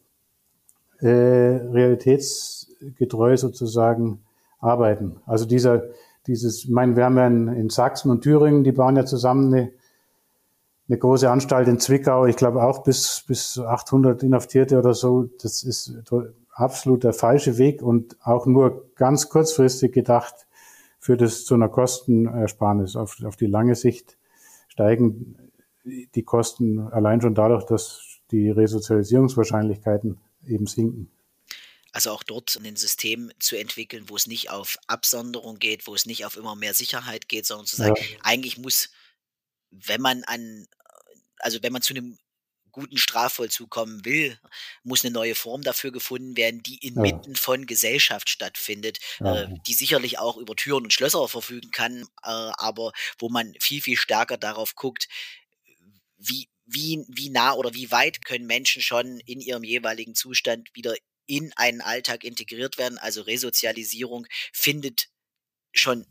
äh, 1.01 1.09
realitätsgetreu 1.09 3.37
sozusagen 3.37 4.23
arbeiten. 4.61 5.21
Also 5.27 5.45
dieser 5.45 5.83
dieses, 6.27 6.65
ich 6.65 6.71
meine, 6.71 6.97
wir 6.97 7.05
haben 7.05 7.17
ja 7.17 7.27
in, 7.27 7.49
in 7.49 7.71
Sachsen 7.71 8.11
und 8.11 8.23
Thüringen, 8.23 8.65
die 8.65 8.73
bauen 8.73 8.97
ja 8.97 9.05
zusammen 9.05 9.53
eine, 9.53 9.73
eine 10.89 10.99
große 10.99 11.31
Anstalt 11.31 11.69
in 11.69 11.79
Zwickau, 11.79 12.27
ich 12.27 12.37
glaube 12.37 12.63
auch 12.63 12.83
bis, 12.83 13.25
bis 13.27 13.59
800 13.59 14.23
Inhaftierte 14.23 14.79
oder 14.79 14.95
so. 14.95 15.29
Das 15.43 15.63
ist 15.63 15.97
absolut 16.53 17.05
der 17.05 17.13
falsche 17.13 17.59
Weg 17.59 17.83
und 17.83 18.17
auch 18.23 18.47
nur 18.47 18.91
ganz 18.95 19.29
kurzfristig 19.29 19.93
gedacht 19.93 20.47
führt 20.99 21.21
es 21.21 21.45
zu 21.45 21.55
einer 21.55 21.69
Kostenersparnis. 21.69 22.97
Auf, 22.97 23.23
auf 23.25 23.37
die 23.37 23.47
lange 23.47 23.75
Sicht 23.75 24.17
steigen 24.69 25.37
die 25.85 26.23
Kosten 26.23 26.79
allein 26.79 27.21
schon 27.21 27.35
dadurch, 27.35 27.65
dass 27.67 28.21
die 28.31 28.51
Resozialisierungswahrscheinlichkeiten 28.51 30.19
eben 30.47 30.67
sinken. 30.67 31.11
Also 31.95 32.11
auch 32.11 32.25
dort 32.25 32.57
ein 32.57 32.75
System 32.75 33.31
zu 33.39 33.57
entwickeln, 33.57 34.09
wo 34.09 34.17
es 34.17 34.27
nicht 34.27 34.51
auf 34.51 34.79
Absonderung 34.89 35.61
geht, 35.61 35.87
wo 35.87 35.95
es 35.95 36.07
nicht 36.07 36.25
auf 36.25 36.37
immer 36.37 36.57
mehr 36.57 36.75
Sicherheit 36.75 37.29
geht, 37.29 37.47
sondern 37.47 37.67
zu 37.67 37.77
sagen, 37.77 37.95
ja. 37.97 38.19
eigentlich 38.25 38.59
muss, 38.59 38.91
wenn 39.71 40.01
man 40.01 40.25
an, 40.25 40.67
also 41.39 41.63
wenn 41.63 41.73
man 41.73 41.83
zu 41.83 41.95
einem 41.95 42.19
guten 42.73 42.99
Strafvollzug 42.99 43.71
kommen 43.71 44.05
will, 44.05 44.37
muss 44.83 45.05
eine 45.05 45.15
neue 45.15 45.37
Form 45.37 45.63
dafür 45.63 45.93
gefunden 45.93 46.37
werden, 46.37 46.65
die 46.65 46.79
inmitten 46.85 47.35
ja. 47.35 47.41
von 47.41 47.65
Gesellschaft 47.67 48.29
stattfindet, 48.29 48.99
ja. 49.21 49.43
äh, 49.43 49.49
die 49.65 49.75
sicherlich 49.75 50.19
auch 50.19 50.37
über 50.37 50.57
Türen 50.57 50.83
und 50.83 50.93
Schlösser 50.93 51.29
verfügen 51.29 51.71
kann, 51.71 52.03
äh, 52.25 52.51
aber 52.57 52.91
wo 53.21 53.29
man 53.29 53.55
viel, 53.61 53.81
viel 53.81 53.97
stärker 53.97 54.37
darauf 54.37 54.75
guckt, 54.75 55.07
wie, 56.17 56.49
wie, 56.67 57.05
wie 57.09 57.31
nah 57.31 57.53
oder 57.53 57.73
wie 57.73 57.93
weit 57.93 58.25
können 58.25 58.47
Menschen 58.47 58.83
schon 58.83 59.21
in 59.21 59.41
ihrem 59.41 59.63
jeweiligen 59.63 60.17
Zustand 60.17 60.69
wieder 60.75 60.97
in 61.27 61.53
einen 61.57 61.81
Alltag 61.81 62.25
integriert 62.25 62.79
werden. 62.79 62.99
Also 62.99 63.23
Resozialisierung 63.23 64.27
findet 64.53 65.09
schon 65.73 66.07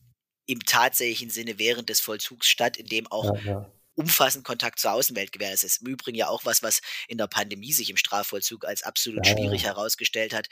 im 0.45 0.59
tatsächlichen 0.59 1.29
Sinne 1.29 1.57
während 1.59 1.89
des 1.89 2.01
Vollzugs 2.01 2.47
statt, 2.47 2.77
in 2.77 2.87
dem 2.87 3.07
auch 3.07 3.35
ja, 3.37 3.41
ja. 3.41 3.71
umfassend 3.95 4.43
Kontakt 4.43 4.79
zur 4.79 4.91
Außenwelt 4.91 5.31
gewährt 5.31 5.63
ist. 5.63 5.81
Im 5.81 5.87
Übrigen 5.87 6.17
ja 6.17 6.27
auch 6.27 6.45
was, 6.45 6.63
was 6.63 6.81
in 7.07 7.17
der 7.17 7.27
Pandemie 7.27 7.73
sich 7.73 7.89
im 7.89 7.97
Strafvollzug 7.97 8.65
als 8.65 8.83
absolut 8.83 9.25
ja, 9.25 9.33
schwierig 9.33 9.63
herausgestellt 9.63 10.33
hat, 10.33 10.49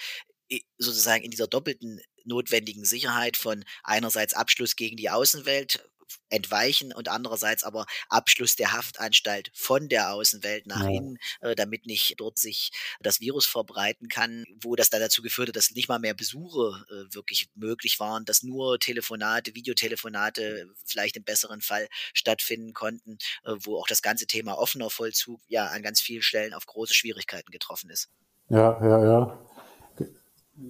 sozusagen 0.78 1.24
in 1.24 1.32
dieser 1.32 1.47
doppelten 1.47 2.01
notwendigen 2.26 2.86
Sicherheit 2.86 3.38
von 3.38 3.64
einerseits 3.84 4.34
Abschluss 4.34 4.76
gegen 4.76 4.97
die 4.97 5.09
Außenwelt, 5.09 5.84
entweichen 6.30 6.93
und 6.93 7.09
andererseits 7.09 7.64
aber 7.64 7.86
Abschluss 8.09 8.55
der 8.55 8.74
Haftanstalt 8.74 9.51
von 9.53 9.89
der 9.89 10.14
Außenwelt 10.14 10.68
nach 10.68 10.84
ja. 10.84 10.89
innen, 10.89 11.18
äh, 11.41 11.55
damit 11.55 11.86
nicht 11.86 12.16
dort 12.18 12.38
sich 12.38 12.72
das 13.01 13.20
Virus 13.20 13.45
verbreiten 13.45 14.07
kann, 14.07 14.43
wo 14.62 14.76
das 14.76 14.89
dann 14.89 15.01
dazu 15.01 15.22
geführt 15.22 15.49
hat, 15.49 15.55
dass 15.55 15.72
nicht 15.72 15.89
mal 15.89 15.99
mehr 15.99 16.14
Besuche 16.14 16.84
äh, 16.89 17.14
wirklich 17.14 17.49
möglich 17.55 17.99
waren, 17.99 18.26
dass 18.26 18.43
nur 18.43 18.80
Telefonate, 18.80 19.55
Videotelefonate 19.55 20.68
vielleicht 20.86 21.18
im 21.18 21.24
besseren 21.24 21.62
Fall 21.62 21.88
stattfinden 22.14 22.74
konnten, 22.74 23.18
äh, 23.43 23.53
wo 23.64 23.78
auch 23.78 23.88
das 23.88 24.01
ganze 24.01 24.28
Thema 24.28 24.57
offener 24.57 24.89
Vollzug 24.89 25.41
ja 25.47 25.68
an 25.68 25.82
ganz 25.82 26.01
vielen 26.01 26.22
Stellen 26.22 26.53
auf 26.53 26.66
große 26.66 26.93
Schwierigkeiten 26.93 27.51
getroffen 27.51 27.89
ist. 27.89 28.09
Ja, 28.49 28.80
ja, 28.84 29.03
ja. 29.03 29.47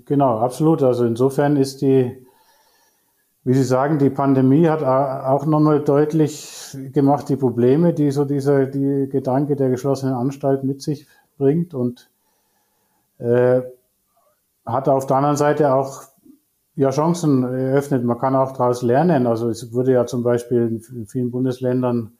Genau, 0.05 0.39
absolut. 0.39 0.83
Also 0.83 1.05
insofern 1.05 1.57
ist 1.57 1.81
die 1.81 2.25
wie 3.43 3.53
Sie 3.53 3.63
sagen, 3.63 3.97
die 3.97 4.11
Pandemie 4.11 4.67
hat 4.69 4.83
auch 4.83 5.45
nochmal 5.45 5.83
deutlich 5.83 6.77
gemacht, 6.93 7.27
die 7.29 7.35
Probleme, 7.35 7.93
die 7.93 8.11
so 8.11 8.23
dieser 8.23 8.67
die 8.67 9.09
Gedanke 9.09 9.55
der 9.55 9.69
geschlossenen 9.69 10.13
Anstalt 10.13 10.63
mit 10.63 10.81
sich 10.81 11.07
bringt 11.37 11.73
und 11.73 12.09
äh, 13.17 13.61
hat 14.65 14.87
auf 14.87 15.07
der 15.07 15.17
anderen 15.17 15.37
Seite 15.37 15.73
auch 15.73 16.03
ja, 16.75 16.91
Chancen 16.91 17.43
eröffnet. 17.43 18.03
Man 18.03 18.19
kann 18.19 18.35
auch 18.35 18.51
daraus 18.51 18.83
lernen. 18.83 19.25
Also 19.25 19.49
es 19.49 19.73
wurde 19.73 19.93
ja 19.93 20.05
zum 20.05 20.23
Beispiel 20.23 20.81
in 20.93 21.07
vielen 21.07 21.31
Bundesländern 21.31 22.13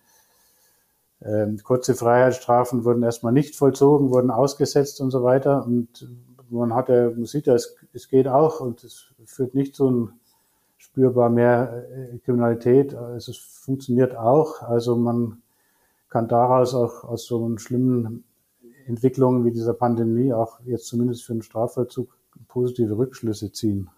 äh, 1.20 1.48
kurze 1.64 1.94
Freiheitsstrafen 1.94 2.84
wurden 2.84 3.04
erstmal 3.04 3.32
nicht 3.32 3.56
vollzogen, 3.56 4.10
wurden 4.10 4.32
ausgesetzt 4.32 5.02
und 5.02 5.12
so 5.12 5.24
weiter. 5.24 5.66
Und 5.66 6.10
man 6.50 6.74
hat 6.74 6.90
ja, 6.90 7.12
man 7.12 7.26
sieht 7.26 7.46
ja, 7.46 7.54
es, 7.54 7.76
es 7.94 8.10
geht 8.10 8.28
auch 8.28 8.60
und 8.60 8.84
es 8.84 9.14
führt 9.26 9.54
nicht 9.54 9.76
zu 9.76 9.88
einem 9.88 10.14
spürbar 10.82 11.30
mehr 11.30 11.86
äh, 11.92 12.18
Kriminalität. 12.18 12.94
Es 13.16 13.38
funktioniert 13.38 14.18
auch. 14.18 14.64
Also 14.64 14.96
man 14.96 15.44
kann 16.10 16.28
daraus 16.28 16.74
auch 16.74 17.04
aus 17.04 17.26
so 17.26 17.58
schlimmen 17.58 18.24
Entwicklungen 18.88 19.46
wie 19.46 19.52
dieser 19.52 19.76
Pandemie 19.76 20.34
auch 20.34 20.60
jetzt 20.66 20.88
zumindest 20.88 21.24
für 21.24 21.34
den 21.34 21.44
Strafvollzug 21.44 22.18
positive 22.48 22.98
Rückschlüsse 22.98 23.52
ziehen. 23.52 23.90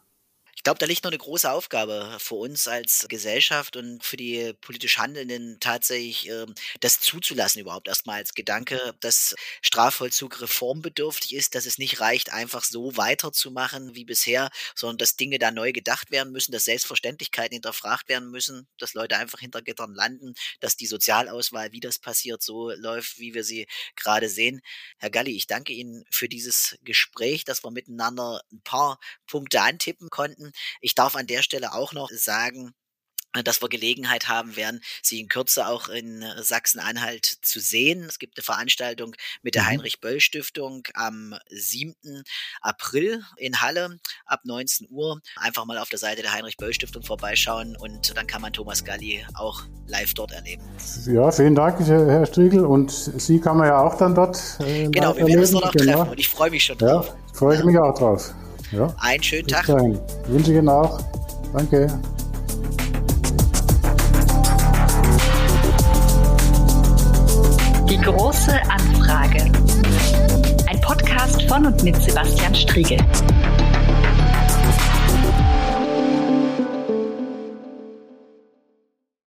Ich 0.64 0.66
glaube, 0.66 0.80
da 0.80 0.86
liegt 0.86 1.04
noch 1.04 1.12
eine 1.12 1.18
große 1.18 1.52
Aufgabe 1.52 2.16
für 2.22 2.36
uns 2.36 2.70
als 2.70 3.06
Gesellschaft 3.10 3.76
und 3.76 4.02
für 4.02 4.16
die 4.16 4.54
politisch 4.62 4.98
Handelnden 4.98 5.58
tatsächlich, 5.60 6.30
äh, 6.30 6.46
das 6.80 7.02
zuzulassen 7.02 7.60
überhaupt 7.60 7.90
erstmal 7.90 8.20
als 8.20 8.34
Gedanke, 8.34 8.96
dass 9.02 9.36
Strafvollzug 9.62 10.40
reformbedürftig 10.40 11.36
ist, 11.36 11.56
dass 11.56 11.66
es 11.66 11.80
nicht 11.80 12.00
reicht, 12.00 12.32
einfach 12.32 12.64
so 12.64 12.96
weiterzumachen 12.96 13.94
wie 13.94 14.06
bisher, 14.06 14.52
sondern 14.74 15.00
dass 15.00 15.18
Dinge 15.18 15.38
da 15.38 15.52
neu 15.52 15.74
gedacht 15.74 16.12
werden 16.12 16.32
müssen, 16.32 16.54
dass 16.54 16.64
Selbstverständlichkeiten 16.64 17.56
hinterfragt 17.56 18.08
werden 18.08 18.32
müssen, 18.32 18.66
dass 18.78 18.94
Leute 18.94 19.18
einfach 19.18 19.40
hinter 19.40 19.62
Gittern 19.62 19.94
landen, 19.94 20.34
dass 20.62 20.78
die 20.78 20.88
Sozialauswahl, 20.88 21.74
wie 21.74 21.82
das 21.82 22.00
passiert, 22.00 22.42
so 22.42 22.72
läuft, 22.72 23.20
wie 23.20 23.34
wir 23.34 23.44
sie 23.44 23.68
gerade 23.98 24.30
sehen. 24.30 24.62
Herr 24.98 25.10
Galli, 25.10 25.36
ich 25.36 25.48
danke 25.48 25.74
Ihnen 25.74 26.06
für 26.10 26.30
dieses 26.30 26.78
Gespräch, 26.84 27.44
dass 27.44 27.66
wir 27.66 27.72
miteinander 27.72 28.42
ein 28.54 28.62
paar 28.62 28.98
Punkte 29.28 29.60
antippen 29.60 30.10
konnten. 30.10 30.53
Ich 30.82 30.96
darf 30.96 31.16
an 31.16 31.28
der 31.28 31.44
Stelle 31.44 31.74
auch 31.74 31.94
noch 31.94 32.10
sagen, 32.12 32.74
dass 33.44 33.62
wir 33.62 33.70
Gelegenheit 33.70 34.28
haben 34.28 34.56
werden, 34.56 34.82
sie 35.02 35.20
in 35.20 35.28
Kürze 35.28 35.68
auch 35.68 35.90
in 35.90 36.22
äh, 36.22 36.44
Sachsen-Anhalt 36.44 37.26
zu 37.26 37.60
sehen. 37.60 38.04
Es 38.04 38.20
gibt 38.20 38.38
eine 38.38 38.44
Veranstaltung 38.44 39.16
mit 39.42 39.56
der 39.56 39.64
mhm. 39.64 39.68
Heinrich-Böll-Stiftung 39.68 40.84
am 40.94 41.34
7. 41.50 41.96
April 42.62 43.24
in 43.38 43.62
Halle 43.62 44.00
ab 44.26 44.42
19 44.44 44.88
Uhr. 44.92 45.20
Einfach 45.38 45.66
mal 45.66 45.80
auf 45.80 45.90
der 45.90 46.00
Seite 46.00 46.22
der 46.22 46.34
Heinrich-Böll-Stiftung 46.34 47.02
vorbeischauen 47.02 47.76
und 47.76 48.16
dann 48.16 48.28
kann 48.28 48.42
man 48.42 48.54
Thomas 48.54 48.84
Galli 48.84 49.26
auch 49.34 49.64
live 49.88 50.14
dort 50.14 50.32
erleben. 50.32 50.64
Ja, 51.08 51.32
vielen 51.32 51.56
Dank, 51.56 51.80
Herr 51.80 52.26
Striegel. 52.26 52.66
Und 52.66 52.92
Sie 52.92 53.40
kann 53.40 53.58
man 53.58 53.68
ja 53.68 53.80
auch 53.80 53.98
dann 53.98 54.14
dort. 54.14 54.38
Äh, 54.60 54.90
genau, 54.90 55.16
wir 55.16 55.26
werden 55.26 55.40
uns 55.40 55.52
dort 55.52 55.66
auch 55.66 55.72
genau. 55.72 55.98
treffen 55.98 56.12
und 56.12 56.20
ich 56.20 56.30
freue 56.30 56.52
mich 56.52 56.64
schon 56.64 56.78
drauf. 56.78 57.08
Ja, 57.08 57.34
freue 57.34 57.58
ich 57.58 57.64
mich 57.64 57.78
auch 57.78 57.98
drauf. 57.98 58.34
Ja. 58.74 58.92
Einen 59.00 59.22
schönen 59.22 59.48
Tag. 59.48 59.68
Dahin. 59.68 60.00
Wünsche 60.28 60.52
ich 60.52 60.58
Ihnen 60.58 60.70
auch. 60.70 61.00
Danke. 61.54 61.88
Die 67.88 67.98
große 67.98 68.54
Anfrage. 68.70 69.52
Ein 70.68 70.82
Podcast 70.82 71.44
von 71.44 71.68
und 71.68 71.84
mit 71.84 72.02
Sebastian 72.02 72.56
Striegel. 72.56 72.98